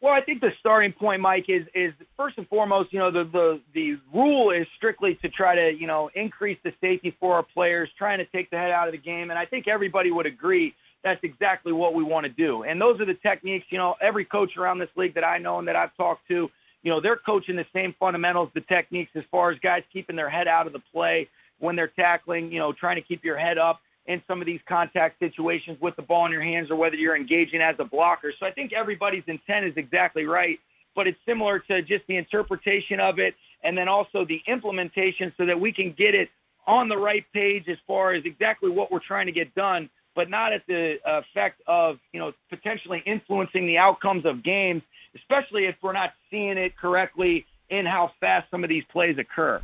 Well, 0.00 0.12
I 0.12 0.20
think 0.20 0.40
the 0.40 0.52
starting 0.60 0.92
point, 0.92 1.20
Mike, 1.20 1.46
is 1.48 1.66
is 1.74 1.92
first 2.16 2.38
and 2.38 2.46
foremost, 2.48 2.92
you 2.92 3.00
know, 3.00 3.10
the 3.10 3.24
the 3.24 3.60
the 3.74 3.98
rule 4.14 4.52
is 4.52 4.66
strictly 4.76 5.16
to 5.22 5.28
try 5.28 5.56
to, 5.56 5.72
you 5.72 5.88
know, 5.88 6.08
increase 6.14 6.58
the 6.62 6.72
safety 6.80 7.16
for 7.18 7.34
our 7.34 7.42
players, 7.42 7.90
trying 7.98 8.18
to 8.18 8.24
take 8.26 8.48
the 8.50 8.56
head 8.56 8.70
out 8.70 8.86
of 8.86 8.92
the 8.92 8.98
game, 8.98 9.30
and 9.30 9.38
I 9.38 9.44
think 9.44 9.66
everybody 9.66 10.12
would 10.12 10.26
agree 10.26 10.74
that's 11.02 11.22
exactly 11.22 11.72
what 11.72 11.94
we 11.94 12.04
want 12.04 12.24
to 12.24 12.30
do. 12.30 12.62
And 12.64 12.80
those 12.80 13.00
are 13.00 13.06
the 13.06 13.14
techniques, 13.14 13.66
you 13.70 13.78
know, 13.78 13.94
every 14.00 14.24
coach 14.24 14.56
around 14.56 14.78
this 14.78 14.88
league 14.96 15.14
that 15.14 15.24
I 15.24 15.38
know 15.38 15.58
and 15.58 15.68
that 15.68 15.76
I've 15.76 15.96
talked 15.96 16.26
to, 16.28 16.50
you 16.82 16.90
know, 16.90 17.00
they're 17.00 17.16
coaching 17.16 17.56
the 17.56 17.66
same 17.72 17.94
fundamentals, 17.98 18.50
the 18.54 18.60
techniques 18.62 19.12
as 19.14 19.24
far 19.30 19.50
as 19.50 19.58
guys 19.60 19.82
keeping 19.92 20.16
their 20.16 20.28
head 20.28 20.48
out 20.48 20.66
of 20.66 20.72
the 20.72 20.82
play 20.92 21.28
when 21.60 21.76
they're 21.76 21.88
tackling, 21.88 22.52
you 22.52 22.58
know, 22.58 22.72
trying 22.72 22.96
to 22.96 23.02
keep 23.02 23.24
your 23.24 23.36
head 23.36 23.58
up 23.58 23.80
in 24.08 24.22
some 24.26 24.40
of 24.40 24.46
these 24.46 24.60
contact 24.66 25.18
situations 25.20 25.78
with 25.80 25.94
the 25.94 26.02
ball 26.02 26.24
in 26.24 26.32
your 26.32 26.42
hands 26.42 26.70
or 26.70 26.76
whether 26.76 26.96
you're 26.96 27.14
engaging 27.14 27.60
as 27.60 27.76
a 27.78 27.84
blocker. 27.84 28.32
So 28.40 28.46
I 28.46 28.50
think 28.50 28.72
everybody's 28.72 29.22
intent 29.26 29.66
is 29.66 29.74
exactly 29.76 30.24
right, 30.24 30.58
but 30.96 31.06
it's 31.06 31.18
similar 31.26 31.58
to 31.60 31.82
just 31.82 32.06
the 32.08 32.16
interpretation 32.16 33.00
of 33.00 33.18
it 33.18 33.34
and 33.62 33.76
then 33.76 33.86
also 33.86 34.24
the 34.24 34.40
implementation 34.46 35.32
so 35.36 35.44
that 35.44 35.60
we 35.60 35.72
can 35.72 35.92
get 35.92 36.14
it 36.14 36.30
on 36.66 36.88
the 36.88 36.96
right 36.96 37.24
page 37.34 37.68
as 37.68 37.76
far 37.86 38.14
as 38.14 38.24
exactly 38.24 38.70
what 38.70 38.90
we're 38.90 38.98
trying 38.98 39.26
to 39.26 39.32
get 39.32 39.54
done, 39.54 39.90
but 40.14 40.30
not 40.30 40.54
at 40.54 40.62
the 40.66 40.98
effect 41.04 41.60
of, 41.66 41.98
you 42.12 42.18
know, 42.18 42.32
potentially 42.48 43.02
influencing 43.04 43.66
the 43.66 43.76
outcomes 43.76 44.24
of 44.24 44.42
games, 44.42 44.82
especially 45.14 45.66
if 45.66 45.76
we're 45.82 45.92
not 45.92 46.14
seeing 46.30 46.56
it 46.56 46.76
correctly 46.78 47.44
in 47.68 47.84
how 47.84 48.10
fast 48.20 48.50
some 48.50 48.64
of 48.64 48.70
these 48.70 48.84
plays 48.90 49.18
occur. 49.18 49.60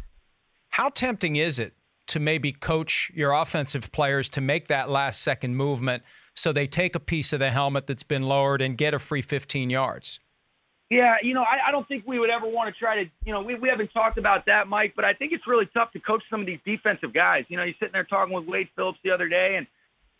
How 0.68 0.90
tempting 0.90 1.36
is 1.36 1.58
it 1.58 1.72
to 2.06 2.20
maybe 2.20 2.52
coach 2.52 3.10
your 3.14 3.32
offensive 3.32 3.92
players 3.92 4.28
to 4.30 4.40
make 4.40 4.68
that 4.68 4.88
last 4.88 5.22
second 5.22 5.56
movement 5.56 6.02
so 6.34 6.52
they 6.52 6.66
take 6.66 6.94
a 6.94 7.00
piece 7.00 7.32
of 7.32 7.38
the 7.38 7.50
helmet 7.50 7.86
that's 7.86 8.02
been 8.02 8.22
lowered 8.22 8.60
and 8.60 8.76
get 8.76 8.94
a 8.94 8.98
free 8.98 9.22
15 9.22 9.70
yards? 9.70 10.20
Yeah, 10.90 11.16
you 11.22 11.34
know, 11.34 11.42
I, 11.42 11.68
I 11.68 11.72
don't 11.72 11.88
think 11.88 12.04
we 12.06 12.18
would 12.18 12.30
ever 12.30 12.46
want 12.46 12.72
to 12.72 12.78
try 12.78 13.02
to, 13.02 13.10
you 13.24 13.32
know, 13.32 13.42
we, 13.42 13.54
we 13.54 13.68
haven't 13.68 13.88
talked 13.88 14.18
about 14.18 14.46
that, 14.46 14.68
Mike, 14.68 14.92
but 14.94 15.04
I 15.04 15.14
think 15.14 15.32
it's 15.32 15.46
really 15.46 15.68
tough 15.72 15.92
to 15.92 16.00
coach 16.00 16.22
some 16.30 16.40
of 16.40 16.46
these 16.46 16.60
defensive 16.64 17.14
guys. 17.14 17.44
You 17.48 17.56
know, 17.56 17.64
you're 17.64 17.74
sitting 17.80 17.92
there 17.92 18.04
talking 18.04 18.34
with 18.34 18.46
Wade 18.46 18.68
Phillips 18.76 18.98
the 19.02 19.10
other 19.10 19.28
day, 19.28 19.54
and, 19.56 19.66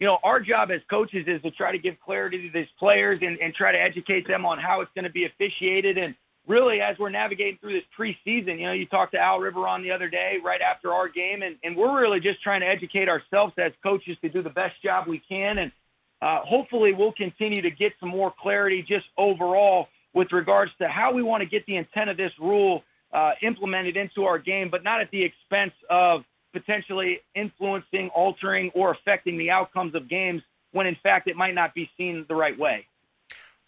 you 0.00 0.06
know, 0.06 0.18
our 0.24 0.40
job 0.40 0.70
as 0.70 0.80
coaches 0.88 1.26
is 1.28 1.42
to 1.42 1.50
try 1.50 1.70
to 1.70 1.78
give 1.78 1.94
clarity 2.00 2.48
to 2.48 2.52
these 2.52 2.68
players 2.78 3.20
and, 3.22 3.38
and 3.38 3.54
try 3.54 3.72
to 3.72 3.80
educate 3.80 4.26
them 4.26 4.46
on 4.46 4.58
how 4.58 4.80
it's 4.80 4.90
going 4.94 5.04
to 5.04 5.12
be 5.12 5.26
officiated. 5.26 5.98
And 5.98 6.14
really, 6.46 6.80
as 6.80 6.98
we're 6.98 7.10
navigating 7.10 7.58
through 7.60 7.74
this 7.74 7.84
preseason, 7.98 8.58
you 8.58 8.66
know, 8.66 8.72
you 8.72 8.86
talked 8.86 9.12
to 9.12 9.18
Al 9.18 9.38
Riveron 9.38 9.82
the 9.82 9.90
other 9.90 10.08
day 10.08 10.38
right 10.44 10.60
after 10.60 10.92
our 10.92 11.08
game, 11.08 11.42
and, 11.42 11.56
and 11.62 11.76
we're 11.76 11.98
really 12.00 12.20
just 12.20 12.42
trying 12.42 12.60
to 12.60 12.66
educate 12.66 13.08
ourselves 13.08 13.54
as 13.58 13.72
coaches 13.82 14.16
to 14.22 14.28
do 14.28 14.42
the 14.42 14.50
best 14.50 14.80
job 14.82 15.06
we 15.06 15.18
can. 15.18 15.58
And 15.58 15.72
uh, 16.20 16.40
hopefully, 16.40 16.92
we'll 16.92 17.12
continue 17.12 17.62
to 17.62 17.70
get 17.70 17.92
some 18.00 18.10
more 18.10 18.32
clarity 18.38 18.84
just 18.86 19.06
overall 19.16 19.88
with 20.12 20.32
regards 20.32 20.70
to 20.80 20.88
how 20.88 21.12
we 21.12 21.22
want 21.22 21.42
to 21.42 21.48
get 21.48 21.66
the 21.66 21.76
intent 21.76 22.10
of 22.10 22.16
this 22.16 22.32
rule 22.40 22.84
uh, 23.12 23.32
implemented 23.42 23.96
into 23.96 24.24
our 24.24 24.38
game, 24.38 24.68
but 24.70 24.84
not 24.84 25.00
at 25.00 25.10
the 25.10 25.22
expense 25.22 25.72
of 25.90 26.24
potentially 26.52 27.18
influencing, 27.34 28.10
altering, 28.14 28.70
or 28.74 28.92
affecting 28.92 29.38
the 29.38 29.50
outcomes 29.50 29.94
of 29.94 30.08
games 30.08 30.42
when 30.72 30.86
in 30.86 30.96
fact 31.02 31.28
it 31.28 31.36
might 31.36 31.54
not 31.54 31.74
be 31.74 31.90
seen 31.96 32.24
the 32.28 32.34
right 32.34 32.58
way. 32.58 32.86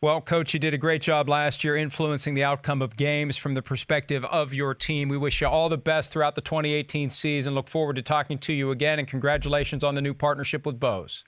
Well, 0.02 0.20
Coach, 0.20 0.52
you 0.52 0.60
did 0.60 0.74
a 0.74 0.78
great 0.78 1.00
job 1.00 1.26
last 1.26 1.64
year 1.64 1.74
influencing 1.74 2.34
the 2.34 2.44
outcome 2.44 2.82
of 2.82 2.98
games 2.98 3.38
from 3.38 3.54
the 3.54 3.62
perspective 3.62 4.26
of 4.26 4.52
your 4.52 4.74
team. 4.74 5.08
We 5.08 5.16
wish 5.16 5.40
you 5.40 5.46
all 5.46 5.70
the 5.70 5.78
best 5.78 6.12
throughout 6.12 6.34
the 6.34 6.42
2018 6.42 7.08
season. 7.08 7.54
Look 7.54 7.66
forward 7.66 7.96
to 7.96 8.02
talking 8.02 8.36
to 8.40 8.52
you 8.52 8.72
again, 8.72 8.98
and 8.98 9.08
congratulations 9.08 9.82
on 9.82 9.94
the 9.94 10.02
new 10.02 10.12
partnership 10.12 10.66
with 10.66 10.78
Bose. 10.78 11.24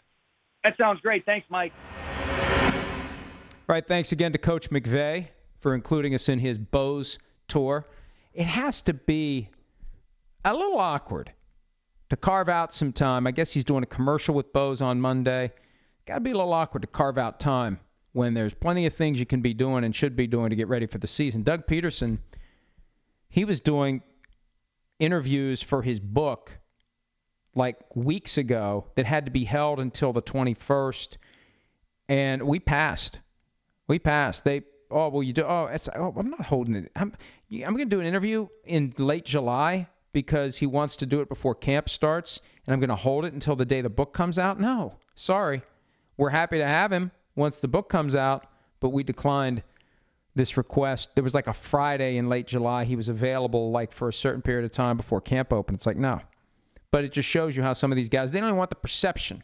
That 0.64 0.76
sounds 0.76 1.00
great. 1.00 1.24
Thanks, 1.24 1.46
Mike. 1.48 1.72
All 2.12 2.74
right, 3.68 3.86
thanks 3.86 4.12
again 4.12 4.32
to 4.32 4.38
Coach 4.38 4.68
McVay 4.68 5.28
for 5.60 5.74
including 5.74 6.14
us 6.14 6.28
in 6.28 6.38
his 6.38 6.58
Bose 6.58 7.18
tour. 7.48 7.86
It 8.34 8.46
has 8.46 8.82
to 8.82 8.92
be 8.92 9.48
a 10.44 10.52
little 10.52 10.78
awkward 10.78 11.32
to 12.10 12.16
carve 12.18 12.50
out 12.50 12.74
some 12.74 12.92
time. 12.92 13.26
I 13.26 13.30
guess 13.30 13.50
he's 13.50 13.64
doing 13.64 13.82
a 13.82 13.86
commercial 13.86 14.34
with 14.34 14.52
Bose 14.52 14.82
on 14.82 15.00
Monday. 15.00 15.52
Got 16.04 16.14
to 16.16 16.20
be 16.20 16.32
a 16.32 16.36
little 16.36 16.52
awkward 16.52 16.82
to 16.82 16.86
carve 16.86 17.16
out 17.16 17.40
time 17.40 17.80
when 18.12 18.34
there's 18.34 18.54
plenty 18.54 18.86
of 18.86 18.94
things 18.94 19.20
you 19.20 19.26
can 19.26 19.42
be 19.42 19.54
doing 19.54 19.84
and 19.84 19.94
should 19.94 20.16
be 20.16 20.26
doing 20.26 20.50
to 20.50 20.56
get 20.56 20.68
ready 20.68 20.86
for 20.86 20.98
the 20.98 21.06
season. 21.06 21.42
Doug 21.42 21.66
Pederson, 21.66 22.18
he 23.28 23.44
was 23.44 23.60
doing 23.60 24.02
interviews 24.98 25.62
for 25.62 25.82
his 25.82 26.00
book 26.00 26.58
like 27.54 27.76
weeks 27.94 28.38
ago 28.38 28.86
that 28.94 29.06
had 29.06 29.26
to 29.26 29.30
be 29.30 29.44
held 29.44 29.80
until 29.80 30.12
the 30.12 30.22
21st, 30.22 31.16
and 32.08 32.42
we 32.42 32.58
passed. 32.58 33.18
We 33.86 33.98
passed. 33.98 34.44
They 34.44 34.62
oh 34.90 35.10
well 35.10 35.22
you 35.22 35.34
do 35.34 35.42
oh 35.42 35.68
it's 35.70 35.88
oh 35.94 36.14
I'm 36.16 36.30
not 36.30 36.46
holding 36.46 36.76
it. 36.76 36.92
I'm 36.96 37.12
I'm 37.52 37.74
going 37.74 37.88
to 37.90 37.96
do 37.96 38.00
an 38.00 38.06
interview 38.06 38.48
in 38.64 38.94
late 38.96 39.24
July 39.24 39.88
because 40.12 40.56
he 40.56 40.66
wants 40.66 40.96
to 40.96 41.06
do 41.06 41.20
it 41.20 41.28
before 41.28 41.54
camp 41.54 41.88
starts 41.88 42.40
and 42.66 42.72
I'm 42.72 42.80
going 42.80 42.88
to 42.88 42.96
hold 42.96 43.24
it 43.24 43.34
until 43.34 43.56
the 43.56 43.66
day 43.66 43.82
the 43.82 43.90
book 43.90 44.14
comes 44.14 44.38
out. 44.38 44.58
No, 44.58 44.94
sorry. 45.14 45.62
We're 46.16 46.30
happy 46.30 46.58
to 46.58 46.66
have 46.66 46.92
him 46.92 47.10
once 47.38 47.60
the 47.60 47.68
book 47.68 47.88
comes 47.88 48.14
out, 48.14 48.46
but 48.80 48.90
we 48.90 49.02
declined 49.02 49.62
this 50.34 50.56
request. 50.56 51.14
There 51.14 51.24
was 51.24 51.34
like 51.34 51.46
a 51.46 51.52
Friday 51.52 52.16
in 52.16 52.28
late 52.28 52.46
July 52.46 52.84
he 52.84 52.96
was 52.96 53.08
available 53.08 53.70
like 53.70 53.92
for 53.92 54.08
a 54.08 54.12
certain 54.12 54.42
period 54.42 54.64
of 54.64 54.72
time 54.72 54.96
before 54.96 55.20
camp 55.20 55.52
opened. 55.52 55.76
It's 55.76 55.86
like 55.86 55.96
no. 55.96 56.20
But 56.90 57.04
it 57.04 57.12
just 57.12 57.28
shows 57.28 57.56
you 57.56 57.62
how 57.62 57.72
some 57.72 57.92
of 57.92 57.96
these 57.96 58.08
guys 58.08 58.30
they 58.30 58.40
don't 58.40 58.48
even 58.48 58.58
want 58.58 58.70
the 58.70 58.76
perception 58.76 59.42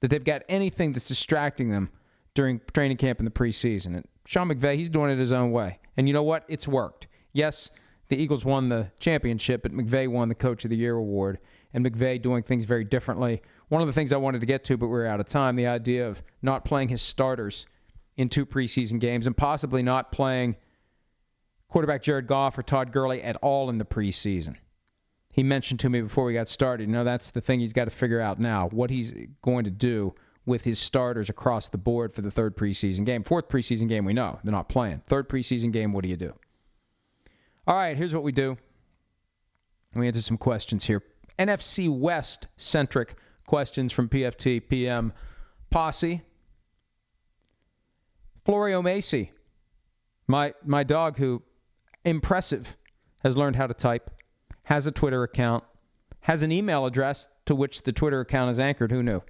that 0.00 0.08
they've 0.08 0.24
got 0.24 0.42
anything 0.48 0.92
that's 0.92 1.06
distracting 1.06 1.70
them 1.70 1.90
during 2.34 2.60
training 2.72 2.96
camp 2.96 3.18
in 3.18 3.24
the 3.24 3.30
preseason. 3.30 3.96
And 3.96 4.04
Sean 4.26 4.48
McVay, 4.48 4.76
he's 4.76 4.90
doing 4.90 5.10
it 5.10 5.18
his 5.18 5.32
own 5.32 5.50
way. 5.52 5.78
And 5.96 6.08
you 6.08 6.14
know 6.14 6.22
what? 6.22 6.44
It's 6.48 6.66
worked. 6.66 7.06
Yes, 7.32 7.70
the 8.08 8.16
Eagles 8.16 8.44
won 8.44 8.68
the 8.68 8.90
championship, 8.98 9.62
but 9.62 9.72
McVay 9.72 10.08
won 10.08 10.28
the 10.28 10.34
Coach 10.34 10.64
of 10.64 10.70
the 10.70 10.76
Year 10.76 10.94
award. 10.94 11.38
And 11.74 11.84
McVay 11.84 12.20
doing 12.20 12.42
things 12.42 12.64
very 12.64 12.84
differently. 12.84 13.42
One 13.70 13.82
of 13.82 13.86
the 13.86 13.92
things 13.92 14.12
I 14.12 14.16
wanted 14.16 14.40
to 14.40 14.46
get 14.46 14.64
to, 14.64 14.76
but 14.76 14.88
we 14.88 14.98
are 14.98 15.06
out 15.06 15.20
of 15.20 15.28
time, 15.28 15.54
the 15.54 15.68
idea 15.68 16.08
of 16.08 16.20
not 16.42 16.64
playing 16.64 16.88
his 16.88 17.00
starters 17.00 17.66
in 18.16 18.28
two 18.28 18.44
preseason 18.44 18.98
games 18.98 19.28
and 19.28 19.36
possibly 19.36 19.84
not 19.84 20.10
playing 20.10 20.56
quarterback 21.68 22.02
Jared 22.02 22.26
Goff 22.26 22.58
or 22.58 22.64
Todd 22.64 22.90
Gurley 22.90 23.22
at 23.22 23.36
all 23.36 23.70
in 23.70 23.78
the 23.78 23.84
preseason. 23.84 24.56
He 25.30 25.44
mentioned 25.44 25.80
to 25.80 25.88
me 25.88 26.00
before 26.00 26.24
we 26.24 26.34
got 26.34 26.48
started, 26.48 26.88
you 26.88 26.92
know, 26.92 27.04
that's 27.04 27.30
the 27.30 27.40
thing 27.40 27.60
he's 27.60 27.72
got 27.72 27.84
to 27.84 27.92
figure 27.92 28.20
out 28.20 28.40
now, 28.40 28.68
what 28.68 28.90
he's 28.90 29.14
going 29.40 29.66
to 29.66 29.70
do 29.70 30.16
with 30.44 30.64
his 30.64 30.80
starters 30.80 31.30
across 31.30 31.68
the 31.68 31.78
board 31.78 32.12
for 32.12 32.22
the 32.22 32.30
third 32.32 32.56
preseason 32.56 33.06
game. 33.06 33.22
Fourth 33.22 33.48
preseason 33.48 33.88
game, 33.88 34.04
we 34.04 34.14
know 34.14 34.40
they're 34.42 34.50
not 34.50 34.68
playing. 34.68 35.00
Third 35.06 35.28
preseason 35.28 35.72
game, 35.72 35.92
what 35.92 36.02
do 36.02 36.08
you 36.08 36.16
do? 36.16 36.34
All 37.68 37.76
right, 37.76 37.96
here's 37.96 38.12
what 38.12 38.24
we 38.24 38.32
do. 38.32 38.58
We 39.94 40.08
answer 40.08 40.22
some 40.22 40.38
questions 40.38 40.84
here. 40.84 41.04
NFC 41.38 41.88
West 41.88 42.48
centric 42.56 43.14
questions 43.46 43.92
from 43.92 44.08
PFT 44.08 44.68
PM 44.68 45.12
Posse. 45.70 46.22
Florio 48.44 48.82
Macy, 48.82 49.32
my 50.26 50.54
my 50.64 50.82
dog 50.82 51.16
who 51.18 51.42
impressive 52.04 52.76
has 53.18 53.36
learned 53.36 53.56
how 53.56 53.66
to 53.66 53.74
type, 53.74 54.10
has 54.62 54.86
a 54.86 54.92
Twitter 54.92 55.22
account, 55.22 55.64
has 56.20 56.42
an 56.42 56.50
email 56.50 56.86
address 56.86 57.28
to 57.46 57.54
which 57.54 57.82
the 57.82 57.92
Twitter 57.92 58.20
account 58.20 58.50
is 58.50 58.58
anchored. 58.58 58.90
Who 58.90 59.02
knew? 59.02 59.20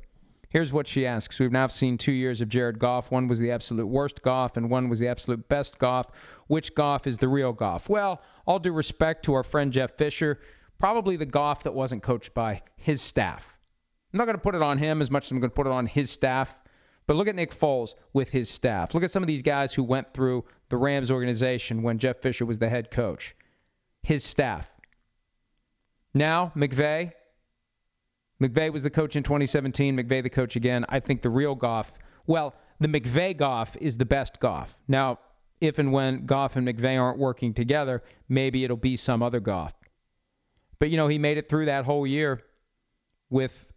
Here's 0.51 0.73
what 0.73 0.89
she 0.89 1.07
asks. 1.07 1.39
We've 1.39 1.53
now 1.53 1.69
seen 1.69 1.97
two 1.97 2.13
years 2.13 2.41
of 2.41 2.49
Jared 2.49 2.81
Goff. 2.81 3.11
One 3.11 3.29
was 3.29 3.39
the 3.39 3.53
absolute 3.53 3.87
worst 3.87 4.21
Goff, 4.23 4.57
and 4.57 4.69
one 4.69 4.89
was 4.89 4.99
the 4.99 5.09
absolute 5.09 5.49
best 5.49 5.79
Goff. 5.79 6.09
Which 6.49 6.75
Goff 6.75 7.07
is 7.07 7.19
the 7.19 7.29
real 7.29 7.53
Goff? 7.53 7.89
Well, 7.89 8.21
all 8.47 8.59
due 8.59 8.73
respect 8.73 9.27
to 9.27 9.35
our 9.35 9.45
friend 9.45 9.73
Jeff 9.73 9.97
Fisher, 9.97 10.41
probably 10.79 11.17
the 11.17 11.27
Goff 11.27 11.63
that 11.63 11.75
wasn't 11.75 12.03
coached 12.03 12.35
by 12.35 12.63
his 12.77 13.01
staff. 13.01 13.57
I'm 14.13 14.19
not 14.19 14.25
going 14.25 14.37
to 14.37 14.43
put 14.43 14.55
it 14.55 14.63
on 14.63 14.79
him 14.79 15.01
as 15.01 15.11
much 15.11 15.27
as 15.27 15.33
I'm 15.33 15.41
going 15.41 15.51
to 15.51 15.55
put 15.55 15.67
it 15.67 15.73
on 15.73 15.87
his 15.87 16.11
staff. 16.11 16.59
But 17.07 17.17
look 17.17 17.29
at 17.29 17.35
Nick 17.35 17.53
Foles 17.53 17.95
with 18.13 18.31
his 18.31 18.49
staff. 18.49 18.95
Look 18.95 19.03
at 19.03 19.11
some 19.11 19.23
of 19.23 19.27
these 19.27 19.43
guys 19.43 19.73
who 19.73 19.83
went 19.83 20.13
through 20.13 20.45
the 20.69 20.77
Rams 20.77 21.11
organization 21.11 21.83
when 21.83 21.99
Jeff 21.99 22.19
Fisher 22.19 22.47
was 22.47 22.59
the 22.59 22.69
head 22.69 22.91
coach. 22.91 23.35
His 24.03 24.25
staff. 24.25 24.77
Now, 26.15 26.53
McVay, 26.57 27.13
McVay 28.41 28.73
was 28.73 28.83
the 28.83 28.91
coach 28.91 29.17
in 29.17 29.23
2017. 29.23 29.97
McVay 29.97 30.23
the 30.23 30.31
coach 30.31 30.57
again. 30.57 30.85
I 30.89 31.01
think 31.01 31.23
the 31.23 31.31
real 31.31 31.55
Goff, 31.55 31.93
well, 32.27 32.55
the 32.81 32.89
McVay 32.89 33.37
Goff 33.37 33.77
is 33.81 33.97
the 33.97 34.07
best 34.07 34.41
Goff. 34.41 34.77
Now, 34.89 35.19
if 35.61 35.79
and 35.79 35.93
when 35.93 36.27
Goff 36.27 36.57
and 36.57 36.67
McVay 36.67 36.99
aren't 37.01 37.19
working 37.19 37.53
together, 37.55 38.03
maybe 38.29 38.65
it'll 38.65 38.77
be 38.77 38.97
some 38.97 39.23
other 39.23 39.41
Goff. 39.41 39.75
But 40.79 40.91
you 40.91 40.97
know, 40.97 41.09
he 41.09 41.19
made 41.19 41.37
it 41.37 41.49
through 41.49 41.67
that 41.67 41.85
whole 41.85 42.07
year 42.07 42.41
with 43.29 43.70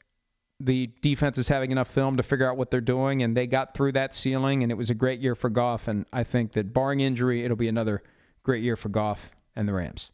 the 0.64 0.90
defense 1.02 1.38
is 1.38 1.48
having 1.48 1.72
enough 1.72 1.90
film 1.90 2.18
to 2.18 2.24
figure 2.24 2.50
out 2.50 2.58
what 2.58 2.72
they're 2.72 2.82
doing, 2.82 3.24
and 3.24 3.36
they 3.36 3.48
got 3.48 3.74
through 3.74 3.94
that 3.94 4.14
ceiling, 4.14 4.64
and 4.64 4.72
it 4.72 4.76
was 4.76 4.90
a 4.90 4.96
great 4.96 5.20
year 5.20 5.36
for 5.36 5.50
Goff. 5.50 5.88
And 5.88 6.06
I 6.14 6.24
think 6.24 6.54
that 6.54 6.74
barring 6.74 7.02
injury, 7.02 7.44
it'll 7.44 7.58
be 7.58 7.68
another 7.68 8.02
great 8.44 8.64
year 8.64 8.76
for 8.76 8.90
Goff 8.90 9.32
and 9.56 9.68
the 9.68 9.74
Rams. 9.74 10.12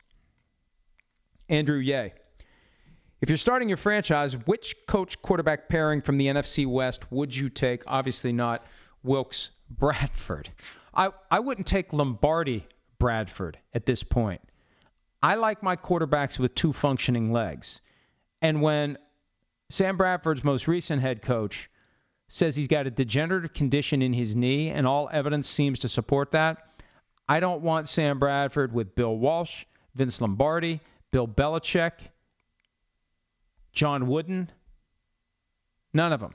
Andrew 1.48 1.78
Yeh. 1.78 2.10
If 3.22 3.30
you're 3.30 3.38
starting 3.38 3.68
your 3.68 3.78
franchise, 3.78 4.34
which 4.34 4.76
coach 4.88 5.22
quarterback 5.22 5.68
pairing 5.68 6.02
from 6.02 6.18
the 6.18 6.28
NFC 6.28 6.66
West 6.66 7.12
would 7.12 7.36
you 7.36 7.50
take? 7.50 7.84
Obviously 7.86 8.32
not 8.32 8.66
Wilks 9.04 9.52
Bradford. 9.70 10.50
I, 10.94 11.10
I 11.30 11.40
wouldn't 11.40 11.68
take 11.68 11.92
Lombardi 11.92 12.66
Bradford 12.98 13.58
at 13.74 13.86
this 13.86 14.04
point. 14.04 14.42
I 15.22 15.36
like 15.36 15.62
my 15.62 15.76
quarterbacks 15.76 16.40
with 16.40 16.56
two 16.56 16.72
functioning 16.72 17.32
legs. 17.32 17.82
And 18.42 18.62
when 18.62 18.98
Sam 19.70 19.98
Bradford's 19.98 20.44
most 20.44 20.68
recent 20.68 21.02
head 21.02 21.22
coach 21.22 21.70
says 22.28 22.56
he's 22.56 22.68
got 22.68 22.88
a 22.88 22.92
degenerative 22.92 23.54
condition 23.54 24.02
in 24.02 24.14
his 24.14 24.36
knee, 24.36 24.70
and 24.70 24.88
all 24.88 25.10
evidence 25.12 25.50
seems 25.50 25.80
to 25.80 25.90
support 25.90 26.32
that, 26.32 26.58
I 27.28 27.40
don't 27.40 27.62
want 27.62 27.88
Sam 27.88 28.18
Bradford 28.20 28.74
with 28.74 28.96
Bill 28.96 29.16
Walsh, 29.16 29.66
Vince 29.96 30.22
Lombardi, 30.22 30.80
Bill 31.12 31.28
Belichick, 31.28 31.94
John 33.72 34.08
Wooden? 34.08 34.52
None 35.94 36.14
of 36.14 36.20
them. 36.20 36.34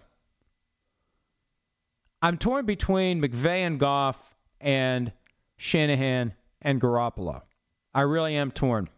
I'm 2.23 2.39
torn 2.39 2.65
between 2.67 3.21
McVay 3.21 3.67
and 3.67 3.79
Goff 3.79 4.19
and 4.61 5.13
Shanahan 5.57 6.35
and 6.63 6.81
Garoppolo. 6.81 7.43
I 7.93 8.03
really 8.03 8.37
am 8.37 8.51
torn. 8.51 8.89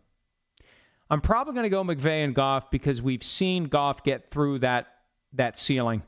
I'm 1.09 1.20
probably 1.20 1.54
going 1.54 1.64
to 1.64 1.70
go 1.70 1.84
McVay 1.84 2.24
and 2.24 2.34
Goff 2.34 2.70
because 2.70 3.00
we've 3.00 3.22
seen 3.22 3.64
Goff 3.64 4.02
get 4.02 4.30
through 4.30 4.61
that 4.61 4.88
that 5.34 5.59
ceiling 5.59 6.02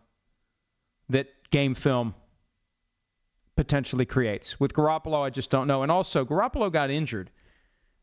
that 1.10 1.28
game 1.50 1.74
film 1.74 2.14
potentially 3.56 4.06
creates. 4.06 4.58
With 4.60 4.72
Garoppolo, 4.72 5.20
I 5.24 5.30
just 5.30 5.50
don't 5.50 5.66
know. 5.66 5.82
And 5.82 5.92
also, 5.92 6.24
Garoppolo 6.24 6.72
got 6.72 6.90
injured 6.90 7.30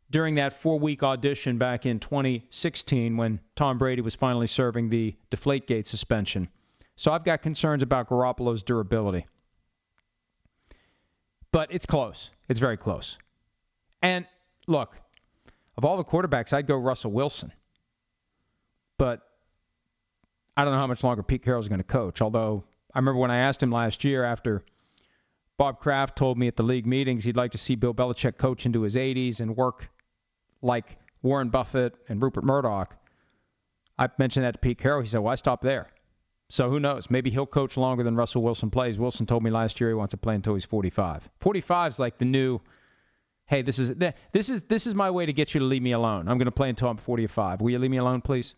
during 0.10 0.36
that 0.36 0.54
four 0.54 0.80
week 0.80 1.04
audition 1.04 1.58
back 1.58 1.86
in 1.86 2.00
2016 2.00 3.18
when 3.18 3.40
Tom 3.56 3.78
Brady 3.78 4.02
was 4.02 4.16
finally 4.16 4.48
serving 4.48 4.90
the 4.90 5.16
Deflategate 5.32 5.86
suspension. 5.86 6.48
So 6.96 7.12
I've 7.12 7.24
got 7.24 7.42
concerns 7.42 7.84
about 7.84 8.10
Garoppolo's 8.10 8.64
durability. 8.64 9.26
But 11.52 11.72
it's 11.72 11.86
close. 11.86 12.32
It's 12.50 12.60
very 12.60 12.78
close. 12.78 13.18
And 14.02 14.26
look, 14.68 14.96
of 15.78 15.86
all 15.86 15.98
the 15.98 16.04
quarterbacks, 16.04 16.54
I'd 16.54 16.68
go 16.68 16.76
Russell 16.76 17.12
Wilson. 17.12 17.52
But 18.98 19.22
I 20.56 20.64
don't 20.64 20.74
know 20.74 20.80
how 20.80 20.88
much 20.88 21.04
longer 21.04 21.24
Pete 21.24 21.44
Carroll's 21.44 21.68
going 21.68 21.80
to 21.80 21.84
coach. 21.84 22.22
Although 22.22 22.64
I 22.94 23.00
remember 23.00 23.20
when 23.20 23.32
I 23.32 23.38
asked 23.38 23.62
him 23.62 23.72
last 23.72 24.04
year 24.04 24.24
after 24.24 24.64
Bob 25.58 25.80
Kraft 25.80 26.18
told 26.18 26.38
me 26.38 26.48
at 26.48 26.56
the 26.56 26.64
league 26.64 26.86
meetings 26.86 27.24
he'd 27.24 27.38
like 27.38 27.52
to 27.52 27.58
see 27.58 27.76
Bill 27.76 27.94
Belichick 27.94 28.38
coach 28.38 28.66
into 28.66 28.82
his 28.82 28.96
80s 28.96 29.40
and 29.42 29.56
work 29.56 29.90
like 30.62 30.98
Warren 31.22 31.50
Buffett 31.50 31.96
and 32.08 32.22
Rupert 32.22 32.44
Murdoch. 32.44 32.96
I 33.98 34.10
mentioned 34.18 34.46
that 34.46 34.54
to 34.54 34.60
Pete 34.60 34.78
Carroll. 34.78 35.02
He 35.02 35.08
said, 35.08 35.20
"Why 35.20 35.36
stop 35.36 35.62
there?" 35.62 35.88
So 36.50 36.70
who 36.70 36.80
knows? 36.80 37.10
Maybe 37.10 37.30
he'll 37.30 37.46
coach 37.46 37.76
longer 37.78 38.04
than 38.04 38.16
Russell 38.16 38.44
Wilson 38.44 38.70
plays. 38.70 39.00
Wilson 39.00 39.26
told 39.26 39.44
me 39.44 39.50
last 39.50 39.80
year 39.80 39.90
he 39.90 39.96
wants 39.96 40.12
to 40.12 40.18
play 40.18 40.36
until 40.36 40.54
he's 40.54 40.66
45. 40.66 41.28
45 41.40 41.92
is 41.94 42.00
like 42.00 42.18
the 42.18 42.26
new. 42.26 42.60
Hey, 43.48 43.62
this 43.62 43.78
is 43.78 43.94
this 44.32 44.50
is 44.50 44.64
this 44.64 44.88
is 44.88 44.96
my 44.96 45.12
way 45.12 45.28
to 45.28 45.34
get 45.34 45.54
you 45.54 45.60
to 45.60 45.66
leave 45.66 45.82
me 45.82 45.92
alone. 45.92 46.28
I'm 46.28 46.38
going 46.38 46.46
to 46.46 46.52
play 46.52 46.70
until 46.70 46.90
I'm 46.90 46.98
45. 46.98 47.62
Will 47.62 47.72
you 47.72 47.80
leave 47.80 47.92
me 47.92 47.98
alone, 47.98 48.22
please? 48.22 48.56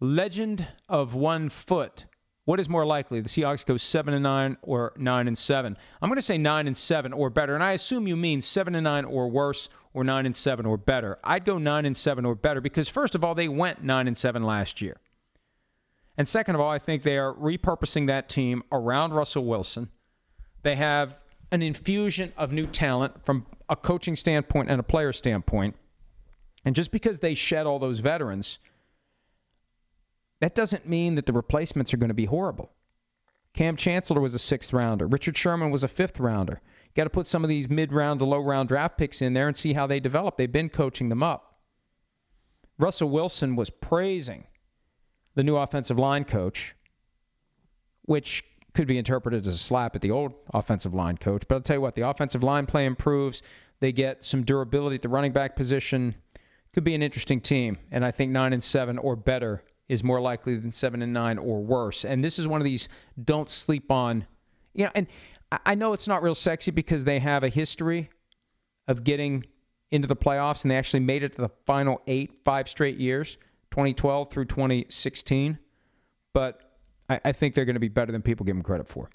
Legend 0.00 0.66
of 0.88 1.14
one 1.14 1.48
foot. 1.48 2.04
What 2.46 2.60
is 2.60 2.68
more 2.68 2.84
likely? 2.84 3.20
The 3.20 3.28
Seahawks 3.28 3.64
go 3.64 3.76
seven 3.76 4.14
and 4.14 4.22
nine 4.22 4.56
or 4.62 4.92
nine 4.96 5.26
and 5.26 5.38
seven. 5.38 5.76
I'm 6.00 6.08
going 6.08 6.16
to 6.16 6.22
say 6.22 6.38
nine 6.38 6.66
and 6.66 6.76
seven 6.76 7.12
or 7.12 7.30
better, 7.30 7.54
and 7.54 7.62
I 7.62 7.72
assume 7.72 8.06
you 8.06 8.16
mean 8.16 8.42
seven 8.42 8.74
and 8.74 8.84
nine 8.84 9.04
or 9.04 9.28
worse, 9.28 9.68
or 9.94 10.04
nine 10.04 10.26
and 10.26 10.36
seven 10.36 10.66
or 10.66 10.76
better. 10.76 11.18
I'd 11.24 11.44
go 11.44 11.58
nine 11.58 11.86
and 11.86 11.96
seven 11.96 12.24
or 12.24 12.34
better 12.34 12.60
because 12.60 12.88
first 12.88 13.14
of 13.14 13.24
all, 13.24 13.34
they 13.34 13.48
went 13.48 13.82
nine 13.82 14.06
and 14.06 14.18
seven 14.18 14.42
last 14.42 14.80
year, 14.80 14.96
and 16.16 16.28
second 16.28 16.54
of 16.54 16.60
all, 16.60 16.70
I 16.70 16.78
think 16.78 17.02
they 17.02 17.18
are 17.18 17.32
repurposing 17.32 18.08
that 18.08 18.28
team 18.28 18.62
around 18.70 19.12
Russell 19.12 19.44
Wilson. 19.44 19.88
They 20.62 20.76
have 20.76 21.18
an 21.50 21.62
infusion 21.62 22.32
of 22.36 22.52
new 22.52 22.66
talent 22.66 23.24
from 23.24 23.46
a 23.68 23.76
coaching 23.76 24.16
standpoint 24.16 24.70
and 24.70 24.80
a 24.80 24.84
player 24.84 25.12
standpoint, 25.12 25.76
and 26.64 26.74
just 26.74 26.90
because 26.90 27.20
they 27.20 27.34
shed 27.34 27.66
all 27.66 27.78
those 27.78 28.00
veterans 28.00 28.58
that 30.40 30.54
doesn't 30.54 30.88
mean 30.88 31.14
that 31.14 31.26
the 31.26 31.32
replacements 31.32 31.94
are 31.94 31.96
going 31.96 32.08
to 32.08 32.14
be 32.14 32.26
horrible. 32.26 32.70
Kam 33.54 33.76
Chancellor 33.76 34.20
was 34.20 34.34
a 34.34 34.38
sixth 34.38 34.72
rounder. 34.72 35.06
Richard 35.06 35.36
Sherman 35.36 35.70
was 35.70 35.82
a 35.82 35.88
fifth 35.88 36.20
rounder. 36.20 36.60
You 36.84 36.92
got 36.94 37.04
to 37.04 37.10
put 37.10 37.26
some 37.26 37.42
of 37.42 37.48
these 37.48 37.70
mid 37.70 37.92
round 37.92 38.20
to 38.20 38.26
low 38.26 38.40
round 38.40 38.68
draft 38.68 38.98
picks 38.98 39.22
in 39.22 39.32
there 39.32 39.48
and 39.48 39.56
see 39.56 39.72
how 39.72 39.86
they 39.86 40.00
develop. 40.00 40.36
They've 40.36 40.50
been 40.50 40.68
coaching 40.68 41.08
them 41.08 41.22
up. 41.22 41.58
Russell 42.78 43.08
Wilson 43.08 43.56
was 43.56 43.70
praising 43.70 44.44
the 45.34 45.42
new 45.42 45.56
offensive 45.56 45.98
line 45.98 46.24
coach, 46.24 46.74
which 48.02 48.44
could 48.76 48.86
be 48.86 48.98
interpreted 48.98 49.46
as 49.46 49.54
a 49.54 49.56
slap 49.56 49.96
at 49.96 50.02
the 50.02 50.10
old 50.10 50.34
offensive 50.52 50.92
line 50.92 51.16
coach. 51.16 51.44
But 51.48 51.56
I'll 51.56 51.60
tell 51.62 51.76
you 51.76 51.80
what, 51.80 51.94
the 51.94 52.08
offensive 52.08 52.42
line 52.42 52.66
play 52.66 52.84
improves. 52.84 53.42
They 53.80 53.90
get 53.90 54.22
some 54.22 54.44
durability 54.44 54.96
at 54.96 55.02
the 55.02 55.08
running 55.08 55.32
back 55.32 55.56
position. 55.56 56.14
Could 56.74 56.84
be 56.84 56.94
an 56.94 57.02
interesting 57.02 57.40
team, 57.40 57.78
and 57.90 58.04
I 58.04 58.10
think 58.10 58.32
nine 58.32 58.52
and 58.52 58.62
seven 58.62 58.98
or 58.98 59.16
better 59.16 59.64
is 59.88 60.04
more 60.04 60.20
likely 60.20 60.56
than 60.56 60.72
seven 60.72 61.00
and 61.00 61.14
nine 61.14 61.38
or 61.38 61.62
worse. 61.62 62.04
And 62.04 62.22
this 62.22 62.38
is 62.38 62.46
one 62.46 62.60
of 62.60 62.66
these 62.66 62.90
don't 63.22 63.48
sleep 63.48 63.90
on. 63.90 64.26
You 64.74 64.84
know, 64.84 64.90
and 64.94 65.06
I 65.64 65.74
know 65.74 65.94
it's 65.94 66.06
not 66.06 66.22
real 66.22 66.34
sexy 66.34 66.70
because 66.70 67.02
they 67.04 67.18
have 67.18 67.44
a 67.44 67.48
history 67.48 68.10
of 68.88 69.04
getting 69.04 69.46
into 69.90 70.06
the 70.06 70.16
playoffs 70.16 70.64
and 70.64 70.70
they 70.70 70.76
actually 70.76 71.00
made 71.00 71.22
it 71.22 71.32
to 71.32 71.40
the 71.42 71.50
final 71.64 72.02
eight, 72.06 72.40
five 72.44 72.68
straight 72.68 72.98
years, 72.98 73.36
2012 73.70 74.30
through 74.30 74.44
2016. 74.44 75.58
But 76.34 76.60
I, 77.08 77.20
I 77.26 77.32
think 77.32 77.54
they're 77.54 77.64
going 77.64 77.74
to 77.74 77.80
be 77.80 77.88
better 77.88 78.12
than 78.12 78.22
people 78.22 78.44
give 78.44 78.56
them 78.56 78.62
credit 78.62 78.88
for. 78.88 79.10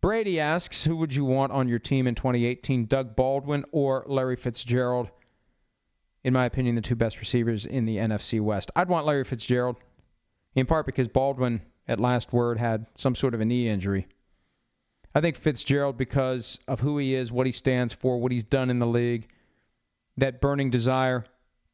Brady 0.00 0.40
asks, 0.40 0.84
who 0.84 0.96
would 0.96 1.14
you 1.14 1.24
want 1.24 1.52
on 1.52 1.68
your 1.68 1.78
team 1.78 2.06
in 2.06 2.14
2018, 2.14 2.86
Doug 2.86 3.14
Baldwin 3.14 3.64
or 3.70 4.04
Larry 4.08 4.36
Fitzgerald? 4.36 5.08
in 6.24 6.32
my 6.32 6.44
opinion, 6.44 6.74
the 6.74 6.82
two 6.82 6.94
best 6.94 7.18
receivers 7.18 7.66
in 7.66 7.84
the 7.84 7.96
NFC 7.96 8.40
West. 8.40 8.70
I'd 8.76 8.88
want 8.88 9.06
Larry 9.06 9.24
Fitzgerald, 9.24 9.76
in 10.54 10.66
part 10.66 10.86
because 10.86 11.08
Baldwin, 11.08 11.62
at 11.88 12.00
last 12.00 12.32
word, 12.32 12.58
had 12.58 12.86
some 12.96 13.14
sort 13.14 13.34
of 13.34 13.40
a 13.40 13.44
knee 13.44 13.68
injury. 13.68 14.06
I 15.14 15.20
think 15.20 15.36
Fitzgerald, 15.36 15.98
because 15.98 16.58
of 16.68 16.80
who 16.80 16.98
he 16.98 17.14
is, 17.14 17.32
what 17.32 17.46
he 17.46 17.52
stands 17.52 17.92
for, 17.92 18.18
what 18.18 18.32
he's 18.32 18.44
done 18.44 18.70
in 18.70 18.78
the 18.78 18.86
league, 18.86 19.28
that 20.16 20.40
burning 20.40 20.70
desire 20.70 21.24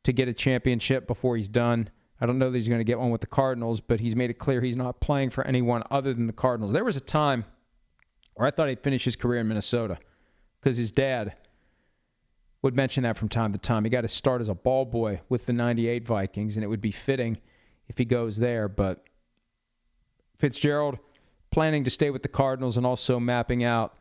to 0.04 0.12
get 0.12 0.28
a 0.28 0.32
championship 0.32 1.06
before 1.06 1.36
he's 1.36 1.48
done. 1.48 1.90
I 2.20 2.26
don't 2.26 2.38
know 2.38 2.50
that 2.50 2.58
he's 2.58 2.68
going 2.68 2.80
to 2.80 2.84
get 2.84 2.98
one 2.98 3.10
with 3.10 3.20
the 3.20 3.28
Cardinals, 3.28 3.80
but 3.80 4.00
he's 4.00 4.16
made 4.16 4.30
it 4.30 4.38
clear 4.38 4.60
he's 4.60 4.76
not 4.76 5.00
playing 5.00 5.30
for 5.30 5.46
anyone 5.46 5.84
other 5.90 6.12
than 6.12 6.26
the 6.26 6.32
Cardinals. 6.32 6.72
There 6.72 6.84
was 6.84 6.96
a 6.96 7.00
time 7.00 7.44
where 8.34 8.46
I 8.46 8.50
thought 8.50 8.68
he'd 8.68 8.80
finish 8.80 9.04
his 9.04 9.16
career 9.16 9.40
in 9.40 9.48
Minnesota 9.48 9.98
because 10.60 10.76
his 10.76 10.90
dad 10.90 11.36
would 12.62 12.74
mention 12.74 13.04
that 13.04 13.16
from 13.16 13.28
time 13.28 13.52
to 13.52 13.58
time. 13.58 13.84
He 13.84 13.90
got 13.90 14.00
to 14.00 14.08
start 14.08 14.40
as 14.40 14.48
a 14.48 14.54
ball 14.54 14.84
boy 14.84 15.20
with 15.28 15.46
the 15.46 15.52
98 15.52 16.06
Vikings, 16.06 16.56
and 16.56 16.64
it 16.64 16.66
would 16.66 16.80
be 16.80 16.90
fitting 16.90 17.38
if 17.88 17.96
he 17.96 18.04
goes 18.04 18.36
there. 18.36 18.68
But 18.68 19.04
Fitzgerald 20.38 20.98
planning 21.50 21.84
to 21.84 21.90
stay 21.90 22.10
with 22.10 22.22
the 22.22 22.28
Cardinals 22.28 22.76
and 22.76 22.84
also 22.84 23.20
mapping 23.20 23.64
out 23.64 23.96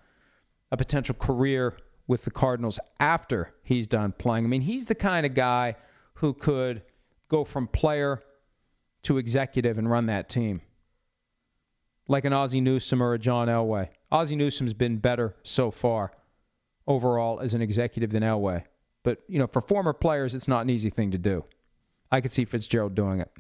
a 0.72 0.78
potential 0.78 1.16
career 1.16 1.78
with 2.08 2.24
the 2.24 2.32
Cardinals 2.32 2.80
after 3.00 3.54
he's 3.64 3.88
done 3.88 4.12
playing. 4.12 4.46
I 4.46 4.48
mean, 4.48 4.62
he's 4.62 4.86
the 4.86 4.96
kind 4.96 5.26
of 5.26 5.34
guy 5.34 5.76
who 6.16 6.34
could 6.34 6.82
go 7.30 7.44
from 7.44 7.68
player 7.68 8.22
to 9.04 9.18
executive 9.18 9.78
and 9.78 9.90
run 9.90 10.08
that 10.08 10.30
team. 10.30 10.62
Like 12.08 12.26
an 12.26 12.34
Ozzie 12.34 12.62
Newsome 12.62 13.04
or 13.04 13.14
a 13.14 13.20
John 13.20 13.48
Elway. 13.48 13.90
Ozzie 14.12 14.36
Newsome's 14.36 14.74
been 14.74 14.98
better 14.98 15.36
so 15.44 15.72
far 15.72 16.12
overall 16.88 17.40
as 17.40 17.54
an 17.54 17.62
executive 17.62 18.12
than 18.12 18.24
Elway. 18.24 18.64
But, 19.04 19.22
you 19.28 19.40
know, 19.40 19.48
for 19.48 19.62
former 19.62 19.94
players, 19.94 20.36
it's 20.36 20.48
not 20.48 20.62
an 20.62 20.70
easy 20.70 20.90
thing 20.90 21.12
to 21.12 21.18
do. 21.18 21.44
I 22.12 22.22
could 22.22 22.32
see 22.32 22.46
Fitzgerald 22.46 22.96
doing 22.96 23.22
it. 23.22 23.32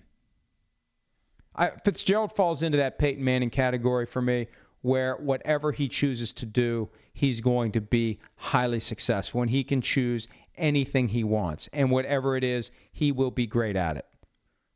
I, 1.55 1.71
Fitzgerald 1.83 2.33
falls 2.33 2.63
into 2.63 2.79
that 2.79 2.99
Peyton 2.99 3.23
Manning 3.23 3.49
category 3.49 4.05
for 4.05 4.21
me, 4.21 4.47
where 4.81 5.15
whatever 5.15 5.71
he 5.71 5.87
chooses 5.87 6.33
to 6.33 6.45
do, 6.45 6.89
he's 7.13 7.41
going 7.41 7.71
to 7.73 7.81
be 7.81 8.19
highly 8.35 8.79
successful, 8.79 9.41
and 9.41 9.49
he 9.49 9.63
can 9.63 9.81
choose 9.81 10.27
anything 10.57 11.07
he 11.07 11.23
wants, 11.23 11.69
and 11.73 11.91
whatever 11.91 12.35
it 12.35 12.43
is, 12.43 12.71
he 12.91 13.11
will 13.11 13.31
be 13.31 13.47
great 13.47 13.75
at 13.75 13.97
it. 13.97 14.05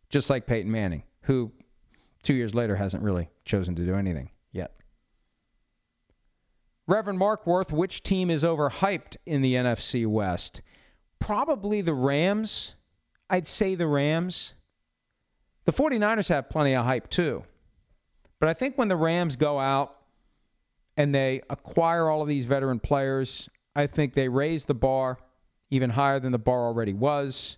Just 0.10 0.30
like 0.30 0.46
Peyton 0.46 0.72
Manning, 0.72 1.04
who 1.22 1.52
two 2.24 2.34
years 2.34 2.54
later 2.54 2.76
hasn't 2.76 3.04
really 3.04 3.30
chosen 3.46 3.76
to 3.76 3.86
do 3.86 3.96
anything 3.96 4.30
yet. 4.52 4.74
Reverend 6.88 7.20
Mark 7.20 7.48
Worth, 7.48 7.72
which 7.72 8.04
team 8.04 8.30
is 8.30 8.44
overhyped 8.44 9.18
in 9.26 9.42
the 9.42 9.56
NFC 9.56 10.06
West? 10.06 10.62
Probably 11.20 11.82
the 11.82 11.94
Rams. 11.94 12.74
I'd 13.30 13.48
say 13.48 13.76
the 13.76 13.88
Rams. 13.88 14.54
The 15.66 15.72
49ers 15.72 16.30
have 16.30 16.50
plenty 16.50 16.76
of 16.76 16.84
hype 16.84 17.10
too. 17.10 17.44
But 18.40 18.50
I 18.50 18.54
think 18.54 18.78
when 18.78 18.88
the 18.88 18.96
Rams 18.96 19.36
go 19.36 19.60
out 19.60 19.96
and 20.98 21.14
they 21.14 21.42
acquire 21.50 22.10
all 22.10 22.22
of 22.22 22.28
these 22.28 22.46
veteran 22.46 22.80
players, 22.80 23.48
I 23.76 23.88
think 23.88 24.14
they 24.14 24.28
raise 24.28 24.66
the 24.66 24.74
bar 24.74 25.18
even 25.72 25.90
higher 25.90 26.20
than 26.20 26.32
the 26.32 26.38
bar 26.38 26.66
already 26.66 26.94
was. 26.94 27.58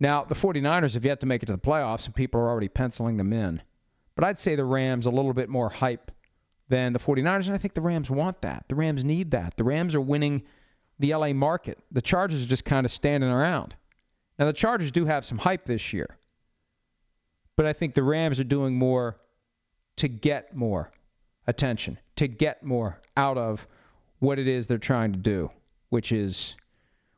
Now, 0.00 0.24
the 0.24 0.34
49ers 0.34 0.94
have 0.94 1.04
yet 1.04 1.20
to 1.20 1.26
make 1.26 1.42
it 1.42 1.46
to 1.46 1.52
the 1.52 1.58
playoffs, 1.58 2.06
and 2.06 2.14
people 2.14 2.40
are 2.40 2.48
already 2.48 2.68
penciling 2.68 3.16
them 3.16 3.32
in. 3.32 3.62
But 4.14 4.24
I'd 4.24 4.38
say 4.38 4.56
the 4.56 4.64
Rams 4.64 5.06
a 5.06 5.10
little 5.10 5.32
bit 5.32 5.48
more 5.48 5.68
hype 5.68 6.10
than 6.68 6.92
the 6.92 6.98
49ers, 6.98 7.46
and 7.46 7.54
I 7.54 7.58
think 7.58 7.74
the 7.74 7.80
Rams 7.80 8.10
want 8.10 8.42
that. 8.42 8.64
The 8.68 8.74
Rams 8.74 9.04
need 9.04 9.30
that. 9.30 9.56
The 9.56 9.64
Rams 9.64 9.94
are 9.94 10.00
winning 10.00 10.42
the 10.98 11.14
LA 11.14 11.32
market. 11.32 11.78
The 11.92 12.02
Chargers 12.02 12.42
are 12.42 12.48
just 12.48 12.64
kind 12.64 12.84
of 12.84 12.90
standing 12.90 13.30
around. 13.30 13.74
Now, 14.38 14.46
the 14.46 14.52
Chargers 14.52 14.90
do 14.90 15.04
have 15.04 15.24
some 15.24 15.38
hype 15.38 15.64
this 15.64 15.92
year, 15.92 16.16
but 17.56 17.66
I 17.66 17.72
think 17.72 17.94
the 17.94 18.02
Rams 18.02 18.40
are 18.40 18.44
doing 18.44 18.74
more 18.76 19.16
to 19.96 20.08
get 20.08 20.54
more 20.54 20.90
attention, 21.46 21.98
to 22.16 22.28
get 22.28 22.62
more 22.62 23.00
out 23.16 23.38
of 23.38 23.66
what 24.18 24.38
it 24.38 24.48
is 24.48 24.66
they're 24.66 24.78
trying 24.78 25.12
to 25.12 25.18
do, 25.18 25.50
which 25.88 26.12
is 26.12 26.56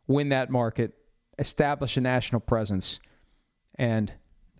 win 0.09 0.31
that 0.31 0.51
market, 0.51 0.95
establish 1.39 1.97
a 1.97 2.01
national 2.01 2.41
presence, 2.41 2.99
and 3.77 4.13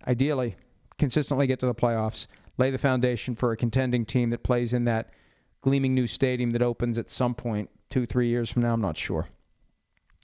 ideally 0.07 0.55
consistently 0.97 1.47
get 1.47 1.59
to 1.59 1.65
the 1.65 1.75
playoffs 1.75 2.27
lay 2.59 2.71
the 2.71 2.77
foundation 2.77 3.35
for 3.35 3.51
a 3.51 3.57
contending 3.57 4.05
team 4.05 4.29
that 4.31 4.43
plays 4.43 4.73
in 4.73 4.85
that 4.85 5.09
gleaming 5.61 5.95
new 5.95 6.05
stadium 6.05 6.51
that 6.51 6.61
opens 6.61 6.97
at 6.97 7.09
some 7.09 7.33
point 7.33 7.69
two, 7.89 8.05
three 8.05 8.27
years 8.27 8.51
from 8.51 8.61
now. 8.61 8.73
I'm 8.73 8.81
not 8.81 8.97
sure. 8.97 9.27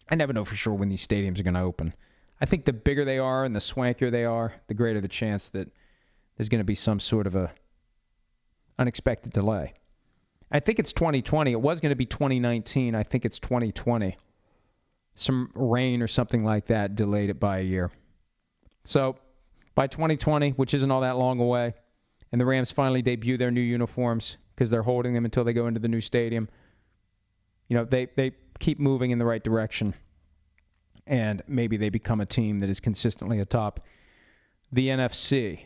I 0.07 0.15
never 0.15 0.33
know 0.33 0.45
for 0.45 0.55
sure 0.55 0.73
when 0.73 0.89
these 0.89 1.05
stadiums 1.05 1.39
are 1.39 1.43
going 1.43 1.55
to 1.55 1.61
open. 1.61 1.93
I 2.39 2.45
think 2.45 2.65
the 2.65 2.73
bigger 2.73 3.05
they 3.05 3.17
are 3.17 3.45
and 3.45 3.55
the 3.55 3.61
swankier 3.61 4.11
they 4.11 4.25
are, 4.25 4.53
the 4.67 4.73
greater 4.73 5.01
the 5.01 5.07
chance 5.07 5.49
that 5.49 5.69
there's 6.37 6.49
going 6.49 6.59
to 6.59 6.65
be 6.65 6.75
some 6.75 6.99
sort 6.99 7.25
of 7.25 7.35
a 7.35 7.51
unexpected 8.77 9.31
delay. 9.31 9.73
I 10.51 10.59
think 10.59 10.79
it's 10.79 10.93
2020. 10.93 11.53
It 11.53 11.61
was 11.61 11.79
going 11.79 11.91
to 11.91 11.95
be 11.95 12.05
2019. 12.05 12.93
I 12.93 13.03
think 13.03 13.25
it's 13.25 13.39
2020. 13.39 14.17
Some 15.15 15.49
rain 15.55 16.01
or 16.01 16.07
something 16.07 16.43
like 16.43 16.67
that 16.67 16.95
delayed 16.95 17.29
it 17.29 17.39
by 17.39 17.59
a 17.59 17.63
year. 17.63 17.91
So 18.83 19.17
by 19.73 19.87
2020, 19.87 20.51
which 20.51 20.73
isn't 20.73 20.91
all 20.91 21.01
that 21.01 21.17
long 21.17 21.39
away, 21.39 21.73
and 22.31 22.39
the 22.39 22.45
Rams 22.45 22.71
finally 22.71 23.01
debut 23.01 23.37
their 23.37 23.51
new 23.51 23.61
uniforms 23.61 24.37
because 24.55 24.69
they're 24.69 24.83
holding 24.83 25.13
them 25.13 25.25
until 25.25 25.43
they 25.43 25.53
go 25.53 25.67
into 25.67 25.79
the 25.79 25.87
new 25.87 26.01
stadium. 26.01 26.49
You 27.67 27.77
know, 27.77 27.85
they, 27.85 28.07
they 28.15 28.33
keep 28.59 28.79
moving 28.79 29.11
in 29.11 29.19
the 29.19 29.25
right 29.25 29.43
direction, 29.43 29.93
and 31.07 31.41
maybe 31.47 31.77
they 31.77 31.89
become 31.89 32.21
a 32.21 32.25
team 32.25 32.59
that 32.59 32.69
is 32.69 32.79
consistently 32.79 33.39
atop 33.39 33.81
the 34.71 34.89
NFC. 34.89 35.59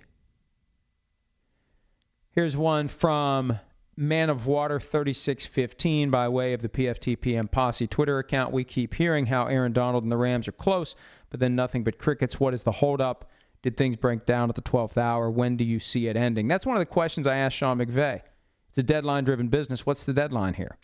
Here's 2.31 2.55
one 2.55 2.87
from 2.87 3.59
Man 3.99 4.29
of 4.29 4.47
Water 4.47 4.79
3615 4.79 6.09
by 6.09 6.29
way 6.29 6.53
of 6.53 6.61
the 6.61 6.69
PFTPM 6.69 7.51
Posse 7.51 7.85
Twitter 7.85 8.17
account. 8.19 8.53
We 8.53 8.63
keep 8.63 8.93
hearing 8.93 9.25
how 9.25 9.47
Aaron 9.47 9.73
Donald 9.73 10.03
and 10.03 10.11
the 10.11 10.15
Rams 10.15 10.47
are 10.47 10.53
close, 10.53 10.95
but 11.29 11.41
then 11.41 11.57
nothing 11.57 11.83
but 11.83 11.97
crickets. 11.97 12.39
What 12.39 12.53
is 12.53 12.63
the 12.63 12.71
holdup? 12.71 13.29
Did 13.61 13.75
things 13.75 13.97
break 13.97 14.25
down 14.25 14.47
at 14.47 14.55
the 14.55 14.61
12th 14.61 14.97
hour? 14.97 15.29
When 15.29 15.57
do 15.57 15.65
you 15.65 15.81
see 15.81 16.07
it 16.07 16.15
ending? 16.15 16.47
That's 16.47 16.65
one 16.65 16.77
of 16.77 16.79
the 16.79 16.85
questions 16.85 17.27
I 17.27 17.39
asked 17.39 17.57
Sean 17.57 17.77
McVay. 17.77 18.21
It's 18.69 18.77
a 18.77 18.83
deadline 18.83 19.25
driven 19.25 19.49
business. 19.49 19.85
What's 19.85 20.05
the 20.05 20.13
deadline 20.13 20.53
here? 20.53 20.77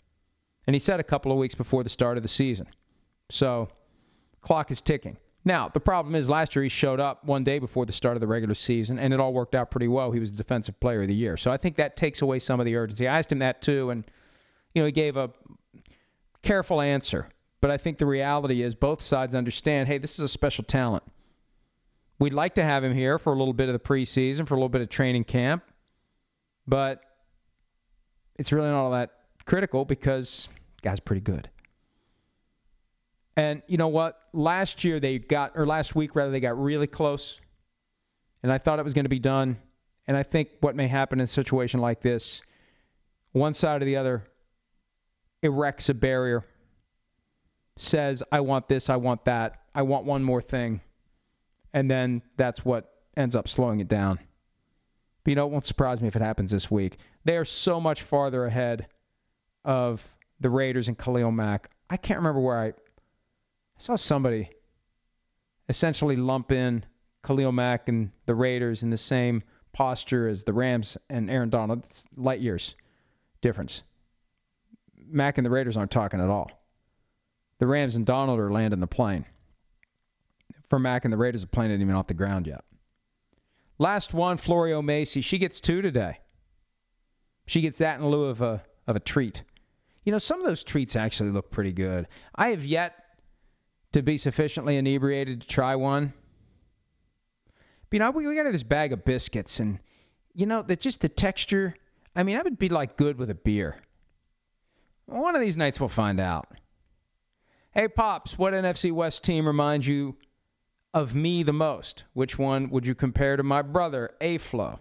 And 0.66 0.74
he 0.74 0.78
said 0.78 1.00
a 1.00 1.04
couple 1.04 1.32
of 1.32 1.38
weeks 1.38 1.54
before 1.54 1.84
the 1.84 1.88
start 1.88 2.18
of 2.18 2.22
the 2.22 2.28
season. 2.28 2.66
So, 3.30 3.70
clock 4.42 4.70
is 4.70 4.82
ticking. 4.82 5.16
Now, 5.46 5.68
the 5.68 5.78
problem 5.78 6.16
is 6.16 6.28
last 6.28 6.56
year 6.56 6.64
he 6.64 6.68
showed 6.68 6.98
up 6.98 7.24
one 7.24 7.44
day 7.44 7.60
before 7.60 7.86
the 7.86 7.92
start 7.92 8.16
of 8.16 8.20
the 8.20 8.26
regular 8.26 8.56
season, 8.56 8.98
and 8.98 9.14
it 9.14 9.20
all 9.20 9.32
worked 9.32 9.54
out 9.54 9.70
pretty 9.70 9.86
well. 9.86 10.10
He 10.10 10.18
was 10.18 10.32
the 10.32 10.36
defensive 10.36 10.80
player 10.80 11.02
of 11.02 11.08
the 11.08 11.14
year. 11.14 11.36
So 11.36 11.52
I 11.52 11.56
think 11.56 11.76
that 11.76 11.96
takes 11.96 12.20
away 12.20 12.40
some 12.40 12.58
of 12.58 12.66
the 12.66 12.74
urgency. 12.74 13.06
I 13.06 13.16
asked 13.16 13.30
him 13.30 13.38
that 13.38 13.62
too, 13.62 13.90
and 13.90 14.02
you 14.74 14.82
know 14.82 14.86
he 14.86 14.92
gave 14.92 15.16
a 15.16 15.30
careful 16.42 16.80
answer. 16.80 17.28
But 17.60 17.70
I 17.70 17.76
think 17.76 17.98
the 17.98 18.06
reality 18.06 18.60
is 18.60 18.74
both 18.74 19.02
sides 19.02 19.36
understand, 19.36 19.86
hey, 19.86 19.98
this 19.98 20.14
is 20.14 20.24
a 20.24 20.28
special 20.28 20.64
talent. 20.64 21.04
We'd 22.18 22.32
like 22.32 22.56
to 22.56 22.64
have 22.64 22.82
him 22.82 22.92
here 22.92 23.16
for 23.16 23.32
a 23.32 23.36
little 23.36 23.54
bit 23.54 23.68
of 23.68 23.72
the 23.72 23.78
preseason, 23.78 24.48
for 24.48 24.54
a 24.54 24.56
little 24.56 24.68
bit 24.68 24.80
of 24.80 24.88
training 24.88 25.24
camp, 25.24 25.62
but 26.66 27.02
it's 28.34 28.50
really 28.50 28.68
not 28.68 28.82
all 28.82 28.90
that 28.90 29.12
critical 29.44 29.84
because 29.84 30.48
guy's 30.82 30.98
pretty 30.98 31.20
good. 31.20 31.48
And 33.36 33.62
you 33.66 33.76
know 33.76 33.88
what? 33.88 34.18
Last 34.32 34.84
year 34.84 34.98
they 34.98 35.18
got, 35.18 35.52
or 35.56 35.66
last 35.66 35.94
week 35.94 36.16
rather, 36.16 36.30
they 36.30 36.40
got 36.40 36.60
really 36.60 36.86
close. 36.86 37.40
And 38.42 38.50
I 38.50 38.58
thought 38.58 38.78
it 38.78 38.84
was 38.84 38.94
going 38.94 39.04
to 39.04 39.10
be 39.10 39.18
done. 39.18 39.58
And 40.06 40.16
I 40.16 40.22
think 40.22 40.48
what 40.60 40.74
may 40.74 40.88
happen 40.88 41.20
in 41.20 41.24
a 41.24 41.28
situation 41.28 41.80
like 41.80 42.00
this, 42.00 42.42
one 43.32 43.54
side 43.54 43.82
or 43.82 43.84
the 43.84 43.96
other 43.96 44.24
erects 45.42 45.88
a 45.88 45.94
barrier, 45.94 46.44
says, 47.76 48.22
I 48.32 48.40
want 48.40 48.68
this, 48.68 48.88
I 48.88 48.96
want 48.96 49.26
that, 49.26 49.60
I 49.74 49.82
want 49.82 50.06
one 50.06 50.22
more 50.22 50.40
thing. 50.40 50.80
And 51.74 51.90
then 51.90 52.22
that's 52.36 52.64
what 52.64 52.90
ends 53.16 53.36
up 53.36 53.48
slowing 53.48 53.80
it 53.80 53.88
down. 53.88 54.18
But 55.24 55.30
you 55.32 55.34
know, 55.34 55.46
it 55.46 55.50
won't 55.50 55.66
surprise 55.66 56.00
me 56.00 56.08
if 56.08 56.16
it 56.16 56.22
happens 56.22 56.52
this 56.52 56.70
week. 56.70 56.96
They 57.24 57.36
are 57.36 57.44
so 57.44 57.80
much 57.80 58.02
farther 58.02 58.46
ahead 58.46 58.86
of 59.64 60.08
the 60.40 60.48
Raiders 60.48 60.88
and 60.88 60.96
Khalil 60.96 61.32
Mack. 61.32 61.68
I 61.90 61.96
can't 61.96 62.20
remember 62.20 62.40
where 62.40 62.58
I 62.58 62.72
I 63.78 63.82
saw 63.82 63.96
somebody 63.96 64.50
essentially 65.68 66.16
lump 66.16 66.52
in 66.52 66.84
Khalil 67.22 67.52
Mack 67.52 67.88
and 67.88 68.10
the 68.26 68.34
Raiders 68.34 68.82
in 68.82 68.90
the 68.90 68.96
same 68.96 69.42
posture 69.72 70.28
as 70.28 70.44
the 70.44 70.52
Rams 70.52 70.96
and 71.10 71.30
Aaron 71.30 71.50
Donald. 71.50 71.84
It's 71.84 72.04
light 72.16 72.40
years 72.40 72.74
difference. 73.42 73.82
Mack 74.96 75.38
and 75.38 75.44
the 75.44 75.50
Raiders 75.50 75.76
aren't 75.76 75.90
talking 75.90 76.20
at 76.20 76.30
all. 76.30 76.50
The 77.58 77.66
Rams 77.66 77.96
and 77.96 78.06
Donald 78.06 78.38
are 78.38 78.50
landing 78.50 78.80
the 78.80 78.86
plane. 78.86 79.24
For 80.68 80.78
Mack 80.78 81.04
and 81.04 81.12
the 81.12 81.18
Raiders, 81.18 81.42
the 81.42 81.46
plane 81.46 81.70
isn't 81.70 81.80
even 81.80 81.94
off 81.94 82.06
the 82.06 82.14
ground 82.14 82.46
yet. 82.46 82.64
Last 83.78 84.14
one, 84.14 84.36
Florio 84.36 84.82
Macy. 84.82 85.20
She 85.20 85.38
gets 85.38 85.60
two 85.60 85.82
today. 85.82 86.18
She 87.46 87.60
gets 87.60 87.78
that 87.78 88.00
in 88.00 88.06
lieu 88.06 88.24
of 88.24 88.40
a 88.40 88.62
of 88.86 88.96
a 88.96 89.00
treat. 89.00 89.42
You 90.04 90.12
know, 90.12 90.18
some 90.18 90.40
of 90.40 90.46
those 90.46 90.64
treats 90.64 90.96
actually 90.96 91.30
look 91.30 91.50
pretty 91.50 91.72
good. 91.72 92.08
I 92.34 92.48
have 92.48 92.64
yet 92.64 92.94
to 93.96 94.02
be 94.02 94.18
sufficiently 94.18 94.76
inebriated 94.76 95.40
to 95.40 95.46
try 95.46 95.74
one. 95.74 96.12
But, 97.88 97.94
you 97.94 97.98
know, 98.00 98.10
we, 98.10 98.26
we 98.26 98.36
got 98.36 98.50
this 98.52 98.62
bag 98.62 98.92
of 98.92 99.06
biscuits, 99.06 99.58
and, 99.58 99.78
you 100.34 100.44
know, 100.44 100.60
that 100.60 100.80
just 100.80 101.00
the 101.00 101.08
texture. 101.08 101.74
I 102.14 102.22
mean, 102.22 102.36
I 102.36 102.42
would 102.42 102.58
be 102.58 102.68
like 102.68 102.98
good 102.98 103.16
with 103.16 103.30
a 103.30 103.34
beer. 103.34 103.80
One 105.06 105.34
of 105.34 105.40
these 105.40 105.56
nights 105.56 105.80
we'll 105.80 105.88
find 105.88 106.20
out. 106.20 106.48
Hey, 107.70 107.88
Pops, 107.88 108.36
what 108.36 108.52
NFC 108.52 108.92
West 108.92 109.24
team 109.24 109.46
reminds 109.46 109.86
you 109.86 110.16
of 110.92 111.14
me 111.14 111.42
the 111.42 111.54
most? 111.54 112.04
Which 112.12 112.38
one 112.38 112.68
would 112.70 112.86
you 112.86 112.94
compare 112.94 113.38
to 113.38 113.42
my 113.42 113.62
brother, 113.62 114.10
A-Flow? 114.20 114.78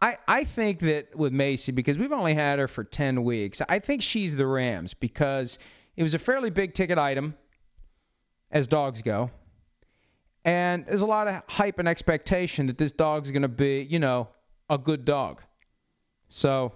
I, 0.00 0.16
I 0.26 0.44
think 0.44 0.80
that 0.80 1.14
with 1.14 1.34
Macy, 1.34 1.72
because 1.72 1.98
we've 1.98 2.12
only 2.12 2.32
had 2.32 2.58
her 2.58 2.68
for 2.68 2.84
10 2.84 3.22
weeks, 3.22 3.60
I 3.68 3.80
think 3.80 4.00
she's 4.00 4.34
the 4.34 4.46
Rams 4.46 4.94
because 4.94 5.58
it 5.94 6.02
was 6.02 6.14
a 6.14 6.18
fairly 6.18 6.48
big 6.48 6.72
ticket 6.72 6.96
item 6.96 7.34
as 8.54 8.68
dogs 8.68 9.02
go. 9.02 9.30
And 10.44 10.86
there's 10.86 11.02
a 11.02 11.06
lot 11.06 11.26
of 11.26 11.42
hype 11.48 11.78
and 11.78 11.88
expectation 11.88 12.68
that 12.68 12.78
this 12.78 12.92
dog's 12.92 13.30
going 13.30 13.42
to 13.42 13.48
be, 13.48 13.86
you 13.88 13.98
know, 13.98 14.28
a 14.70 14.78
good 14.78 15.04
dog. 15.04 15.42
So, 16.28 16.72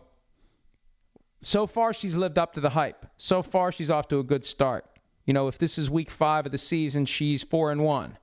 so 1.42 1.66
far 1.66 1.92
she's 1.92 2.16
lived 2.16 2.38
up 2.38 2.54
to 2.54 2.60
the 2.60 2.70
hype. 2.70 3.06
So 3.16 3.42
far 3.42 3.70
she's 3.72 3.90
off 3.90 4.08
to 4.08 4.18
a 4.18 4.24
good 4.24 4.44
start. 4.44 4.84
You 5.24 5.34
know, 5.34 5.48
if 5.48 5.58
this 5.58 5.78
is 5.78 5.90
week 5.90 6.10
five 6.10 6.46
of 6.46 6.52
the 6.52 6.58
season, 6.58 7.06
she's 7.06 7.42
four 7.42 7.70
and 7.70 7.84
one, 7.84 8.16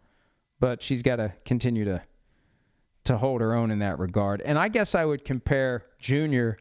but 0.59 0.81
she's 0.83 1.03
got 1.03 1.17
to 1.17 1.33
continue 1.45 1.85
to 1.85 2.01
to 3.05 3.17
hold 3.17 3.39
her 3.39 3.53
own 3.53 3.69
in 3.69 3.79
that 3.79 3.99
regard. 3.99 4.41
And 4.41 4.57
I 4.57 4.67
guess 4.67 4.95
I 4.95 5.05
would 5.05 5.23
compare 5.23 5.85
Junior 5.99 6.57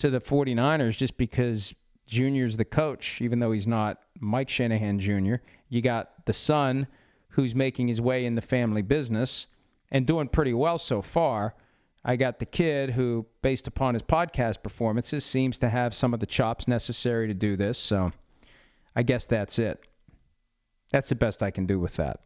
to 0.00 0.10
the 0.10 0.20
49ers 0.20 0.96
just 0.96 1.16
because 1.16 1.72
Junior's 2.08 2.56
the 2.56 2.64
coach, 2.64 3.20
even 3.22 3.38
though 3.38 3.52
he's 3.52 3.68
not 3.68 3.98
Mike 4.18 4.48
Shanahan 4.48 4.98
Jr. 4.98 5.36
You 5.68 5.82
got 5.82 6.10
the 6.26 6.32
son 6.32 6.86
who's 7.28 7.54
making 7.54 7.88
his 7.88 8.00
way 8.00 8.24
in 8.24 8.34
the 8.34 8.40
family 8.40 8.82
business 8.82 9.46
and 9.90 10.06
doing 10.06 10.28
pretty 10.28 10.54
well 10.54 10.78
so 10.78 11.02
far. 11.02 11.54
I 12.04 12.16
got 12.16 12.38
the 12.38 12.46
kid 12.46 12.90
who, 12.90 13.26
based 13.42 13.66
upon 13.66 13.94
his 13.94 14.02
podcast 14.02 14.62
performances, 14.62 15.24
seems 15.24 15.58
to 15.58 15.68
have 15.68 15.94
some 15.94 16.14
of 16.14 16.20
the 16.20 16.26
chops 16.26 16.68
necessary 16.68 17.28
to 17.28 17.34
do 17.34 17.56
this. 17.56 17.78
So 17.78 18.12
I 18.94 19.02
guess 19.02 19.26
that's 19.26 19.58
it. 19.58 19.80
That's 20.92 21.08
the 21.08 21.16
best 21.16 21.42
I 21.42 21.50
can 21.50 21.66
do 21.66 21.80
with 21.80 21.96
that. 21.96 22.20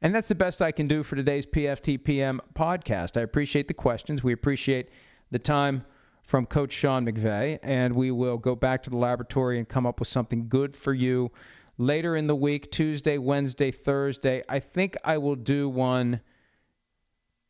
And 0.00 0.14
that's 0.14 0.28
the 0.28 0.34
best 0.34 0.62
I 0.62 0.72
can 0.72 0.86
do 0.86 1.02
for 1.02 1.16
today's 1.16 1.44
PFTPM 1.44 2.38
podcast. 2.54 3.16
I 3.16 3.22
appreciate 3.22 3.68
the 3.68 3.74
questions. 3.74 4.22
We 4.22 4.32
appreciate 4.32 4.88
the 5.30 5.38
time 5.38 5.84
from 6.22 6.46
Coach 6.46 6.72
Sean 6.72 7.06
McVay, 7.06 7.58
and 7.62 7.94
we 7.94 8.10
will 8.10 8.38
go 8.38 8.54
back 8.54 8.84
to 8.84 8.90
the 8.90 8.96
laboratory 8.96 9.58
and 9.58 9.68
come 9.68 9.86
up 9.86 9.98
with 9.98 10.08
something 10.08 10.48
good 10.48 10.74
for 10.74 10.94
you 10.94 11.32
later 11.78 12.16
in 12.16 12.26
the 12.26 12.34
week 12.34 12.70
Tuesday, 12.70 13.16
Wednesday, 13.18 13.70
Thursday. 13.70 14.42
I 14.48 14.58
think 14.58 14.96
I 15.04 15.18
will 15.18 15.36
do 15.36 15.68
one 15.68 16.20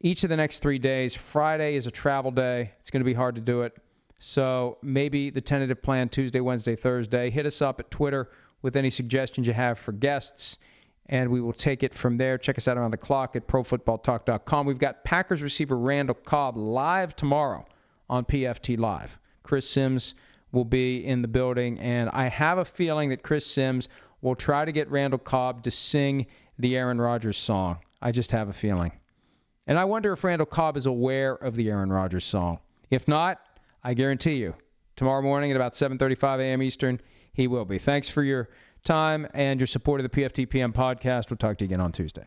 each 0.01 0.23
of 0.23 0.31
the 0.31 0.37
next 0.37 0.61
three 0.61 0.79
days. 0.79 1.17
Friday 1.17 1.75
is 1.75 1.87
a 1.87 1.91
travel 1.91 2.31
day, 2.31 2.73
it's 2.81 2.91
going 2.91 3.01
to 3.01 3.05
be 3.05 3.15
hard 3.15 3.35
to 3.35 3.41
do 3.41 3.63
it. 3.63 3.77
So 4.21 4.79
maybe 4.83 5.31
the 5.31 5.41
tentative 5.41 5.83
plan 5.83 6.09
Tuesday, 6.09 6.41
Wednesday, 6.41 6.77
Thursday. 6.77 7.31
Hit 7.31 7.47
us 7.47 7.63
up 7.63 7.81
at 7.81 7.91
Twitter 7.91 8.31
with 8.63 8.77
any 8.77 8.91
suggestions 8.91 9.47
you 9.47 9.53
have 9.53 9.79
for 9.79 9.93
guests, 9.93 10.59
and 11.07 11.31
we 11.31 11.41
will 11.41 11.53
take 11.53 11.83
it 11.83 11.95
from 11.95 12.17
there. 12.17 12.37
Check 12.37 12.59
us 12.59 12.67
out 12.67 12.77
around 12.77 12.91
the 12.91 12.97
clock 12.97 13.37
at 13.37 13.47
profootballtalk.com. 13.47 14.67
We've 14.67 14.79
got 14.79 15.05
Packers 15.05 15.41
receiver 15.43 15.77
Randall 15.77 16.17
Cobb 16.17 16.57
live 16.57 17.15
tomorrow 17.15 17.65
on 18.11 18.25
PFT 18.25 18.77
Live. 18.79 19.19
Chris 19.45 19.69
Sims 19.69 20.15
will 20.51 20.65
be 20.65 21.05
in 21.05 21.23
the 21.23 21.29
building, 21.29 21.79
and 21.79 22.11
I 22.11 22.29
have 22.29 22.59
a 22.59 22.65
feeling 22.65 23.11
that 23.11 23.23
Chris 23.23 23.47
Sims 23.47 23.89
will 24.21 24.35
try 24.35 24.65
to 24.65 24.73
get 24.73 24.91
Randall 24.91 25.19
Cobb 25.19 25.63
to 25.65 25.71
sing 25.71 26.27
the 26.59 26.77
Aaron 26.77 27.01
Rodgers 27.01 27.37
song. 27.37 27.79
I 28.01 28.13
just 28.13 28.33
have 28.33 28.49
a 28.49 28.53
feeling. 28.53 28.93
And 29.67 29.79
I 29.79 29.85
wonder 29.85 30.13
if 30.13 30.25
Randall 30.25 30.47
Cobb 30.47 30.77
is 30.77 30.87
aware 30.87 31.35
of 31.35 31.55
the 31.55 31.71
Aaron 31.71 31.93
Rodgers 31.93 32.25
song. 32.25 32.59
If 32.91 33.07
not, 33.07 33.41
I 33.85 33.95
guarantee 33.95 34.37
you, 34.37 34.55
tomorrow 34.97 35.23
morning 35.23 35.51
at 35.51 35.57
about 35.57 35.75
7:35 35.75 36.41
a.m. 36.41 36.63
Eastern, 36.63 37.01
he 37.33 37.47
will 37.47 37.65
be. 37.65 37.79
Thanks 37.79 38.09
for 38.09 38.23
your 38.23 38.49
time 38.85 39.27
and 39.35 39.61
your 39.61 39.67
support 39.67 40.01
of 40.01 40.11
the 40.11 40.23
PFTPM 40.23 40.73
podcast. 40.73 41.31
We'll 41.31 41.37
talk 41.37 41.59
to 41.59 41.65
you 41.65 41.69
again 41.69 41.81
on 41.81 41.93
Tuesday. 41.93 42.27